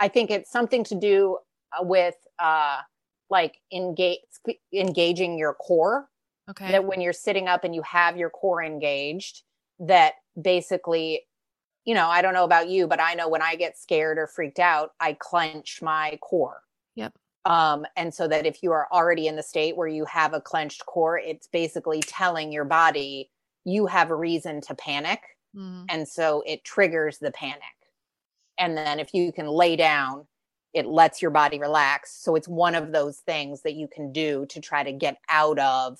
I 0.00 0.08
think 0.08 0.30
it's 0.30 0.50
something 0.50 0.82
to 0.84 0.94
do 0.94 1.38
uh, 1.78 1.82
with 1.84 2.14
uh 2.38 2.78
like 3.30 3.56
engage 3.72 4.18
engaging 4.72 5.38
your 5.38 5.54
core 5.54 6.08
Okay. 6.50 6.70
that 6.72 6.84
when 6.84 7.00
you're 7.00 7.12
sitting 7.12 7.46
up 7.48 7.64
and 7.64 7.74
you 7.74 7.82
have 7.82 8.16
your 8.16 8.30
core 8.30 8.62
engaged 8.62 9.42
that 9.78 10.14
basically 10.40 11.22
you 11.84 11.94
know 11.94 12.08
I 12.08 12.20
don't 12.22 12.34
know 12.34 12.44
about 12.44 12.68
you 12.68 12.86
but 12.88 13.00
I 13.00 13.14
know 13.14 13.28
when 13.28 13.42
I 13.42 13.54
get 13.56 13.78
scared 13.78 14.18
or 14.18 14.26
freaked 14.26 14.58
out 14.58 14.90
I 15.00 15.16
clench 15.18 15.80
my 15.82 16.18
core 16.20 16.62
Yep. 16.96 17.14
Um 17.44 17.84
and 17.96 18.12
so 18.14 18.28
that 18.28 18.46
if 18.46 18.62
you 18.62 18.72
are 18.72 18.86
already 18.92 19.26
in 19.26 19.36
the 19.36 19.42
state 19.42 19.76
where 19.76 19.88
you 19.88 20.04
have 20.04 20.32
a 20.34 20.40
clenched 20.40 20.84
core 20.86 21.18
it's 21.18 21.46
basically 21.48 22.00
telling 22.00 22.52
your 22.52 22.64
body 22.64 23.30
you 23.64 23.86
have 23.86 24.10
a 24.10 24.14
reason 24.14 24.60
to 24.60 24.74
panic. 24.74 25.20
Mm. 25.56 25.84
and 25.90 26.08
so 26.08 26.42
it 26.46 26.64
triggers 26.64 27.18
the 27.18 27.30
panic. 27.30 27.60
And 28.56 28.74
then 28.74 28.98
if 28.98 29.12
you 29.12 29.32
can 29.32 29.46
lay 29.46 29.76
down 29.76 30.26
it 30.72 30.86
lets 30.86 31.20
your 31.20 31.30
body 31.30 31.58
relax. 31.58 32.14
So 32.24 32.34
it's 32.34 32.48
one 32.48 32.74
of 32.74 32.92
those 32.92 33.18
things 33.18 33.60
that 33.60 33.74
you 33.74 33.86
can 33.86 34.10
do 34.12 34.46
to 34.46 34.58
try 34.58 34.82
to 34.82 34.92
get 34.92 35.18
out 35.28 35.58
of 35.58 35.98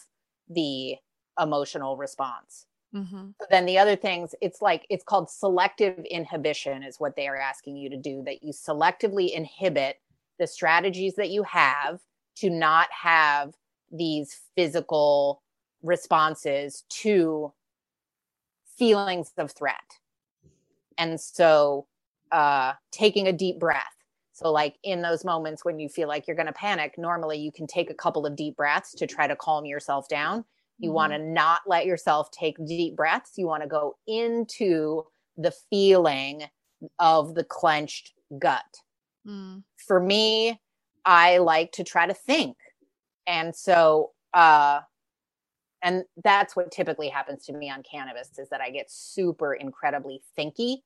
the 0.49 0.97
emotional 1.39 1.99
response. 1.99 2.65
Hmm 2.95 3.31
but 3.39 3.51
then 3.51 3.67
the 3.67 3.79
other 3.79 3.97
things 3.97 4.35
it's 4.41 4.63
like 4.63 4.87
it's 4.89 5.05
called 5.05 5.29
selective 5.29 5.99
inhibition 6.11 6.83
is 6.83 7.01
what 7.01 7.17
they 7.17 7.27
are 7.27 7.37
asking 7.37 7.77
you 7.77 7.91
to 7.91 7.97
do 7.97 8.23
that 8.25 8.43
you 8.43 8.53
selectively 8.53 9.33
inhibit 9.33 9.97
the 10.43 10.47
strategies 10.49 11.15
that 11.15 11.31
you 11.31 11.45
have 11.45 12.01
to 12.37 12.51
not 12.51 12.89
have 12.91 13.55
these 13.93 14.41
physical 14.57 15.41
responses 15.83 16.85
to 16.89 17.53
feelings 18.77 19.33
of 19.39 19.53
threat 19.53 19.99
and 20.99 21.21
so 21.21 21.87
uh 22.33 22.73
taking 22.91 23.29
a 23.29 23.33
deep 23.33 23.61
breath 23.61 23.95
so 24.33 24.51
like 24.51 24.77
in 24.83 25.03
those 25.03 25.25
moments 25.25 25.65
when 25.65 25.79
you 25.79 25.89
feel 25.89 26.09
like 26.09 26.27
you're 26.27 26.37
going 26.37 26.47
to 26.47 26.53
panic 26.53 26.95
normally 26.99 27.39
you 27.39 27.53
can 27.53 27.67
take 27.67 27.91
a 27.91 27.95
couple 27.95 28.27
of 28.27 28.35
deep 28.35 28.57
breaths 28.57 28.93
to 28.95 29.07
try 29.07 29.27
to 29.27 29.37
calm 29.37 29.65
yourself 29.65 30.09
down 30.09 30.45
you 30.83 30.91
want 30.91 31.13
to 31.13 31.19
not 31.19 31.61
let 31.67 31.87
yourself 31.87 32.31
take 32.33 32.57
deep 32.67 32.97
breaths. 32.97 33.35
You 33.37 33.47
want 33.47 33.63
to 33.63 33.69
go 33.69 33.97
into 34.09 35.05
the 35.37 35.53
feeling 35.71 36.43
of 36.99 37.37
the 37.37 37.45
clenched 37.45 38.15
gut. 38.39 38.65
Mm. 39.27 39.63
For 39.77 40.01
me, 40.01 40.61
I 41.05 41.39
like 41.39 41.73
to 41.73 41.85
try 41.85 42.07
to 42.07 42.15
think. 42.15 42.57
And 43.27 43.55
so, 43.55 44.11
uh, 44.35 44.81
and 45.83 46.05
that's 46.23 46.55
what 46.55 46.71
typically 46.71 47.09
happens 47.09 47.45
to 47.47 47.53
me 47.53 47.69
on 47.71 47.83
cannabis 47.83 48.31
is 48.39 48.49
that 48.51 48.61
I 48.61 48.71
get 48.71 48.91
super 48.91 49.55
incredibly 49.55 50.23
thinky. 50.39 50.79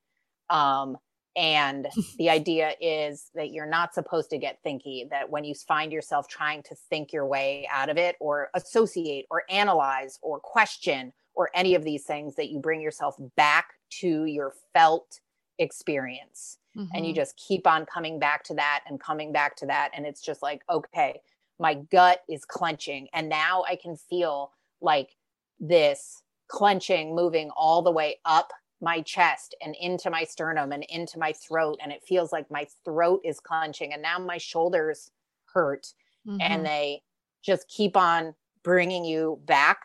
Um, 0.48 0.96
and 1.36 1.86
the 2.18 2.30
idea 2.30 2.72
is 2.80 3.30
that 3.34 3.50
you're 3.50 3.68
not 3.68 3.94
supposed 3.94 4.30
to 4.30 4.38
get 4.38 4.58
thinky, 4.64 5.08
that 5.10 5.30
when 5.30 5.44
you 5.44 5.54
find 5.54 5.92
yourself 5.92 6.28
trying 6.28 6.62
to 6.64 6.74
think 6.74 7.12
your 7.12 7.26
way 7.26 7.68
out 7.70 7.90
of 7.90 7.98
it 7.98 8.16
or 8.20 8.48
associate 8.54 9.26
or 9.30 9.42
analyze 9.50 10.18
or 10.22 10.40
question 10.40 11.12
or 11.34 11.50
any 11.54 11.74
of 11.74 11.84
these 11.84 12.04
things, 12.04 12.34
that 12.36 12.48
you 12.48 12.58
bring 12.58 12.80
yourself 12.80 13.16
back 13.36 13.74
to 13.90 14.24
your 14.24 14.54
felt 14.72 15.20
experience 15.58 16.58
and 16.94 17.06
you 17.06 17.14
Mhm. 17.14 17.14
just 17.14 17.36
keep 17.36 17.66
on 17.66 17.86
coming 17.86 18.18
back 18.18 18.44
to 18.44 18.54
that 18.54 18.84
and 18.86 19.00
coming 19.00 19.32
back 19.32 19.56
to 19.56 19.66
that. 19.66 19.90
And 19.94 20.06
it's 20.06 20.22
just 20.22 20.42
like, 20.42 20.62
okay, 20.70 21.20
my 21.58 21.74
gut 21.74 22.22
is 22.28 22.44
clenching. 22.44 23.08
And 23.12 23.28
now 23.28 23.64
I 23.68 23.76
can 23.76 23.96
feel 23.96 24.52
like 24.80 25.16
this 25.58 26.22
clenching 26.48 27.14
moving 27.14 27.50
all 27.50 27.82
the 27.82 27.90
way 27.90 28.20
up 28.24 28.52
my 28.80 29.00
chest 29.00 29.54
and 29.62 29.74
into 29.80 30.10
my 30.10 30.22
sternum 30.24 30.70
and 30.72 30.84
into 30.84 31.18
my 31.18 31.32
throat. 31.32 31.78
And 31.82 31.92
it 31.92 32.04
feels 32.04 32.30
like 32.32 32.50
my 32.50 32.66
throat 32.84 33.22
is 33.24 33.40
clenching. 33.40 33.92
And 33.92 34.02
now 34.02 34.18
my 34.18 34.36
shoulders 34.38 35.10
hurt. 35.52 35.94
Mhm. 36.24 36.40
And 36.40 36.66
they 36.66 37.02
just 37.42 37.68
keep 37.68 37.96
on 37.96 38.34
bringing 38.62 39.04
you 39.04 39.40
back 39.44 39.78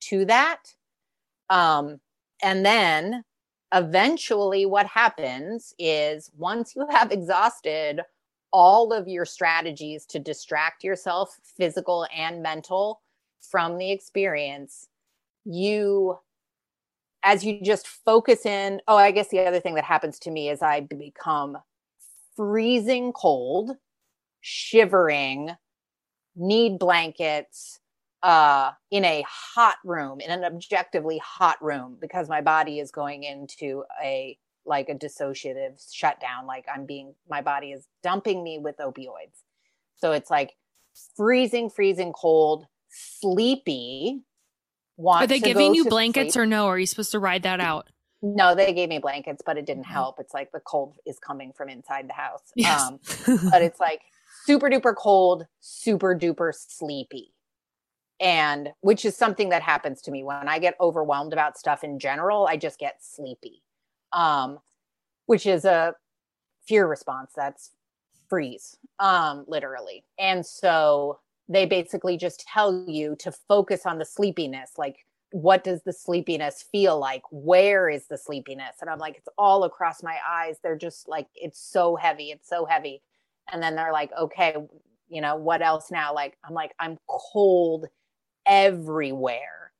to 0.00 0.24
that. 0.26 0.74
Um, 1.50 2.00
and 2.42 2.64
then 2.64 3.24
eventually 3.74 4.66
what 4.66 4.86
happens 4.86 5.74
is 5.78 6.30
once 6.36 6.74
you 6.74 6.86
have 6.90 7.12
exhausted 7.12 8.00
all 8.50 8.92
of 8.92 9.06
your 9.06 9.26
strategies 9.26 10.06
to 10.06 10.18
distract 10.18 10.82
yourself 10.82 11.38
physical 11.42 12.06
and 12.16 12.42
mental 12.42 13.02
from 13.40 13.76
the 13.76 13.90
experience 13.90 14.88
you 15.44 16.18
as 17.22 17.44
you 17.44 17.60
just 17.62 17.86
focus 17.86 18.46
in 18.46 18.80
oh 18.88 18.96
i 18.96 19.10
guess 19.10 19.28
the 19.28 19.40
other 19.40 19.60
thing 19.60 19.74
that 19.74 19.84
happens 19.84 20.18
to 20.18 20.30
me 20.30 20.48
is 20.48 20.62
i 20.62 20.80
become 20.80 21.58
freezing 22.36 23.12
cold 23.12 23.72
shivering 24.40 25.50
need 26.36 26.78
blankets 26.78 27.80
uh 28.22 28.72
in 28.90 29.04
a 29.04 29.24
hot 29.28 29.76
room 29.84 30.20
in 30.20 30.30
an 30.30 30.44
objectively 30.44 31.18
hot 31.18 31.56
room 31.62 31.96
because 32.00 32.28
my 32.28 32.40
body 32.40 32.80
is 32.80 32.90
going 32.90 33.22
into 33.22 33.84
a 34.02 34.36
like 34.66 34.88
a 34.88 34.94
dissociative 34.94 35.80
shutdown 35.92 36.46
like 36.46 36.64
i'm 36.74 36.84
being 36.84 37.14
my 37.30 37.40
body 37.40 37.70
is 37.72 37.86
dumping 38.02 38.42
me 38.42 38.58
with 38.58 38.76
opioids 38.78 39.42
so 39.96 40.12
it's 40.12 40.30
like 40.30 40.56
freezing 41.16 41.70
freezing 41.70 42.12
cold 42.12 42.66
sleepy 42.90 44.22
want 44.96 45.22
Are 45.22 45.26
they 45.28 45.38
giving 45.38 45.74
you 45.74 45.84
blankets 45.84 46.34
sleep. 46.34 46.42
or 46.42 46.46
no? 46.46 46.66
Are 46.66 46.78
you 46.78 46.86
supposed 46.86 47.12
to 47.12 47.18
ride 47.20 47.44
that 47.44 47.60
out? 47.60 47.88
no 48.20 48.56
they 48.56 48.72
gave 48.72 48.88
me 48.88 48.98
blankets 48.98 49.42
but 49.46 49.56
it 49.56 49.64
didn't 49.64 49.84
Mhm. 49.84 49.90
help 49.92 50.16
it's 50.18 50.34
like 50.34 50.50
the 50.50 50.58
cold 50.60 50.96
is 51.06 51.20
coming 51.20 51.52
from 51.52 51.68
inside 51.68 52.08
the 52.08 52.14
house 52.14 52.42
Yes. 52.56 52.82
um 52.82 52.98
but 53.52 53.62
it's 53.62 53.78
like 53.78 54.00
super 54.44 54.68
duper 54.68 54.94
cold, 54.96 55.46
super 55.60 56.14
duper 56.16 56.52
sleepy. 56.54 57.32
And 58.20 58.70
which 58.80 59.04
is 59.04 59.16
something 59.16 59.50
that 59.50 59.62
happens 59.62 60.02
to 60.02 60.10
me. 60.10 60.24
When 60.24 60.48
I 60.48 60.58
get 60.58 60.74
overwhelmed 60.80 61.32
about 61.32 61.56
stuff 61.56 61.84
in 61.84 61.98
general, 61.98 62.46
I 62.46 62.56
just 62.56 62.78
get 62.78 63.02
sleepy. 63.02 63.62
Um 64.12 64.58
which 65.26 65.46
is 65.46 65.66
a 65.66 65.94
fear 66.66 66.86
response 66.86 67.32
that's 67.36 67.70
freeze 68.28 68.76
um 68.98 69.44
literally. 69.46 70.04
And 70.18 70.44
so 70.44 71.20
they 71.48 71.64
basically 71.66 72.16
just 72.16 72.46
tell 72.46 72.84
you 72.86 73.16
to 73.16 73.32
focus 73.32 73.86
on 73.86 73.98
the 73.98 74.04
sleepiness 74.04 74.72
like 74.76 75.06
what 75.30 75.62
does 75.62 75.82
the 75.82 75.92
sleepiness 75.92 76.64
feel 76.72 76.98
like? 76.98 77.22
Where 77.30 77.90
is 77.90 78.06
the 78.06 78.16
sleepiness? 78.16 78.76
And 78.80 78.88
i'm 78.90 78.98
like 78.98 79.16
it's 79.18 79.28
all 79.36 79.64
across 79.64 80.02
my 80.02 80.16
eyes. 80.26 80.56
They're 80.62 80.76
just 80.76 81.08
like 81.08 81.28
it's 81.34 81.60
so 81.60 81.96
heavy 81.96 82.30
it's 82.30 82.48
so 82.48 82.64
heavy. 82.64 83.02
And 83.52 83.62
then 83.62 83.76
they're 83.76 83.92
like 83.92 84.10
okay 84.18 84.56
you 85.08 85.20
know 85.20 85.36
what 85.36 85.62
else 85.62 85.90
now? 85.90 86.14
Like 86.14 86.36
i'm 86.44 86.54
like 86.54 86.74
i'm 86.80 86.98
cold 87.06 87.86
everywhere 88.46 89.72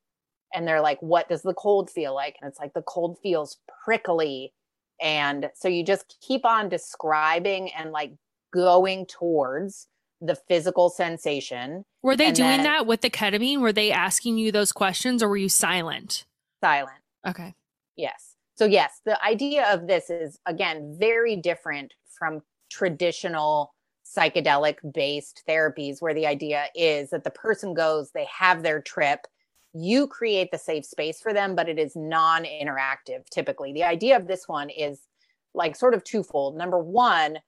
and 0.55 0.67
they're 0.67 0.81
like 0.81 1.01
what 1.01 1.29
does 1.29 1.43
the 1.43 1.55
cold 1.55 1.91
feel 1.91 2.15
like 2.15 2.37
and 2.41 2.49
it's 2.49 2.59
like 2.61 2.73
the 2.75 2.83
cold 2.83 3.19
feels 3.23 3.59
prickly 3.85 4.53
and 5.01 5.51
so 5.55 5.69
you 5.69 5.85
just 5.85 6.17
keep 6.21 6.45
on 6.45 6.69
describing 6.69 7.71
and 7.73 7.93
like 7.93 8.13
going 8.53 9.07
towards 9.07 9.87
the 10.21 10.35
physical 10.35 10.89
sensation 10.91 11.85
Were 12.03 12.17
they 12.17 12.27
And 12.29 12.37
doing 12.37 12.49
then- 12.49 12.63
that 12.65 12.87
with 12.87 13.03
the 13.03 13.11
ketamine? 13.11 13.61
Were 13.61 13.73
they 13.73 13.93
asking 13.93 14.37
you 14.39 14.51
those 14.51 14.73
questions 14.73 15.23
or 15.23 15.29
were 15.29 15.37
you 15.37 15.49
silent? 15.49 16.25
silent 16.61 16.99
Okay. 17.27 17.55
Yes. 17.97 18.35
So, 18.57 18.65
yes, 18.65 19.01
the 19.05 19.23
idea 19.25 19.73
of 19.73 19.87
this 19.87 20.11
is, 20.11 20.39
again, 20.47 20.97
very 20.99 21.37
different 21.37 21.95
from 22.19 22.43
traditional 22.71 23.73
psychedelic 24.17 24.77
based 24.95 25.43
therapies, 25.49 26.01
where 26.01 26.15
the 26.15 26.27
idea 26.27 26.67
is 26.75 27.11
that 27.11 27.25
the 27.25 27.31
person 27.31 27.75
goes, 27.75 28.13
they 28.13 28.27
have 28.27 28.63
their 28.63 28.81
trip, 28.81 29.27
you 29.75 30.07
create 30.07 30.51
the 30.51 30.59
safe 30.59 30.85
space 30.87 31.21
for 31.21 31.33
them, 31.33 31.55
but 31.55 31.69
it 31.69 31.79
is 31.79 31.95
non 31.97 32.45
interactive 32.45 33.29
typically. 33.31 33.73
The 33.73 33.85
idea 33.85 34.17
of 34.17 34.27
this 34.27 34.49
one 34.49 34.71
is 34.71 35.07
like 35.55 35.77
sort 35.77 35.95
of 35.95 36.05
twofold. 36.05 36.57
Number 36.57 36.79
one, 36.79 37.39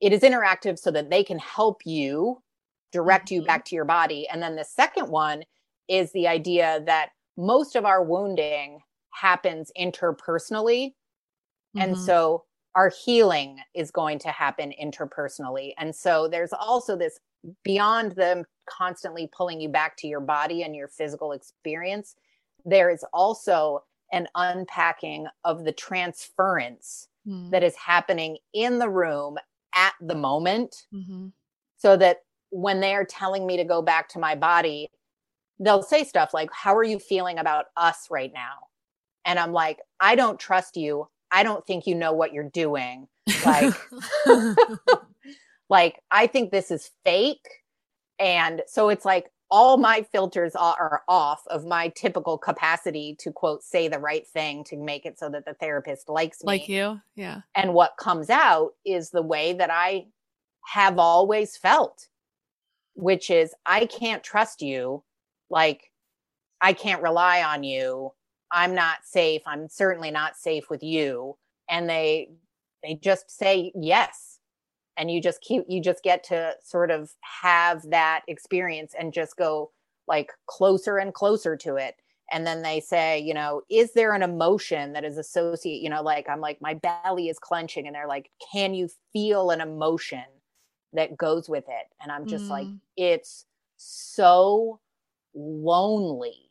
it 0.00 0.12
is 0.12 0.22
interactive 0.22 0.78
so 0.78 0.90
that 0.90 1.10
they 1.10 1.24
can 1.24 1.38
help 1.38 1.82
you 1.86 2.42
direct 2.92 3.30
you 3.30 3.42
Mhm. 3.42 3.46
back 3.46 3.64
to 3.66 3.74
your 3.74 3.84
body. 3.84 4.28
And 4.28 4.42
then 4.42 4.56
the 4.56 4.64
second 4.64 5.08
one 5.08 5.44
is 5.88 6.12
the 6.12 6.28
idea 6.28 6.82
that 6.86 7.10
most 7.36 7.76
of 7.76 7.84
our 7.84 8.02
wounding 8.04 8.80
happens 9.10 9.72
interpersonally. 9.78 10.94
And 11.78 11.98
Mhm. 11.98 11.98
so 11.98 12.44
our 12.74 12.90
healing 13.04 13.58
is 13.74 13.90
going 13.90 14.18
to 14.20 14.28
happen 14.30 14.72
interpersonally. 14.82 15.74
And 15.78 15.94
so 15.94 16.28
there's 16.28 16.52
also 16.52 16.96
this 16.96 17.20
beyond 17.62 18.12
them 18.12 18.44
constantly 18.66 19.28
pulling 19.36 19.60
you 19.60 19.68
back 19.68 19.96
to 19.98 20.06
your 20.08 20.20
body 20.20 20.62
and 20.62 20.74
your 20.74 20.88
physical 20.88 21.32
experience, 21.32 22.16
there 22.64 22.90
is 22.90 23.04
also 23.12 23.84
an 24.12 24.28
unpacking 24.34 25.26
of 25.44 25.64
the 25.64 25.72
transference 25.72 27.08
Mhm. 27.24 27.52
that 27.52 27.62
is 27.62 27.76
happening 27.76 28.38
in 28.54 28.78
the 28.78 28.88
room 28.88 29.36
at 29.74 29.94
the 30.00 30.14
moment 30.14 30.86
Mhm. 30.90 31.32
so 31.76 31.96
that 31.96 32.18
when 32.50 32.80
they 32.80 32.94
are 32.94 33.04
telling 33.04 33.46
me 33.46 33.56
to 33.56 33.64
go 33.64 33.82
back 33.82 34.08
to 34.10 34.18
my 34.18 34.34
body, 34.34 34.88
they'll 35.60 35.82
say 35.82 36.04
stuff 36.04 36.34
like, 36.34 36.50
How 36.52 36.74
are 36.76 36.84
you 36.84 36.98
feeling 36.98 37.38
about 37.38 37.66
us 37.76 38.10
right 38.10 38.32
now? 38.32 38.68
And 39.24 39.38
I'm 39.38 39.52
like, 39.52 39.80
I 40.00 40.16
don't 40.16 40.40
trust 40.40 40.76
you. 40.76 41.08
I 41.34 41.42
don't 41.42 41.66
think 41.66 41.86
you 41.86 41.96
know 41.96 42.12
what 42.12 42.32
you're 42.32 42.48
doing. 42.48 43.08
Like, 43.44 43.74
like 45.68 46.00
I 46.10 46.28
think 46.28 46.52
this 46.52 46.70
is 46.70 46.90
fake. 47.04 47.46
And 48.20 48.62
so 48.68 48.88
it's 48.88 49.04
like 49.04 49.30
all 49.50 49.76
my 49.76 50.02
filters 50.12 50.54
are, 50.54 50.76
are 50.78 51.02
off 51.08 51.42
of 51.48 51.66
my 51.66 51.88
typical 51.88 52.38
capacity 52.38 53.16
to 53.18 53.32
quote 53.32 53.64
say 53.64 53.88
the 53.88 53.98
right 53.98 54.26
thing 54.28 54.62
to 54.64 54.76
make 54.76 55.04
it 55.04 55.18
so 55.18 55.28
that 55.28 55.44
the 55.44 55.54
therapist 55.54 56.08
likes 56.08 56.42
me 56.42 56.46
like 56.46 56.68
you? 56.68 57.00
Yeah. 57.16 57.40
and 57.56 57.74
what 57.74 57.96
comes 57.98 58.30
out 58.30 58.70
is 58.86 59.10
the 59.10 59.22
way 59.22 59.52
that 59.54 59.70
I 59.70 60.06
have 60.66 60.98
always 60.98 61.56
felt, 61.56 62.08
which 62.94 63.28
is 63.28 63.54
I 63.66 63.86
can't 63.86 64.22
trust 64.22 64.62
you. 64.62 65.02
Like, 65.50 65.90
I 66.60 66.72
can't 66.72 67.02
rely 67.02 67.42
on 67.42 67.64
you. 67.64 68.12
I'm 68.54 68.74
not 68.74 68.98
safe. 69.04 69.42
I'm 69.46 69.68
certainly 69.68 70.10
not 70.10 70.36
safe 70.36 70.70
with 70.70 70.82
you. 70.82 71.36
And 71.68 71.90
they, 71.90 72.30
they 72.82 72.94
just 72.94 73.30
say 73.30 73.72
yes. 73.74 74.38
And 74.96 75.10
you 75.10 75.20
just 75.20 75.40
keep, 75.40 75.64
you 75.68 75.82
just 75.82 76.04
get 76.04 76.22
to 76.24 76.54
sort 76.62 76.90
of 76.90 77.12
have 77.42 77.82
that 77.90 78.22
experience 78.28 78.94
and 78.98 79.12
just 79.12 79.36
go 79.36 79.72
like 80.06 80.30
closer 80.46 80.98
and 80.98 81.12
closer 81.12 81.56
to 81.56 81.76
it 81.76 81.96
and 82.30 82.46
then 82.46 82.62
they 82.62 82.80
say 82.80 83.18
you 83.18 83.34
know 83.34 83.62
is 83.70 83.92
there 83.92 84.12
an 84.12 84.22
emotion 84.22 84.92
that 84.92 85.04
is 85.04 85.16
associated 85.18 85.82
you 85.82 85.88
know 85.90 86.02
like 86.02 86.28
i'm 86.28 86.40
like 86.40 86.60
my 86.60 86.74
belly 86.74 87.28
is 87.28 87.38
clenching 87.38 87.86
and 87.86 87.94
they're 87.94 88.08
like 88.08 88.30
can 88.52 88.74
you 88.74 88.88
feel 89.12 89.50
an 89.50 89.60
emotion 89.62 90.24
that 90.92 91.16
goes 91.16 91.48
with 91.48 91.64
it 91.68 91.86
and 92.02 92.12
i'm 92.12 92.26
just 92.26 92.50
like 92.50 92.66
Mm. 92.66 92.80
it's 92.96 93.46
so 93.76 94.80
lonely 95.34 96.50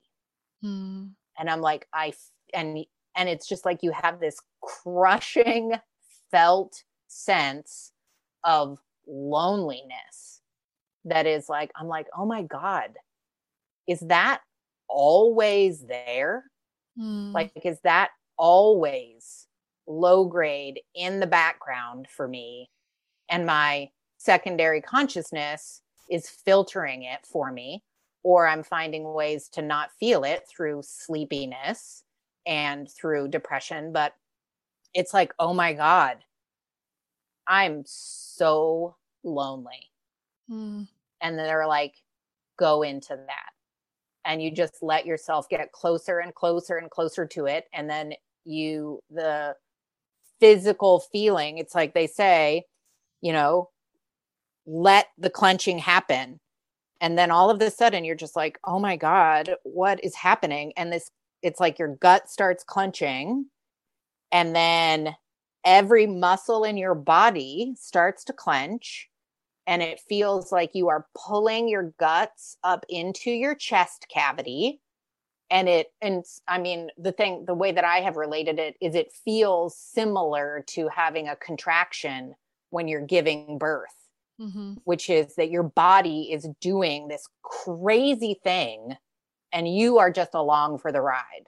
Mm. 0.63 1.11
And 1.37 1.49
i'm 1.49 1.61
like 1.61 1.87
i 1.93 2.13
and 2.53 2.85
and 3.15 3.29
it's 3.29 3.47
just 3.47 3.65
like 3.65 3.79
you 3.81 3.91
have 3.91 4.19
this 4.19 4.39
crushing 4.61 5.73
felt 6.31 6.83
sense 7.07 7.91
of 8.43 8.79
loneliness 9.07 10.41
that 11.05 11.25
is 11.25 11.49
like 11.49 11.71
i'm 11.75 11.87
like 11.87 12.07
oh 12.17 12.25
my 12.25 12.41
god 12.43 12.91
is 13.87 13.99
that 14.01 14.41
always 14.87 15.81
there? 15.81 16.45
Mm. 16.99 17.33
like 17.33 17.51
is 17.65 17.79
that 17.83 18.11
always 18.37 19.47
low 19.87 20.25
grade 20.25 20.79
in 20.93 21.19
the 21.19 21.27
background 21.27 22.07
for 22.07 22.27
me? 22.27 22.69
And 23.29 23.47
my 23.47 23.89
secondary 24.17 24.79
consciousness 24.79 25.81
is 26.07 26.29
filtering 26.29 27.01
it 27.03 27.25
for 27.25 27.51
me 27.51 27.83
or 28.23 28.47
i'm 28.47 28.63
finding 28.63 29.13
ways 29.13 29.49
to 29.49 29.61
not 29.61 29.91
feel 29.99 30.23
it 30.23 30.43
through 30.47 30.81
sleepiness 30.83 32.03
and 32.45 32.89
through 32.91 33.27
depression 33.27 33.91
but 33.91 34.13
it's 34.93 35.13
like 35.13 35.33
oh 35.39 35.53
my 35.53 35.73
god 35.73 36.17
i'm 37.47 37.83
so 37.85 38.95
lonely. 39.23 39.89
Mm. 40.51 40.87
and 41.21 41.39
they're 41.39 41.65
like 41.65 41.95
go 42.57 42.83
into 42.83 43.15
that. 43.15 43.49
And 44.25 44.41
you 44.41 44.51
just 44.51 44.75
let 44.81 45.05
yourself 45.05 45.47
get 45.49 45.71
closer 45.71 46.19
and 46.19 46.35
closer 46.35 46.77
and 46.77 46.89
closer 46.89 47.25
to 47.27 47.45
it. 47.45 47.65
And 47.73 47.89
then 47.89 48.13
you 48.45 48.99
the 49.09 49.55
physical 50.39 50.99
feeling 50.99 51.57
it's 51.57 51.73
like 51.73 51.93
they 51.93 52.07
say 52.07 52.63
you 53.21 53.31
know 53.31 53.69
let 54.65 55.07
the 55.17 55.29
clenching 55.29 55.77
happen 55.77 56.39
and 57.03 57.17
then 57.17 57.29
all 57.29 57.51
of 57.51 57.61
a 57.61 57.69
sudden 57.69 58.03
you're 58.03 58.15
just 58.15 58.35
like 58.35 58.57
oh 58.63 58.79
my 58.79 58.95
god 58.95 59.55
what 59.63 60.03
is 60.03 60.15
happening? 60.15 60.73
And 60.75 60.91
this 60.91 61.11
it's 61.43 61.59
like 61.59 61.77
your 61.77 61.95
gut 61.97 62.29
starts 62.29 62.63
clenching 62.63 63.45
and 64.31 64.55
then 64.55 65.15
every 65.65 66.07
muscle 66.07 66.63
in 66.63 66.77
your 66.77 66.95
body 66.95 67.75
starts 67.77 68.23
to 68.23 68.33
clench 68.33 69.09
and 69.67 69.81
it 69.81 69.99
feels 70.09 70.51
like 70.51 70.71
you 70.73 70.89
are 70.89 71.07
pulling 71.15 71.67
your 71.69 71.93
guts 71.99 72.57
up 72.63 72.85
into 72.89 73.29
your 73.29 73.55
chest 73.55 74.07
cavity 74.09 74.81
and 75.49 75.69
it 75.69 75.87
and 76.01 76.23
i 76.47 76.57
mean 76.57 76.89
the 76.97 77.11
thing 77.11 77.43
the 77.45 77.53
way 77.53 77.71
that 77.71 77.85
i 77.85 77.99
have 77.99 78.17
related 78.17 78.59
it 78.59 78.75
is 78.81 78.95
it 78.95 79.13
feels 79.25 79.77
similar 79.77 80.63
to 80.67 80.87
having 80.87 81.27
a 81.27 81.35
contraction 81.35 82.33
when 82.69 82.87
you're 82.87 83.05
giving 83.05 83.57
birth 83.57 84.02
Mhm. 84.39 84.77
which 84.83 85.09
is 85.09 85.35
that 85.35 85.49
your 85.51 85.63
body 85.63 86.31
is 86.31 86.47
doing 86.59 87.07
this 87.07 87.27
crazy 87.43 88.39
thing 88.43 88.97
and 89.51 89.67
you 89.67 89.99
are 89.99 90.11
just 90.11 90.33
along 90.33 90.79
for 90.79 90.91
the 90.91 91.01
ride 91.01 91.47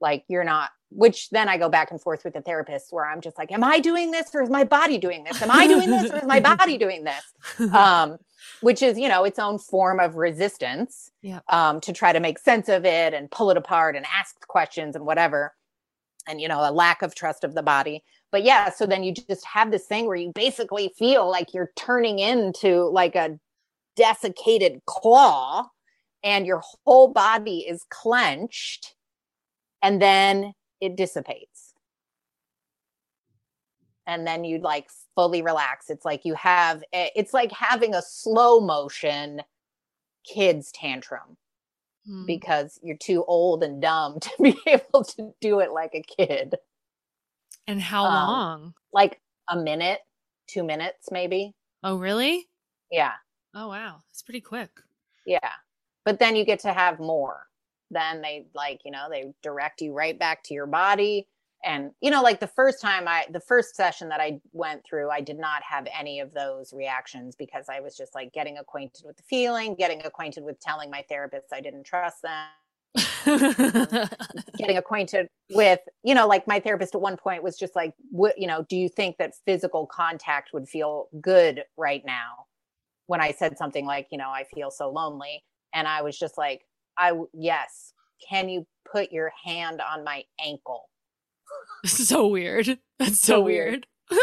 like 0.00 0.24
you're 0.28 0.44
not 0.44 0.70
which 0.94 1.30
then 1.30 1.48
I 1.48 1.56
go 1.56 1.70
back 1.70 1.90
and 1.90 1.98
forth 1.98 2.22
with 2.22 2.34
the 2.34 2.42
therapist 2.42 2.88
where 2.92 3.06
I'm 3.06 3.22
just 3.22 3.38
like, 3.38 3.50
am 3.50 3.64
I 3.64 3.80
doing 3.80 4.10
this 4.10 4.28
or 4.34 4.42
is 4.42 4.50
my 4.50 4.62
body 4.62 4.98
doing 4.98 5.24
this? 5.24 5.40
Am 5.40 5.50
I 5.50 5.66
doing 5.66 5.88
this 5.88 6.10
or 6.12 6.16
is 6.18 6.24
my 6.24 6.38
body 6.38 6.76
doing 6.84 7.04
this? 7.04 7.24
Um, 7.74 8.18
which 8.60 8.82
is, 8.82 8.98
you 8.98 9.08
know, 9.08 9.24
its 9.24 9.38
own 9.38 9.58
form 9.58 10.00
of 10.00 10.16
resistance 10.16 11.10
Yeah. 11.22 11.40
um, 11.48 11.80
to 11.80 11.94
try 11.94 12.12
to 12.12 12.20
make 12.20 12.38
sense 12.38 12.68
of 12.68 12.84
it 12.84 13.14
and 13.14 13.30
pull 13.30 13.50
it 13.50 13.56
apart 13.56 13.96
and 13.96 14.04
ask 14.04 14.46
questions 14.48 14.94
and 14.94 15.06
whatever. 15.06 15.54
And, 16.26 16.42
you 16.42 16.48
know, 16.48 16.60
a 16.60 16.70
lack 16.70 17.00
of 17.00 17.14
trust 17.14 17.42
of 17.42 17.54
the 17.54 17.62
body. 17.62 18.04
But 18.32 18.44
yeah, 18.44 18.70
so 18.70 18.86
then 18.86 19.04
you 19.04 19.12
just 19.12 19.44
have 19.44 19.70
this 19.70 19.86
thing 19.86 20.06
where 20.06 20.16
you 20.16 20.32
basically 20.34 20.92
feel 20.98 21.30
like 21.30 21.54
you're 21.54 21.70
turning 21.76 22.18
into 22.18 22.84
like 22.88 23.14
a 23.14 23.38
desiccated 23.94 24.80
claw 24.86 25.68
and 26.24 26.46
your 26.46 26.62
whole 26.86 27.08
body 27.12 27.58
is 27.58 27.84
clenched 27.90 28.94
and 29.82 30.00
then 30.00 30.54
it 30.80 30.96
dissipates. 30.96 31.74
And 34.06 34.26
then 34.26 34.44
you 34.44 34.58
like 34.58 34.88
fully 35.14 35.42
relax. 35.42 35.90
It's 35.90 36.04
like 36.04 36.24
you 36.24 36.34
have 36.34 36.82
it's 36.92 37.34
like 37.34 37.52
having 37.52 37.94
a 37.94 38.02
slow 38.02 38.60
motion 38.60 39.42
kids 40.24 40.72
tantrum 40.72 41.36
Hmm. 42.06 42.24
because 42.26 42.80
you're 42.82 42.96
too 42.96 43.24
old 43.28 43.62
and 43.62 43.80
dumb 43.80 44.18
to 44.20 44.30
be 44.42 44.58
able 44.66 45.04
to 45.04 45.32
do 45.40 45.60
it 45.60 45.70
like 45.70 45.94
a 45.94 46.02
kid 46.02 46.56
And 47.66 47.80
how 47.80 48.04
um, 48.04 48.14
long? 48.14 48.74
like 48.92 49.20
a 49.48 49.56
minute 49.56 50.00
two 50.48 50.64
minutes 50.64 51.08
maybe 51.10 51.54
Oh, 51.82 51.96
really? 51.96 52.48
yeah 52.90 53.12
Oh, 53.54 53.68
wow. 53.68 54.02
That's 54.08 54.22
pretty 54.22 54.40
quick. 54.40 54.70
Yeah. 55.26 55.50
But 56.04 56.18
then 56.18 56.36
you 56.36 56.44
get 56.44 56.60
to 56.60 56.72
have 56.72 56.98
more. 56.98 57.46
Then 57.90 58.22
they 58.22 58.46
like, 58.54 58.80
you 58.84 58.90
know, 58.90 59.08
they 59.10 59.32
direct 59.42 59.82
you 59.82 59.92
right 59.92 60.18
back 60.18 60.42
to 60.44 60.54
your 60.54 60.66
body. 60.66 61.28
And, 61.64 61.92
you 62.00 62.10
know, 62.10 62.22
like 62.22 62.40
the 62.40 62.48
first 62.48 62.80
time 62.80 63.06
I, 63.06 63.26
the 63.30 63.40
first 63.40 63.76
session 63.76 64.08
that 64.08 64.20
I 64.20 64.40
went 64.52 64.84
through, 64.84 65.10
I 65.10 65.20
did 65.20 65.38
not 65.38 65.62
have 65.62 65.86
any 65.96 66.18
of 66.18 66.32
those 66.32 66.72
reactions 66.72 67.36
because 67.36 67.66
I 67.68 67.78
was 67.80 67.96
just 67.96 68.14
like 68.14 68.32
getting 68.32 68.58
acquainted 68.58 69.04
with 69.06 69.16
the 69.16 69.22
feeling, 69.22 69.76
getting 69.76 70.04
acquainted 70.04 70.42
with 70.42 70.58
telling 70.58 70.90
my 70.90 71.04
therapist 71.08 71.52
I 71.52 71.60
didn't 71.60 71.84
trust 71.84 72.22
them, 72.22 72.48
getting 74.58 74.76
acquainted 74.76 75.26
with, 75.50 75.80
you 76.02 76.14
know, 76.14 76.26
like 76.26 76.46
my 76.46 76.60
therapist 76.60 76.94
at 76.94 77.00
one 77.00 77.16
point 77.16 77.42
was 77.42 77.56
just 77.56 77.74
like, 77.74 77.94
what, 78.10 78.38
you 78.38 78.46
know, 78.46 78.64
do 78.68 78.76
you 78.76 78.88
think 78.88 79.16
that 79.18 79.32
physical 79.46 79.86
contact 79.86 80.50
would 80.52 80.68
feel 80.68 81.08
good 81.20 81.64
right 81.76 82.02
now? 82.04 82.46
When 83.06 83.20
I 83.20 83.32
said 83.32 83.58
something 83.58 83.84
like, 83.86 84.08
you 84.10 84.18
know, 84.18 84.28
I 84.30 84.44
feel 84.54 84.70
so 84.70 84.90
lonely. 84.90 85.42
And 85.74 85.88
I 85.88 86.02
was 86.02 86.18
just 86.18 86.36
like, 86.38 86.62
i 86.98 87.12
yes, 87.32 87.94
can 88.28 88.48
you 88.48 88.66
put 88.90 89.10
your 89.12 89.32
hand 89.44 89.80
on 89.80 90.04
my 90.04 90.24
ankle? 90.44 90.88
so 91.84 92.28
weird. 92.28 92.78
That's 92.98 93.20
so, 93.20 93.34
So 93.34 93.40
weird. 93.42 93.86
weird. 94.10 94.20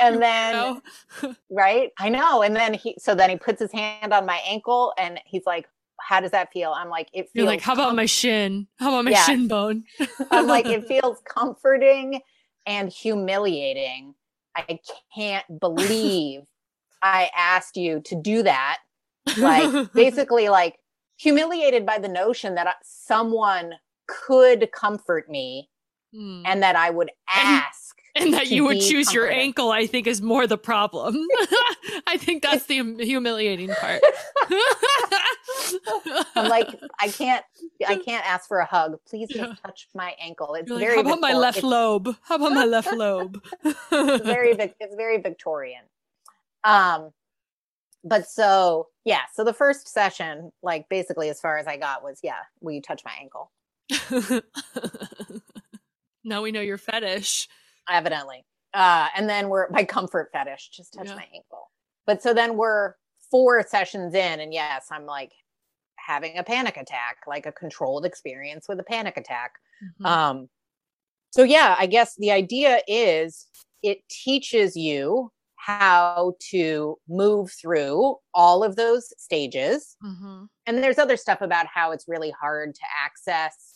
And 0.00 0.22
then, 0.22 0.52
No. 1.22 1.34
right? 1.50 1.90
I 1.98 2.08
know. 2.08 2.42
And 2.42 2.54
then 2.54 2.74
he, 2.74 2.96
so 2.98 3.14
then 3.14 3.30
he 3.30 3.36
puts 3.36 3.60
his 3.60 3.72
hand 3.72 4.12
on 4.12 4.26
my 4.26 4.40
ankle 4.46 4.92
and 4.98 5.18
he's 5.26 5.42
like, 5.46 5.66
how 6.00 6.20
does 6.20 6.30
that 6.32 6.52
feel? 6.52 6.72
I'm 6.72 6.88
like, 6.88 7.08
it 7.12 7.22
feels, 7.24 7.30
You're 7.34 7.46
like, 7.46 7.60
how 7.60 7.72
about 7.74 7.88
com- 7.88 7.96
my 7.96 8.06
shin? 8.06 8.66
How 8.78 8.88
about 8.90 9.04
my 9.04 9.10
Yeah. 9.12 9.24
shin 9.24 9.48
bone? 9.48 9.84
I'm 10.30 10.46
like, 10.46 10.66
it 10.66 10.84
feels 10.88 11.18
comforting 11.24 12.20
and 12.66 12.90
humiliating. 12.90 14.14
I 14.56 14.78
can't 15.14 15.44
believe 15.60 16.42
I 17.02 17.30
asked 17.36 17.76
you 17.76 18.00
to 18.06 18.14
do 18.20 18.42
that. 18.42 18.78
Like, 19.36 19.92
basically, 19.94 20.48
like 20.48 20.76
humiliated 21.18 21.84
by 21.86 21.98
the 21.98 22.08
notion 22.08 22.54
that 22.56 22.76
someone 22.82 23.72
could 24.06 24.70
comfort 24.72 25.28
me 25.30 25.68
Hmm. 26.14 26.42
and 26.46 26.62
that 26.62 26.76
I 26.76 26.90
would 26.90 27.10
ask. 27.28 27.96
And 28.16 28.32
that 28.34 28.48
you 28.48 28.64
would 28.64 28.80
choose 28.80 29.12
your 29.12 29.30
ankle, 29.30 29.70
I 29.70 29.86
think, 29.86 30.06
is 30.06 30.20
more 30.22 30.46
the 30.46 30.58
problem. 30.58 31.16
I 32.06 32.16
think 32.18 32.42
that's 32.42 32.66
the 32.66 32.82
humiliating 33.04 33.70
part. 33.70 34.02
I'm 36.36 36.48
like, 36.48 36.68
I 37.00 37.08
can't, 37.08 37.44
I 37.86 37.96
can't 37.96 38.26
ask 38.28 38.48
for 38.48 38.58
a 38.58 38.66
hug. 38.66 38.98
Please 39.08 39.28
Yeah. 39.30 39.46
just 39.46 39.62
touch 39.62 39.88
my 39.94 40.14
ankle. 40.20 40.54
It's 40.54 40.68
You're 40.68 40.78
like, 40.78 40.86
very. 40.86 40.96
how 40.96 41.00
about 41.02 41.20
my 41.20 41.32
left 41.34 41.58
it's 41.58 41.64
lobe? 41.64 42.16
How 42.22 42.36
about 42.36 42.52
my 42.52 42.64
left 42.64 42.92
lobe? 42.92 43.42
it's 43.64 44.24
very, 44.24 44.52
it's 44.52 44.94
very 44.96 45.20
Victorian. 45.20 45.82
Um, 46.64 47.10
but 48.04 48.28
so 48.28 48.88
yeah, 49.04 49.22
so 49.34 49.44
the 49.44 49.52
first 49.52 49.88
session, 49.88 50.52
like 50.62 50.88
basically 50.88 51.28
as 51.28 51.40
far 51.40 51.58
as 51.58 51.66
I 51.66 51.76
got 51.76 52.02
was, 52.02 52.20
yeah, 52.22 52.38
will 52.60 52.72
you 52.72 52.82
touch 52.82 53.02
my 53.04 53.12
ankle? 53.20 53.50
now 56.24 56.42
we 56.42 56.52
know 56.52 56.60
your 56.60 56.78
fetish. 56.78 57.48
Evidently. 57.88 58.44
Uh, 58.74 59.08
and 59.16 59.28
then 59.28 59.48
we're 59.48 59.68
my 59.70 59.84
comfort 59.84 60.30
fetish, 60.32 60.70
just 60.70 60.94
touch 60.94 61.08
Yeah. 61.08 61.14
my 61.16 61.26
ankle. 61.34 61.70
But 62.06 62.22
so 62.22 62.32
then 62.34 62.56
we're 62.56 62.94
four 63.30 63.62
sessions 63.66 64.14
in, 64.14 64.40
and 64.40 64.52
yes, 64.52 64.86
I'm 64.90 65.06
like 65.06 65.32
having 65.96 66.38
a 66.38 66.44
panic 66.44 66.76
attack, 66.76 67.18
like 67.26 67.46
a 67.46 67.52
controlled 67.52 68.04
experience 68.06 68.68
with 68.68 68.78
a 68.78 68.84
panic 68.84 69.16
attack. 69.16 69.52
Mhm. 70.00 70.06
Um, 70.06 70.48
so 71.30 71.42
yeah, 71.42 71.76
I 71.78 71.86
guess 71.86 72.14
the 72.16 72.30
idea 72.30 72.80
is 72.88 73.46
it 73.82 73.98
teaches 74.08 74.76
you 74.76 75.32
how 75.56 76.34
to 76.50 76.96
move 77.08 77.50
through 77.52 78.16
all 78.34 78.62
of 78.62 78.76
those 78.76 79.12
stages. 79.20 79.96
Mhm. 80.04 80.48
And 80.66 80.78
there's 80.82 80.98
other 80.98 81.16
stuff 81.16 81.40
about 81.40 81.66
how 81.66 81.90
it's 81.90 82.06
really 82.08 82.30
hard 82.30 82.74
to 82.74 82.82
access 83.04 83.75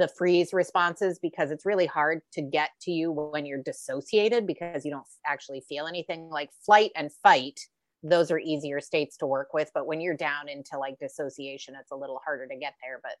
the 0.00 0.08
freeze 0.08 0.54
responses 0.54 1.18
because 1.20 1.50
it's 1.50 1.66
really 1.66 1.84
hard 1.84 2.22
to 2.32 2.40
get 2.40 2.70
to 2.80 2.90
you 2.90 3.12
when 3.12 3.44
you're 3.44 3.62
dissociated 3.62 4.46
because 4.46 4.84
you 4.84 4.90
don't 4.90 5.06
actually 5.26 5.60
feel 5.60 5.86
anything 5.86 6.30
like 6.30 6.48
flight 6.64 6.90
and 6.96 7.12
fight. 7.22 7.60
Those 8.02 8.30
are 8.30 8.38
easier 8.38 8.80
states 8.80 9.18
to 9.18 9.26
work 9.26 9.52
with. 9.52 9.70
But 9.74 9.86
when 9.86 10.00
you're 10.00 10.16
down 10.16 10.48
into 10.48 10.78
like 10.78 10.98
dissociation, 10.98 11.74
it's 11.78 11.90
a 11.90 11.96
little 11.96 12.18
harder 12.24 12.46
to 12.48 12.56
get 12.56 12.72
there, 12.82 12.98
but 13.02 13.12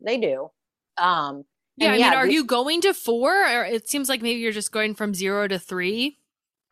they 0.00 0.16
do. 0.16 0.48
Um, 0.96 1.44
Yeah, 1.76 1.88
I 1.90 1.96
mean, 1.96 2.02
are 2.04 2.26
the- 2.26 2.32
you 2.32 2.44
going 2.44 2.80
to 2.82 2.94
four? 2.94 3.32
Or 3.42 3.64
it 3.64 3.88
seems 3.88 4.08
like 4.08 4.22
maybe 4.22 4.38
you're 4.38 4.52
just 4.52 4.70
going 4.70 4.94
from 4.94 5.14
zero 5.14 5.48
to 5.48 5.58
three. 5.58 6.18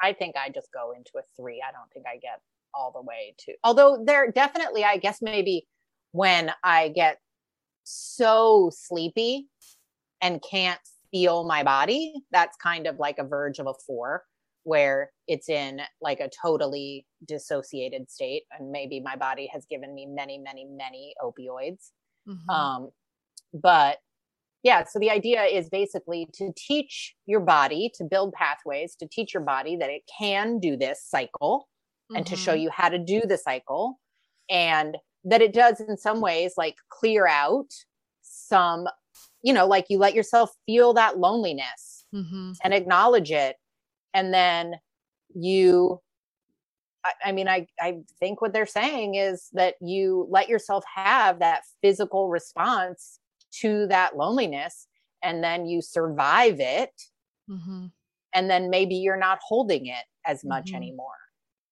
I 0.00 0.12
think 0.12 0.36
I 0.36 0.48
just 0.48 0.72
go 0.72 0.92
into 0.96 1.10
a 1.18 1.22
three. 1.36 1.60
I 1.66 1.72
don't 1.72 1.90
think 1.92 2.06
I 2.06 2.18
get 2.18 2.40
all 2.72 2.92
the 2.92 3.02
way 3.02 3.34
to, 3.38 3.54
although 3.64 4.04
there 4.04 4.30
definitely, 4.30 4.84
I 4.84 4.98
guess 4.98 5.20
maybe 5.22 5.66
when 6.12 6.52
I 6.62 6.90
get 6.90 7.18
so 7.86 8.70
sleepy 8.74 9.48
and 10.20 10.42
can't 10.42 10.80
feel 11.10 11.44
my 11.44 11.62
body, 11.62 12.14
that's 12.32 12.56
kind 12.56 12.86
of 12.86 12.98
like 12.98 13.18
a 13.18 13.24
verge 13.24 13.58
of 13.58 13.66
a 13.66 13.74
four 13.86 14.24
where 14.64 15.12
it's 15.28 15.48
in 15.48 15.80
like 16.00 16.18
a 16.18 16.28
totally 16.42 17.06
dissociated 17.24 18.10
state. 18.10 18.42
And 18.58 18.72
maybe 18.72 19.00
my 19.00 19.14
body 19.14 19.48
has 19.52 19.64
given 19.70 19.94
me 19.94 20.06
many, 20.06 20.38
many, 20.38 20.64
many 20.64 21.14
opioids. 21.22 21.92
Mhm. 22.28 22.48
Um, 22.52 22.90
but 23.54 23.98
yeah, 24.64 24.84
so 24.84 24.98
the 24.98 25.10
idea 25.10 25.44
is 25.44 25.68
basically 25.68 26.28
to 26.34 26.52
teach 26.56 27.14
your 27.26 27.38
body 27.40 27.90
to 27.94 28.04
build 28.04 28.32
pathways, 28.32 28.96
to 28.96 29.06
teach 29.06 29.32
your 29.32 29.44
body 29.44 29.76
that 29.76 29.90
it 29.90 30.02
can 30.18 30.58
do 30.58 30.76
this 30.76 31.04
cycle 31.04 31.68
and 32.14 32.26
to 32.26 32.36
show 32.36 32.54
Mhm. 32.54 32.62
you 32.62 32.70
how 32.70 32.88
to 32.88 32.98
do 32.98 33.20
the 33.20 33.38
cycle 33.38 34.00
and 34.50 34.96
that 35.26 35.42
it 35.42 35.52
does 35.52 35.80
in 35.80 35.96
some 35.96 36.20
ways 36.20 36.54
like 36.56 36.76
clear 36.88 37.26
out 37.26 37.68
some 38.22 38.86
you 39.42 39.52
know 39.52 39.66
like 39.66 39.86
you 39.90 39.98
let 39.98 40.14
yourself 40.14 40.52
feel 40.66 40.94
that 40.94 41.18
loneliness 41.18 42.06
Mhm. 42.14 42.56
and 42.62 42.72
acknowledge 42.72 43.30
it 43.30 43.56
and 44.14 44.32
then 44.32 44.74
you 45.34 46.00
I, 47.04 47.12
I 47.26 47.32
mean 47.32 47.48
I, 47.48 47.66
I 47.80 47.98
think 48.20 48.40
what 48.40 48.52
they're 48.52 48.66
saying 48.66 49.16
is 49.16 49.48
that 49.52 49.74
you 49.80 50.26
let 50.30 50.48
yourself 50.48 50.84
have 50.94 51.38
that 51.40 51.62
physical 51.82 52.28
response 52.28 53.20
to 53.62 53.86
that 53.88 54.16
loneliness 54.16 54.86
and 55.22 55.42
then 55.42 55.66
you 55.66 55.82
survive 55.82 56.60
it 56.60 56.92
Mhm. 57.48 57.92
and 58.32 58.50
then 58.50 58.70
maybe 58.70 58.96
you're 58.96 59.16
not 59.16 59.38
holding 59.42 59.86
it 59.86 60.04
as 60.24 60.44
much 60.44 60.72
Mhm. 60.72 60.76
anymore 60.76 61.18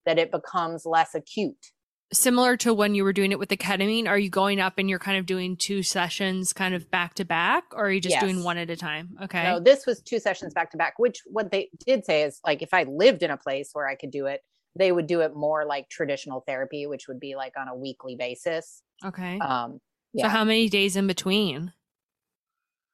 that 0.07 0.19
it 0.19 0.31
becomes 0.31 0.85
less 0.87 1.15
acute 1.15 1.73
Similar 2.13 2.57
to 2.59 2.73
when 2.73 2.95
you 2.95 3.03
were 3.03 3.13
doing 3.13 3.33
it 3.33 3.39
with 3.39 3.49
the 3.49 3.57
ketamine, 3.57 4.07
are 4.07 4.19
you 4.19 4.31
going 4.31 4.61
up 4.61 4.75
and 4.79 4.89
you're 4.89 4.99
kind 5.01 5.19
of 5.19 5.27
doing 5.27 5.57
two 5.57 5.83
sessions 5.83 6.53
kind 6.53 6.75
of 6.75 6.89
back 6.91 7.15
to 7.15 7.25
back, 7.25 7.65
or 7.73 7.87
are 7.87 7.91
you 7.91 8.01
just 8.01 8.21
doing 8.21 8.45
one 8.45 8.57
at 8.57 8.71
a 8.71 8.77
time? 8.77 9.17
Okay. 9.23 9.43
No, 9.43 9.59
this 9.59 9.85
was 9.87 10.01
two 10.01 10.21
sessions 10.21 10.55
back 10.55 10.71
to 10.73 10.77
back, 10.77 10.95
which 10.99 11.23
what 11.27 11.51
they 11.51 11.71
did 11.85 12.05
say 12.05 12.23
is 12.23 12.41
like 12.47 12.63
if 12.63 12.73
I 12.73 12.85
lived 12.85 13.23
in 13.23 13.31
a 13.31 13.37
place 13.37 13.71
where 13.73 13.89
I 13.89 13.97
could 13.97 14.11
do 14.13 14.27
it, 14.27 14.43
they 14.77 14.93
would 14.93 15.07
do 15.07 15.23
it 15.23 15.35
more 15.35 15.65
like 15.65 15.89
traditional 15.89 16.45
therapy, 16.47 16.87
which 16.87 17.09
would 17.09 17.19
be 17.19 17.35
like 17.37 17.55
on 17.59 17.69
a 17.69 17.75
weekly 17.75 18.17
basis. 18.17 18.83
Okay. 19.05 19.39
Um 19.39 19.81
So 20.17 20.29
how 20.29 20.45
many 20.45 20.69
days 20.69 20.97
in 20.97 21.07
between? 21.07 21.73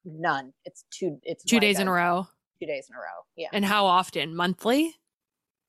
none. 0.05 0.53
It's 0.65 0.85
two 0.91 1.19
it's 1.25 1.45
Two 1.45 1.57
like 1.57 1.63
days 1.63 1.79
in 1.79 1.89
a 1.89 1.93
row. 1.93 2.27
Two 2.61 2.67
days 2.67 2.87
in 2.89 2.97
a 2.97 2.99
row. 2.99 3.25
Yeah. 3.37 3.49
And 3.53 3.65
how 3.65 3.85
often? 3.87 4.35
Monthly? 4.35 4.95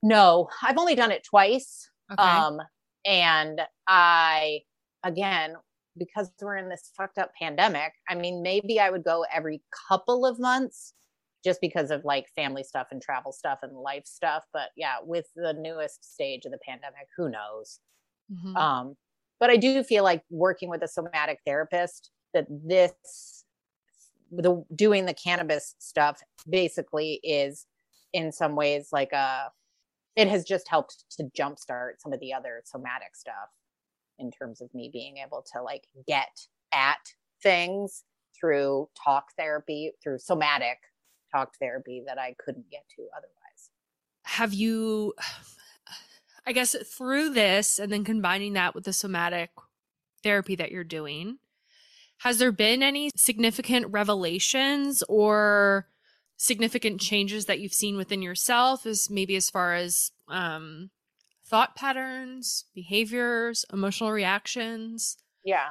No, 0.02 0.48
I've 0.62 0.78
only 0.78 0.94
done 0.94 1.10
it 1.10 1.24
twice. 1.24 1.90
Okay. 2.10 2.22
Um 2.22 2.60
and 3.04 3.60
I 3.86 4.62
again 5.04 5.56
because 5.98 6.32
we're 6.40 6.56
in 6.56 6.68
this 6.70 6.90
fucked 6.96 7.18
up 7.18 7.32
pandemic, 7.38 7.92
I 8.08 8.14
mean, 8.14 8.42
maybe 8.42 8.80
I 8.80 8.90
would 8.90 9.04
go 9.04 9.26
every 9.32 9.62
couple 9.88 10.24
of 10.24 10.38
months 10.38 10.94
just 11.44 11.60
because 11.60 11.90
of 11.90 12.04
like 12.04 12.28
family 12.34 12.62
stuff 12.62 12.88
and 12.90 13.02
travel 13.02 13.32
stuff 13.32 13.58
and 13.62 13.76
life 13.76 14.06
stuff. 14.06 14.44
But 14.52 14.70
yeah, 14.76 14.96
with 15.02 15.26
the 15.36 15.52
newest 15.52 16.14
stage 16.14 16.44
of 16.46 16.52
the 16.52 16.58
pandemic, 16.66 17.08
who 17.16 17.28
knows? 17.28 17.80
Mhm. 18.32 18.56
Um, 18.56 18.96
but 19.40 19.50
I 19.50 19.56
do 19.56 19.82
feel 19.82 20.04
like 20.04 20.22
working 20.30 20.70
with 20.70 20.82
a 20.82 20.88
somatic 20.88 21.40
therapist 21.44 22.10
that 22.32 22.46
this 22.48 23.44
the 24.30 24.64
doing 24.74 25.04
the 25.06 25.14
cannabis 25.14 25.74
stuff 25.78 26.22
basically 26.48 27.20
is 27.22 27.66
in 28.12 28.32
some 28.32 28.56
ways 28.56 28.88
like 28.92 29.12
a 29.12 29.50
it 30.16 30.28
has 30.28 30.44
just 30.44 30.68
helped 30.68 31.04
to 31.10 31.24
jumpstart 31.38 31.92
some 31.98 32.12
of 32.12 32.20
the 32.20 32.32
other 32.32 32.62
somatic 32.64 33.14
stuff 33.14 33.50
in 34.18 34.30
terms 34.30 34.60
of 34.60 34.72
me 34.74 34.90
being 34.92 35.16
able 35.18 35.44
to 35.52 35.62
like 35.62 35.84
get 36.06 36.46
at 36.72 36.98
things 37.42 38.04
through 38.38 38.88
talk 39.02 39.26
therapy 39.36 39.92
through 40.02 40.18
somatic 40.18 40.78
talk 41.30 41.52
therapy 41.58 42.02
that 42.06 42.18
I 42.18 42.34
couldn't 42.38 42.70
get 42.70 42.84
to 42.96 43.02
otherwise. 43.16 43.70
have 44.24 44.52
you 44.54 45.14
i 46.46 46.52
guess 46.52 46.74
through 46.86 47.30
this 47.30 47.78
and 47.78 47.92
then 47.92 48.04
combining 48.04 48.52
that 48.54 48.74
with 48.74 48.84
the 48.84 48.92
somatic 48.92 49.50
therapy 50.22 50.54
that 50.56 50.70
you're 50.72 50.84
doing 50.84 51.38
has 52.18 52.38
there 52.38 52.52
been 52.52 52.82
any 52.82 53.10
significant 53.16 53.86
revelations 53.90 55.02
or 55.08 55.88
significant 56.42 57.00
changes 57.00 57.46
that 57.46 57.60
you've 57.60 57.72
seen 57.72 57.96
within 57.96 58.20
yourself 58.20 58.84
is 58.84 59.08
maybe 59.08 59.36
as 59.36 59.48
far 59.48 59.74
as 59.74 60.10
um 60.26 60.90
thought 61.46 61.76
patterns 61.76 62.64
behaviors 62.74 63.64
emotional 63.72 64.10
reactions 64.10 65.18
Yeah. 65.44 65.70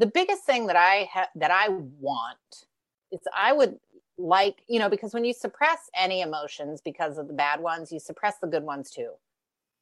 The 0.00 0.06
biggest 0.06 0.42
thing 0.44 0.66
that 0.66 0.74
I 0.76 1.08
ha- 1.12 1.28
that 1.36 1.52
I 1.52 1.68
want 1.68 2.66
is 3.12 3.20
I 3.36 3.52
would 3.52 3.78
like, 4.18 4.62
you 4.66 4.80
know, 4.80 4.88
because 4.88 5.14
when 5.14 5.24
you 5.24 5.32
suppress 5.32 5.88
any 5.94 6.22
emotions 6.22 6.80
because 6.80 7.16
of 7.16 7.28
the 7.28 7.32
bad 7.34 7.60
ones, 7.60 7.92
you 7.92 8.00
suppress 8.00 8.38
the 8.40 8.48
good 8.48 8.64
ones 8.64 8.90
too. 8.90 9.12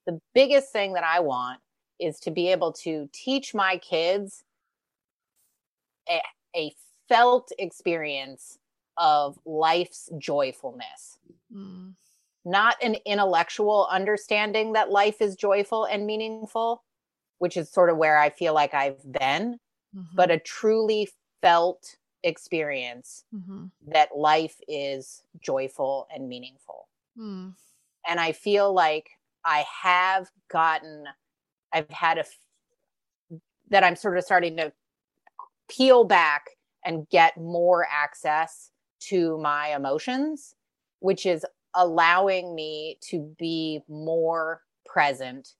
The 0.07 0.21
biggest 0.35 0.73
thing 0.73 0.93
that 0.93 1.05
I 1.05 1.21
want 1.21 1.61
is 1.99 2.21
to 2.21 2.31
be 2.31 2.53
able 2.53 2.73
to 2.85 3.09
teach 3.13 3.55
my 3.55 3.79
kids 3.79 4.45
a, 6.09 6.21
a 6.55 6.75
felt 7.09 7.51
experience 7.59 8.59
of 8.99 9.39
life's 9.47 10.11
joyfulness. 10.19 11.19
Mm, 11.53 11.97
not 12.45 12.77
an 12.83 12.97
intellectual 13.05 13.87
understanding 13.91 14.73
that 14.73 14.91
life 14.91 15.21
is 15.21 15.37
joyful 15.37 15.85
and 15.85 16.07
meaningful, 16.07 16.85
which 17.39 17.57
is 17.57 17.71
sort 17.71 17.91
of 17.91 17.97
where 17.97 18.19
I 18.19 18.31
feel 18.31 18.55
like 18.55 18.75
I've 18.75 19.11
been, 19.13 19.59
mhm, 19.93 20.17
but 20.17 20.31
a 20.31 20.39
truly 20.39 21.11
felt 21.43 21.97
experience 22.23 23.25
mhm, 23.33 23.69
that 23.83 24.17
life 24.17 24.61
is 24.69 25.25
joyful 25.41 26.09
and 26.13 26.29
meaningful. 26.29 26.89
mm, 27.17 27.53
And 28.09 28.19
I 28.21 28.33
feel 28.33 28.73
like 28.73 29.11
I 29.45 29.65
have 29.83 30.31
gotten, 30.49 31.07
I've 31.73 31.91
had 31.91 32.19
a, 32.19 32.23
f- 32.23 32.39
that 33.69 33.85
I'm 33.85 33.97
sort 33.97 34.17
of 34.19 34.25
starting 34.25 34.57
to 34.57 34.73
peel 35.71 36.05
back 36.05 36.51
and 36.85 37.09
get 37.11 37.37
more 37.39 37.87
access 37.91 38.71
to 39.01 39.39
my 39.39 39.75
emotions, 39.75 40.55
which 41.01 41.27
is 41.27 41.45
allowing 41.75 42.55
me 42.55 42.99
to 43.11 43.35
be 43.39 43.81
more 43.89 44.63
present 44.87 45.55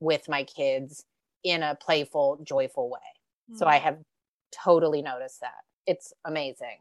with 0.00 0.28
my 0.28 0.44
kids 0.44 1.04
in 1.44 1.62
a 1.62 1.74
playful, 1.74 2.38
joyful 2.42 2.88
way. 2.90 2.98
So 3.56 3.66
I 3.66 3.78
mm. 3.78 3.82
have 3.82 3.98
totally 4.52 5.02
noticed 5.02 5.40
that. 5.40 5.64
It's 5.86 6.12
amazing. 6.24 6.78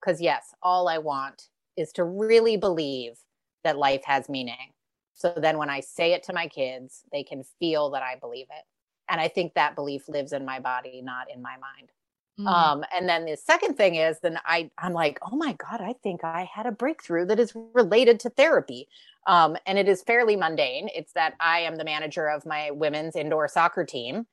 Because, 0.00 0.20
yes, 0.20 0.54
all 0.62 0.88
I 0.88 0.98
want 0.98 1.48
is 1.76 1.92
to 1.92 2.04
really 2.04 2.56
believe 2.56 3.18
that 3.64 3.76
life 3.76 4.02
has 4.04 4.28
meaning. 4.28 4.72
So 5.14 5.34
then 5.36 5.58
when 5.58 5.70
I 5.70 5.80
say 5.80 6.12
it 6.12 6.22
to 6.24 6.32
my 6.32 6.46
kids, 6.46 7.02
they 7.12 7.22
can 7.22 7.42
feel 7.58 7.90
that 7.90 8.02
I 8.02 8.16
believe 8.16 8.46
it. 8.50 8.64
And 9.08 9.20
I 9.20 9.28
think 9.28 9.54
that 9.54 9.74
belief 9.74 10.08
lives 10.08 10.32
in 10.32 10.44
my 10.44 10.60
body, 10.60 11.02
not 11.02 11.30
in 11.34 11.42
my 11.42 11.56
mind. 11.56 11.90
Mm. 12.38 12.46
Um, 12.46 12.84
and 12.94 13.08
then 13.08 13.24
the 13.24 13.36
second 13.36 13.76
thing 13.76 13.96
is 13.96 14.20
then 14.20 14.38
I 14.44 14.70
I'm 14.78 14.92
like, 14.92 15.18
oh 15.22 15.36
my 15.36 15.54
God, 15.54 15.80
I 15.80 15.94
think 16.02 16.22
I 16.22 16.48
had 16.52 16.66
a 16.66 16.72
breakthrough 16.72 17.26
that 17.26 17.40
is 17.40 17.52
related 17.74 18.20
to 18.20 18.30
therapy. 18.30 18.88
Um, 19.26 19.56
and 19.66 19.78
it 19.78 19.88
is 19.88 20.02
fairly 20.02 20.36
mundane. 20.36 20.88
It's 20.94 21.12
that 21.12 21.34
I 21.40 21.60
am 21.60 21.76
the 21.76 21.84
manager 21.84 22.28
of 22.28 22.46
my 22.46 22.70
women's 22.70 23.16
indoor 23.16 23.48
soccer 23.48 23.84
team. 23.84 24.26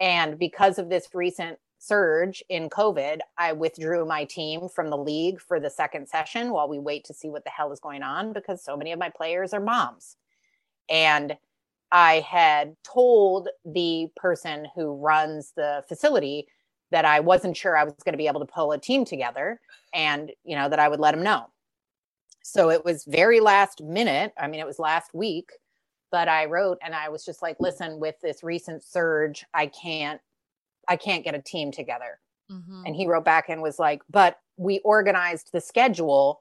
And 0.00 0.38
because 0.38 0.78
of 0.78 0.88
this 0.88 1.08
recent 1.12 1.58
surge 1.80 2.42
in 2.48 2.68
COVID, 2.70 3.18
I 3.36 3.52
withdrew 3.52 4.06
my 4.06 4.24
team 4.24 4.68
from 4.68 4.90
the 4.90 4.96
league 4.96 5.40
for 5.40 5.60
the 5.60 5.70
second 5.70 6.08
session 6.08 6.50
while 6.50 6.68
we 6.68 6.78
wait 6.78 7.04
to 7.04 7.14
see 7.14 7.28
what 7.28 7.44
the 7.44 7.50
hell 7.50 7.72
is 7.72 7.80
going 7.80 8.02
on 8.02 8.32
because 8.32 8.64
so 8.64 8.76
many 8.76 8.92
of 8.92 8.98
my 8.98 9.10
players 9.10 9.52
are 9.52 9.60
moms. 9.60 10.16
And 10.88 11.36
I 11.90 12.20
had 12.20 12.76
told 12.82 13.48
the 13.64 14.08
person 14.16 14.66
who 14.74 14.94
runs 14.94 15.52
the 15.56 15.82
facility 15.88 16.46
that 16.90 17.04
I 17.04 17.20
wasn't 17.20 17.56
sure 17.56 17.76
I 17.76 17.84
was 17.84 17.94
going 18.04 18.14
to 18.14 18.18
be 18.18 18.26
able 18.28 18.40
to 18.40 18.46
pull 18.46 18.72
a 18.72 18.78
team 18.78 19.04
together 19.04 19.60
and, 19.94 20.32
you 20.44 20.56
know, 20.56 20.68
that 20.68 20.78
I 20.78 20.88
would 20.88 21.00
let 21.00 21.14
him 21.14 21.22
know. 21.22 21.46
So 22.42 22.70
it 22.70 22.84
was 22.84 23.04
very 23.04 23.40
last 23.40 23.82
minute. 23.82 24.32
I 24.38 24.46
mean, 24.46 24.60
it 24.60 24.66
was 24.66 24.78
last 24.78 25.12
week, 25.14 25.50
but 26.10 26.28
I 26.28 26.46
wrote 26.46 26.78
and 26.82 26.94
I 26.94 27.08
was 27.10 27.24
just 27.24 27.42
like, 27.42 27.56
listen, 27.60 28.00
with 28.00 28.16
this 28.22 28.42
recent 28.42 28.82
surge, 28.82 29.44
I 29.54 29.66
can't, 29.66 30.20
I 30.88 30.96
can't 30.96 31.24
get 31.24 31.34
a 31.34 31.42
team 31.42 31.70
together. 31.70 32.20
Mhm. 32.50 32.84
And 32.86 32.96
he 32.96 33.06
wrote 33.06 33.24
back 33.24 33.50
and 33.50 33.60
was 33.60 33.78
like, 33.78 34.02
but 34.10 34.38
we 34.56 34.80
organized 34.80 35.50
the 35.52 35.60
schedule 35.60 36.40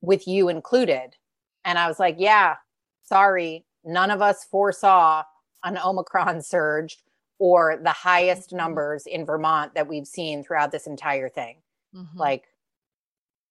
with 0.00 0.26
you 0.26 0.48
included. 0.48 1.16
And 1.64 1.78
I 1.78 1.88
was 1.88 1.98
like, 2.00 2.16
yeah, 2.18 2.56
sorry. 3.02 3.66
None 3.84 4.10
of 4.10 4.22
us 4.22 4.44
foresaw 4.44 5.24
an 5.64 5.78
Omicron 5.78 6.42
surge 6.42 6.98
or 7.38 7.78
the 7.82 7.90
highest 7.90 8.52
numbers 8.52 9.06
in 9.06 9.24
Vermont 9.26 9.74
that 9.74 9.88
we've 9.88 10.06
seen 10.06 10.42
throughout 10.44 10.70
this 10.72 10.86
entire 10.86 11.28
thing. 11.28 11.62
Mhm. 11.94 12.14
Like, 12.14 12.44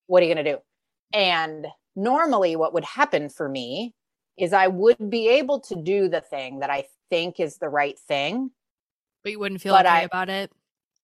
what 0.07 0.21
are 0.23 0.25
you 0.25 0.33
going 0.33 0.45
to 0.45 0.53
do? 0.53 0.59
And 1.13 1.67
normally, 1.95 2.55
what 2.55 2.73
would 2.73 2.85
happen 2.85 3.29
for 3.29 3.47
me 3.49 3.93
is 4.37 4.51
I 4.53 4.67
would 4.67 5.09
be 5.09 5.27
able 5.29 5.59
to 5.61 5.75
do 5.75 6.07
the 6.07 6.21
thing 6.21 6.59
that 6.59 6.69
I 6.69 6.85
think 7.09 7.39
is 7.39 7.57
the 7.57 7.69
right 7.69 7.97
thing. 7.99 8.51
but 9.23 9.31
you 9.31 9.39
wouldn't 9.39 9.61
feel 9.61 9.75
okay 9.75 9.87
I- 9.87 10.01
about 10.01 10.27
it 10.29 10.51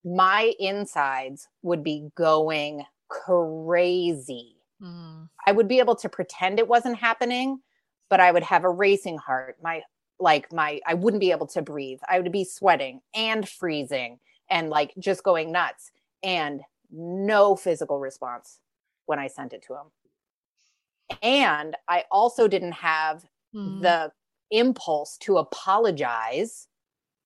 My 0.04 0.54
insides 0.60 1.48
would 1.62 1.84
be 1.84 2.10
going 2.16 2.86
crazy. 3.08 4.58
Mm. 4.82 5.30
I 5.46 5.52
would 5.52 5.68
be 5.68 5.80
able 5.80 5.96
to 5.98 6.10
pretend 6.10 6.58
it 6.60 6.68
wasn't 6.68 6.98
happening, 6.98 7.62
but 8.10 8.20
I 8.20 8.32
would 8.32 8.44
have 8.44 8.64
a 8.64 8.70
racing 8.70 9.18
heart. 9.18 9.58
My 9.62 9.84
like 10.20 10.52
my 10.52 10.80
I 10.86 10.94
wouldn't 10.96 11.22
be 11.22 11.32
able 11.32 11.48
to 11.48 11.62
breathe. 11.62 12.00
I 12.08 12.20
would 12.20 12.32
be 12.32 12.44
sweating 12.44 13.02
and 13.14 13.48
freezing 13.48 14.20
and 14.50 14.70
like 14.70 14.94
just 15.00 15.24
going 15.24 15.52
nuts 15.52 15.92
and 16.24 16.62
no 16.92 17.56
physical 17.56 18.00
response 18.00 18.60
when 19.06 19.20
I 19.20 19.28
sent 19.28 19.54
it 19.54 19.64
to 19.68 19.74
him. 19.74 21.18
And 21.22 21.76
I 21.88 22.06
also 22.12 22.48
didn't 22.48 22.74
have 22.74 23.26
Mm. 23.56 23.82
the 23.82 24.12
impulse 24.52 25.18
to 25.18 25.38
apologize 25.38 26.68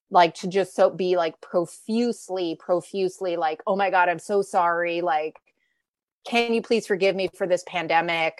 like 0.09 0.33
to 0.35 0.47
just 0.47 0.73
so 0.73 0.89
be 0.89 1.17
like 1.17 1.39
profusely 1.41 2.55
profusely 2.55 3.35
like 3.35 3.61
oh 3.67 3.75
my 3.75 3.89
god 3.89 4.07
i'm 4.07 4.19
so 4.19 4.41
sorry 4.41 5.01
like 5.01 5.37
can 6.25 6.53
you 6.53 6.61
please 6.61 6.87
forgive 6.87 7.13
me 7.13 7.29
for 7.35 7.45
this 7.45 7.63
pandemic 7.67 8.37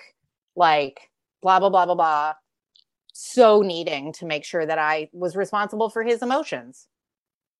like 0.55 1.09
blah 1.41 1.59
blah 1.59 1.69
blah 1.69 1.85
blah 1.85 1.95
blah 1.95 2.33
so 3.13 3.61
needing 3.61 4.11
to 4.11 4.25
make 4.25 4.43
sure 4.43 4.65
that 4.65 4.79
i 4.79 5.07
was 5.13 5.35
responsible 5.35 5.89
for 5.89 6.03
his 6.03 6.21
emotions 6.21 6.87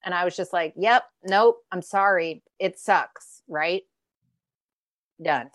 and 0.04 0.14
i 0.14 0.26
was 0.26 0.36
just 0.36 0.52
like 0.52 0.74
yep 0.76 1.04
nope 1.24 1.58
i'm 1.72 1.82
sorry 1.82 2.44
it 2.60 2.78
sucks 2.80 3.42
right 3.48 3.84
done 5.22 5.50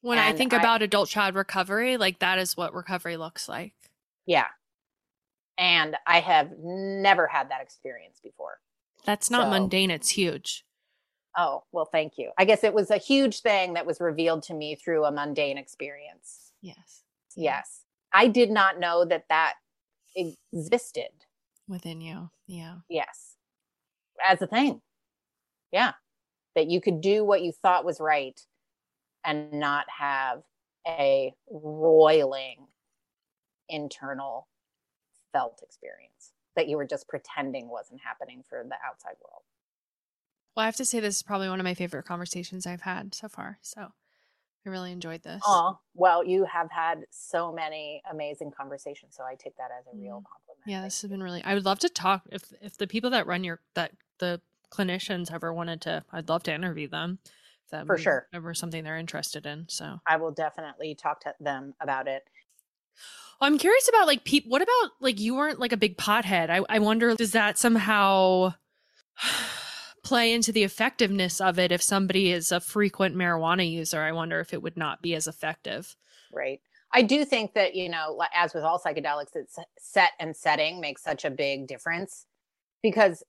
when 0.00 0.18
I 0.18 0.32
think 0.34 0.52
I- 0.52 0.58
about 0.58 0.82
adult 0.82 1.08
child 1.08 1.34
recovery, 1.34 1.96
like 1.96 2.18
that 2.18 2.38
is 2.38 2.58
what 2.58 2.74
recovery 2.74 3.16
looks 3.16 3.48
like. 3.48 3.72
yeah 4.26 4.48
and 5.56 5.96
i 6.06 6.20
have 6.20 6.50
never 6.58 7.26
had 7.26 7.50
that 7.50 7.60
experience 7.62 8.18
before 8.22 8.58
That's 9.06 9.30
not 9.30 9.44
So- 9.44 9.50
mundane, 9.50 9.90
it's 9.90 10.10
huge. 10.10 10.64
Oh, 11.36 11.64
well, 11.72 11.84
thank 11.84 12.16
you. 12.16 12.30
I 12.38 12.44
guess 12.44 12.62
it 12.64 12.72
was 12.72 12.90
a 12.92 12.96
huge 12.96 13.40
thing 13.40 13.72
that 13.74 13.84
was 13.86 14.00
revealed 14.00 14.44
to 14.44 14.54
me 14.54 14.76
through 14.76 15.04
a 15.04 15.10
mundane 15.10 15.58
experience. 15.58 16.52
Yes. 16.62 17.02
Yes. 17.36 17.83
I 18.14 18.28
did 18.28 18.50
not 18.50 18.78
know 18.78 19.04
that 19.04 19.24
that 19.28 19.54
existed. 20.16 21.10
Within 21.68 22.00
you. 22.00 22.30
Yeah. 22.46 22.76
Yes. 22.88 23.34
As 24.24 24.40
a 24.40 24.46
thing. 24.46 24.80
Yeah. 25.72 25.92
That 26.54 26.70
you 26.70 26.80
could 26.80 27.00
do 27.00 27.24
what 27.24 27.42
you 27.42 27.50
thought 27.50 27.84
was 27.84 27.98
right 28.00 28.40
and 29.24 29.52
not 29.52 29.86
have 29.98 30.42
a 30.86 31.34
roiling 31.50 32.68
internal 33.68 34.46
felt 35.32 35.60
experience 35.66 36.32
that 36.54 36.68
you 36.68 36.76
were 36.76 36.86
just 36.86 37.08
pretending 37.08 37.68
wasn't 37.68 38.00
happening 38.00 38.44
for 38.48 38.62
the 38.62 38.76
outside 38.86 39.16
world. 39.20 39.42
Well, 40.54 40.62
I 40.62 40.66
have 40.66 40.76
to 40.76 40.84
say 40.84 41.00
this 41.00 41.16
is 41.16 41.22
probably 41.22 41.48
one 41.48 41.58
of 41.58 41.64
my 41.64 41.74
favorite 41.74 42.04
conversations 42.04 42.66
I've 42.66 42.82
had 42.82 43.12
so 43.14 43.28
far. 43.28 43.58
So 43.62 43.88
I 44.66 44.70
really 44.70 44.92
enjoyed 44.92 45.22
this. 45.22 45.44
Oh, 45.46 45.78
well, 45.94 46.24
you 46.24 46.44
have 46.44 46.70
had 46.70 47.06
so 47.10 47.52
many 47.52 48.02
amazing 48.10 48.50
conversations, 48.50 49.14
so 49.16 49.24
I 49.24 49.34
take 49.34 49.56
that 49.56 49.70
as 49.78 49.86
a 49.86 49.94
real 50.00 50.22
Mm. 50.22 50.26
compliment. 50.30 50.60
Yeah, 50.66 50.82
this 50.82 51.02
has 51.02 51.10
been 51.10 51.22
really. 51.22 51.42
I 51.44 51.54
would 51.54 51.64
love 51.64 51.78
to 51.80 51.88
talk 51.88 52.22
if 52.30 52.52
if 52.60 52.76
the 52.78 52.86
people 52.86 53.10
that 53.10 53.26
run 53.26 53.44
your 53.44 53.60
that 53.74 53.92
the 54.18 54.40
clinicians 54.70 55.30
ever 55.32 55.52
wanted 55.52 55.80
to. 55.82 56.04
I'd 56.10 56.28
love 56.28 56.42
to 56.44 56.54
interview 56.54 56.88
them. 56.88 57.18
If 57.64 57.70
that 57.70 57.86
For 57.86 57.96
sure. 57.98 58.28
ever 58.32 58.54
something 58.54 58.82
they're 58.84 58.96
interested 58.98 59.46
in. 59.46 59.68
So 59.68 60.00
I 60.06 60.16
will 60.16 60.30
definitely 60.30 60.94
talk 60.94 61.20
to 61.20 61.34
them 61.40 61.74
about 61.80 62.08
it. 62.08 62.24
Well, 63.40 63.50
I'm 63.50 63.58
curious 63.58 63.88
about 63.88 64.06
like 64.06 64.24
peop 64.24 64.44
What 64.46 64.62
about 64.62 64.90
like 65.00 65.20
you 65.20 65.34
weren't 65.34 65.58
like 65.58 65.72
a 65.72 65.76
big 65.76 65.96
pothead? 65.96 66.50
I 66.50 66.64
I 66.68 66.78
wonder 66.78 67.14
does 67.14 67.32
that 67.32 67.58
somehow 67.58 68.54
play 70.04 70.32
into 70.32 70.52
the 70.52 70.62
effectiveness 70.62 71.40
of 71.40 71.58
it 71.58 71.72
if 71.72 71.82
somebody 71.82 72.30
is 72.30 72.52
a 72.52 72.60
frequent 72.60 73.16
marijuana 73.16 73.68
user? 73.68 74.00
I 74.00 74.12
wonder 74.12 74.38
if 74.40 74.52
it 74.54 74.62
would 74.62 74.76
not 74.76 75.02
be 75.02 75.14
as 75.16 75.26
effective. 75.26 75.96
right 76.32 76.60
i 76.92 77.02
do 77.02 77.24
think 77.24 77.54
that 77.54 77.74
you 77.74 77.88
know 77.88 78.20
as 78.34 78.54
with 78.54 78.62
all 78.62 78.78
psychedelics 78.78 79.34
it's 79.34 79.58
set 79.78 80.10
and 80.20 80.36
setting 80.36 80.80
makes 80.80 81.02
such 81.02 81.24
a 81.24 81.30
big 81.30 81.66
difference 81.66 82.26
because 82.82 83.22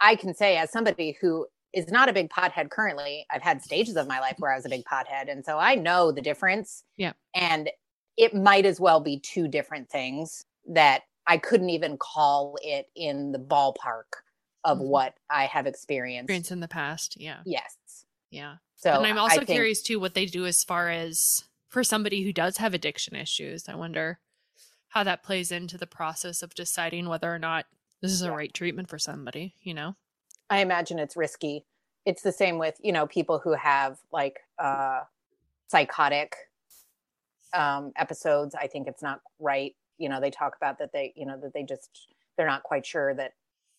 i 0.00 0.14
can 0.14 0.34
say 0.34 0.56
as 0.58 0.70
somebody 0.70 1.16
who 1.20 1.46
is 1.72 1.88
not 1.90 2.08
a 2.08 2.12
big 2.12 2.28
pothead 2.30 2.68
currently 2.70 3.24
i've 3.30 3.42
had 3.42 3.62
stages 3.62 3.96
of 3.96 4.06
my 4.06 4.20
life 4.20 4.36
where 4.38 4.52
i 4.52 4.56
was 4.56 4.66
a 4.66 4.68
big 4.68 4.84
pothead 4.84 5.30
and 5.30 5.44
so 5.44 5.58
i 5.58 5.74
know 5.74 6.10
the 6.12 6.20
difference 6.22 6.84
Yeah. 6.96 7.12
and 7.34 7.70
it 8.16 8.34
might 8.34 8.66
as 8.66 8.80
well 8.80 9.00
be 9.00 9.18
two 9.20 9.48
different 9.48 9.88
things 9.90 10.44
that 10.68 11.02
i 11.26 11.36
couldn't 11.38 11.70
even 11.70 11.96
call 11.98 12.56
it 12.62 12.86
in 12.96 13.32
the 13.32 13.38
ballpark 13.38 14.10
of 14.66 14.78
Mhm. 14.78 14.88
what 14.88 15.14
i 15.30 15.46
have 15.46 15.66
experienced 15.66 16.24
Experience 16.24 16.50
in 16.50 16.60
the 16.60 16.68
past, 16.68 17.18
yeah, 17.18 17.40
yes 17.46 18.04
yeah. 18.30 18.56
so 18.76 18.90
and 18.92 19.06
I'm 19.06 19.16
I 19.16 19.20
also 19.22 19.36
think- 19.36 19.48
curious 19.48 19.80
too 19.82 19.98
what 19.98 20.12
they 20.14 20.26
do 20.26 20.44
as 20.44 20.62
far 20.64 20.90
as 20.90 21.44
for 21.68 21.82
somebody 21.82 22.22
who 22.24 22.32
does 22.32 22.56
have 22.58 22.74
addiction 22.74 23.14
issues. 23.16 23.68
I 23.68 23.74
wonder 23.74 24.18
how 24.88 25.02
that 25.04 25.22
plays 25.22 25.50
into 25.52 25.76
the 25.78 25.86
process 25.86 26.42
of 26.42 26.54
deciding 26.54 27.08
whether 27.08 27.32
or 27.34 27.38
not 27.38 27.66
this 28.00 28.12
is 28.12 28.22
a 28.22 28.26
Yeah. 28.26 28.34
right 28.34 28.52
treatment 28.54 28.88
for 28.88 28.98
somebody. 28.98 29.54
You 29.60 29.74
know, 29.74 29.96
I 30.50 30.58
imagine 30.60 30.98
it's 30.98 31.16
risky. 31.16 31.64
It's 32.04 32.22
the 32.22 32.32
same 32.32 32.58
with, 32.58 32.80
you 32.82 32.92
know, 32.92 33.06
people 33.06 33.38
who 33.38 33.52
have 33.54 33.98
like 34.12 34.40
uh 34.58 35.04
psychotic 35.68 36.36
um 37.52 37.92
episodes. 37.96 38.54
I 38.54 38.66
think 38.66 38.88
it's 38.88 39.02
not 39.02 39.20
right. 39.38 39.74
You 39.98 40.08
know, 40.08 40.20
they 40.20 40.30
talk 40.30 40.56
about 40.56 40.78
that 40.78 40.92
they, 40.92 41.12
you 41.16 41.26
know, 41.26 41.38
that 41.40 41.52
they 41.52 41.62
just 41.62 42.08
they're 42.36 42.46
not 42.46 42.62
quite 42.62 42.84
sure 42.86 43.14
that 43.14 43.32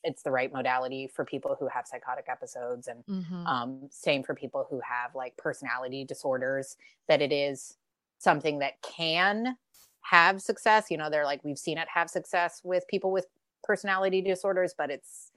it's 0.07 0.23
the 0.23 0.31
right 0.31 0.51
modality 0.53 1.07
for 1.13 1.25
people 1.25 1.55
who 1.59 1.67
have 1.67 1.85
psychotic 1.85 2.25
episodes 2.29 2.87
and 2.87 3.03
mm-hmm. 3.05 3.45
um 3.45 3.87
same 3.91 4.23
for 4.23 4.33
people 4.33 4.65
who 4.69 4.79
have 4.79 5.13
like 5.13 5.35
personality 5.37 6.03
disorders 6.05 6.77
that 7.09 7.21
it 7.21 7.31
is 7.33 7.77
something 8.19 8.59
that 8.59 8.81
can 8.81 9.57
have 10.01 10.41
success 10.41 10.85
you 10.89 10.97
know 10.97 11.09
they're 11.09 11.25
like 11.25 11.43
we've 11.43 11.59
seen 11.59 11.77
it 11.77 11.87
have 11.93 12.09
success 12.09 12.61
with 12.63 12.87
people 12.87 13.11
with 13.11 13.27
personality 13.63 14.21
disorders 14.21 14.73
but 14.77 14.89
it's 14.89 15.31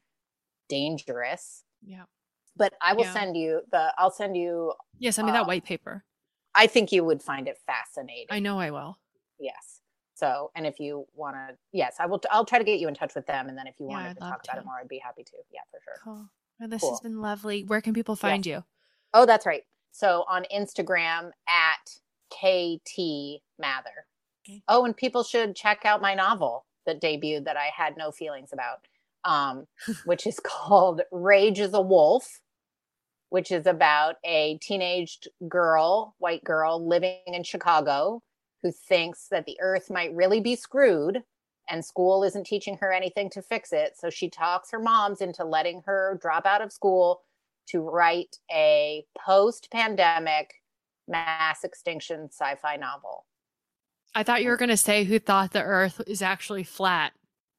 dangerous 0.68 1.64
yeah, 1.84 2.04
but 2.56 2.72
i 2.80 2.92
will 2.92 3.04
Yeah. 3.04 3.12
send 3.12 3.36
you 3.36 3.62
the 3.72 3.92
i'll 3.98 4.10
send 4.12 4.36
you 4.36 4.72
yes. 4.98 5.18
I 5.18 5.22
mean 5.24 5.32
that 5.34 5.42
Uh, 5.42 5.46
white 5.46 5.64
paper. 5.64 6.04
i 6.54 6.66
think 6.66 6.92
you 6.92 7.02
would 7.04 7.22
find 7.22 7.48
it 7.48 7.58
fascinating 7.66 8.28
I 8.30 8.38
know 8.38 8.60
I 8.60 8.70
will. 8.70 8.98
yes 9.40 9.79
so 10.20 10.50
and 10.54 10.66
if 10.66 10.78
you 10.78 11.06
want 11.14 11.34
to 11.34 11.56
yes 11.72 11.96
i 11.98 12.06
will 12.06 12.20
i'll 12.30 12.44
try 12.44 12.58
to 12.58 12.64
get 12.64 12.78
you 12.78 12.86
in 12.88 12.94
touch 12.94 13.14
with 13.14 13.26
them 13.26 13.48
and 13.48 13.56
then 13.58 13.66
if 13.66 13.74
you 13.80 13.86
Yeah, 13.86 13.92
wanted 13.94 14.08
I'd 14.10 14.14
to 14.16 14.20
talk 14.20 14.40
about 14.44 14.54
to. 14.54 14.58
it 14.60 14.64
more 14.66 14.76
i'd 14.80 14.88
be 14.88 14.98
happy 14.98 15.24
to 15.24 15.32
yeah 15.50 15.60
for 15.70 15.80
sure 15.84 15.94
Cool. 16.04 16.28
Well, 16.60 16.68
this 16.68 16.82
Cool. 16.82 16.90
has 16.90 17.00
been 17.00 17.20
lovely. 17.22 17.64
Where 17.64 17.80
can 17.80 17.94
people 17.94 18.16
find 18.16 18.44
you? 18.44 18.64
Oh, 19.14 19.24
that's 19.24 19.46
right. 19.46 19.62
So 19.92 20.24
on 20.28 20.44
Instagram 20.54 21.30
at 21.48 21.96
KT 22.30 23.40
Mather. 23.58 24.06
Okay. 24.46 24.62
Oh, 24.68 24.84
and 24.84 24.94
people 24.94 25.22
should 25.22 25.56
check 25.56 25.86
out 25.86 26.02
my 26.02 26.14
novel 26.14 26.66
that 26.84 27.00
debuted 27.00 27.44
that 27.46 27.56
I 27.56 27.70
had 27.74 27.96
no 27.96 28.10
feelings 28.10 28.50
about, 28.52 28.86
um, 29.24 29.66
which 30.04 30.26
is 30.26 30.38
called 30.44 31.00
Rage 31.10 31.60
is 31.60 31.72
a 31.72 31.80
Wolf, 31.80 32.40
which 33.30 33.50
is 33.50 33.66
about 33.66 34.16
a 34.22 34.58
teenaged 34.60 35.28
girl, 35.48 36.14
white 36.18 36.44
girl 36.44 36.86
living 36.86 37.20
in 37.26 37.42
Chicago 37.42 38.22
who 38.62 38.70
thinks 38.72 39.28
that 39.30 39.46
the 39.46 39.56
earth 39.61 39.90
might 39.90 40.14
really 40.14 40.40
be 40.40 40.56
screwed 40.56 41.22
and 41.68 41.84
school 41.84 42.24
isn't 42.24 42.44
teaching 42.46 42.76
her 42.78 42.92
anything 42.92 43.30
to 43.30 43.42
fix 43.42 43.72
it. 43.72 43.96
So 43.96 44.11
she 44.11 44.28
talks 44.28 44.70
her 44.72 44.78
moms 44.80 45.20
into 45.20 45.44
letting 45.44 45.82
her 45.86 46.18
drop 46.20 46.44
out 46.46 46.62
of 46.62 46.72
school 46.72 47.22
to 47.68 47.80
write 47.80 48.36
a 48.52 49.04
post 49.18 49.68
pandemic 49.70 50.52
mass 51.06 51.62
extinction 51.64 52.28
sci 52.32 52.54
fi 52.56 52.76
novel. 52.76 53.26
I 54.14 54.24
thought 54.24 54.42
you 54.42 54.48
were 54.50 54.56
going 54.56 54.70
to 54.70 54.76
say 54.76 55.04
who 55.04 55.20
thought 55.20 55.52
the 55.52 55.62
Earth 55.62 56.00
is 56.08 56.20
actually 56.22 56.64
flat. 56.64 57.12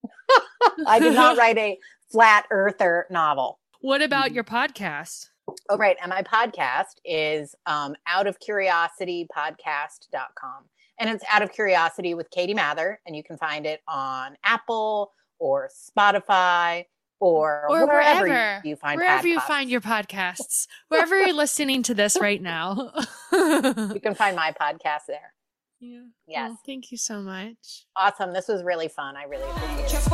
I 0.88 0.99
did 0.99 1.14
not 1.14 1.38
write 1.38 1.58
a 1.58 1.78
flat 2.12 2.45
earther 2.52 3.06
novel. 3.10 3.60
What 3.80 4.02
about 4.02 4.32
Mhm. 4.32 4.36
your 4.36 4.43
podcast? 4.43 5.30
Oh, 5.70 5.78
right. 5.78 5.95
And 6.02 6.10
my 6.10 6.22
podcast 6.24 6.95
is 7.06 7.56
um, 7.66 7.95
out 8.06 8.28
of 8.28 8.39
curiosity 8.39 9.28
podcast.com. 9.36 10.66
And 11.02 11.10
it's 11.10 11.24
out 11.30 11.41
of 11.41 11.52
curiosity 11.52 12.14
with 12.14 12.30
Katie 12.30 12.54
Mather. 12.54 12.99
And 13.06 13.16
you 13.16 13.24
can 13.24 13.38
find 13.38 13.66
it 13.66 13.82
on 13.88 14.38
Apple 14.43 15.12
or 15.39 15.68
Spotify 15.70 16.86
or, 17.20 17.66
Or 17.70 17.86
wherever, 17.88 18.28
wherever, 18.28 18.62
you 18.68 18.76
find 18.76 18.97
wherever 18.99 19.28
you 19.28 19.39
find 19.39 19.70
your 19.70 19.82
podcasts, 19.82 20.68
wherever 20.89 21.20
you're 21.20 21.34
listening 21.34 21.84
to 21.84 21.93
this 21.93 22.20
right 22.20 22.41
now. 22.41 22.91
You 23.34 23.99
can 24.02 24.16
find 24.16 24.36
my 24.36 24.54
podcast 24.60 25.02
there. 25.08 25.34
yeah. 25.80 26.02
Yes. 26.28 26.49
Well, 26.49 26.60
thank 26.66 26.91
you 26.91 26.97
so 26.97 27.22
much. 27.22 27.86
Awesome. 27.95 28.34
This 28.34 28.47
was 28.47 28.64
really 28.64 28.88
fun. 28.88 29.16
I 29.18 29.24
really 29.24 29.49
appreciate 29.49 29.86
it. 29.86 30.08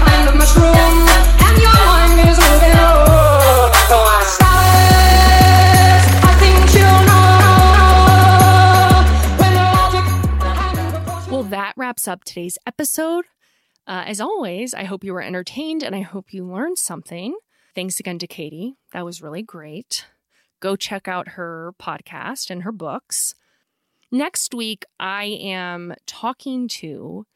I 0.00 1.27
wraps 11.98 12.06
up 12.06 12.22
today's 12.22 12.58
episode. 12.64 13.24
Uh, 13.84 14.04
as 14.06 14.20
always, 14.20 14.72
I 14.72 14.84
hope 14.84 15.02
you 15.02 15.12
were 15.12 15.20
entertained 15.20 15.82
and 15.82 15.96
I 15.96 16.02
hope 16.02 16.32
you 16.32 16.46
learned 16.46 16.78
something. 16.78 17.36
Thanks 17.74 17.98
again 17.98 18.20
to 18.20 18.28
Katie. 18.28 18.76
That 18.92 19.04
was 19.04 19.20
really 19.20 19.42
great. 19.42 20.06
Go 20.60 20.76
check 20.76 21.08
out 21.08 21.30
her 21.30 21.74
podcast 21.82 22.50
and 22.50 22.62
her 22.62 22.70
books. 22.70 23.34
Next 24.12 24.54
week, 24.54 24.84
I 25.00 25.24
am 25.24 25.92
talking 26.06 26.68
to 26.82 27.26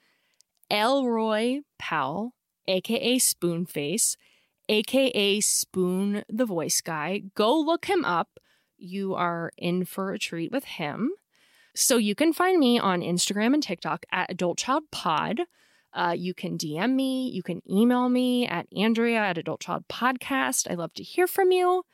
Elroy 0.70 1.62
Powell, 1.80 2.34
aka 2.68 3.18
Spoonface, 3.18 4.16
aka 4.68 5.40
Spoon 5.40 6.22
the 6.28 6.46
Voice 6.46 6.80
Guy. 6.80 7.22
Go 7.34 7.58
look 7.58 7.86
him 7.86 8.04
up. 8.04 8.38
You 8.78 9.14
are 9.14 9.50
in 9.58 9.86
for 9.86 10.12
a 10.12 10.20
treat 10.20 10.52
with 10.52 10.64
him. 10.66 11.10
So 11.74 11.96
you 11.96 12.14
can 12.14 12.32
find 12.32 12.58
me 12.58 12.78
on 12.78 13.00
Instagram 13.00 13.54
and 13.54 13.62
TikTok 13.62 14.04
at 14.12 14.30
Adult 14.30 14.58
Child 14.58 14.84
Pod. 14.90 15.42
Uh, 15.94 16.14
you 16.16 16.34
can 16.34 16.56
DM 16.56 16.94
me. 16.94 17.28
You 17.30 17.42
can 17.42 17.62
email 17.70 18.08
me 18.08 18.46
at 18.46 18.66
Andrea 18.76 19.18
at 19.18 19.38
Adult 19.38 19.60
Child 19.60 19.84
Podcast. 19.88 20.70
I 20.70 20.74
love 20.74 20.92
to 20.94 21.02
hear 21.02 21.26
from 21.26 21.52
you. 21.52 21.84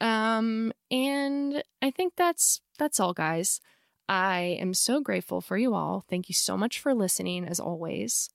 Um, 0.00 0.72
and 0.90 1.62
I 1.82 1.90
think 1.90 2.14
that's 2.16 2.60
that's 2.78 3.00
all, 3.00 3.12
guys. 3.12 3.60
I 4.08 4.56
am 4.60 4.72
so 4.72 5.00
grateful 5.00 5.40
for 5.40 5.58
you 5.58 5.74
all. 5.74 6.04
Thank 6.08 6.28
you 6.28 6.34
so 6.34 6.56
much 6.56 6.78
for 6.78 6.94
listening, 6.94 7.44
as 7.44 7.60
always. 7.60 8.30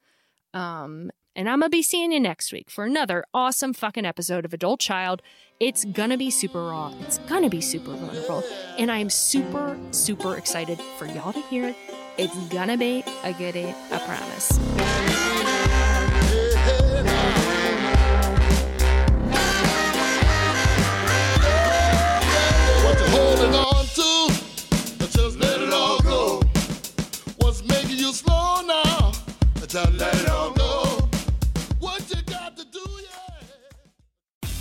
Um, 0.53 1.09
and 1.36 1.49
I'm 1.49 1.59
gonna 1.59 1.69
be 1.69 1.81
seeing 1.81 2.11
you 2.11 2.19
next 2.19 2.51
week 2.51 2.69
for 2.69 2.86
another 2.86 3.25
awesome 3.34 3.73
fucking 3.73 4.05
episode 4.05 4.45
of 4.45 4.53
Adult 4.53 4.79
Child. 4.79 5.21
It's 5.59 5.86
gonna 5.86 6.17
be 6.17 6.29
super 6.29 6.63
raw. 6.63 6.93
It's 7.01 7.17
gonna 7.19 7.49
be 7.49 7.61
super 7.61 7.91
vulnerable. 7.91 8.43
And 8.77 8.91
I'm 8.91 9.09
super, 9.09 9.77
super 9.91 10.36
excited 10.38 10.79
for 10.97 11.05
y'all 11.05 11.34
to 11.34 11.41
hear 11.43 11.69
it. 11.69 11.75
It's 12.17 12.36
gonna 12.47 12.77
be 12.77 13.03
a 13.23 13.34
goodie, 13.34 13.73
I 13.91 13.97
promise. 13.99 15.52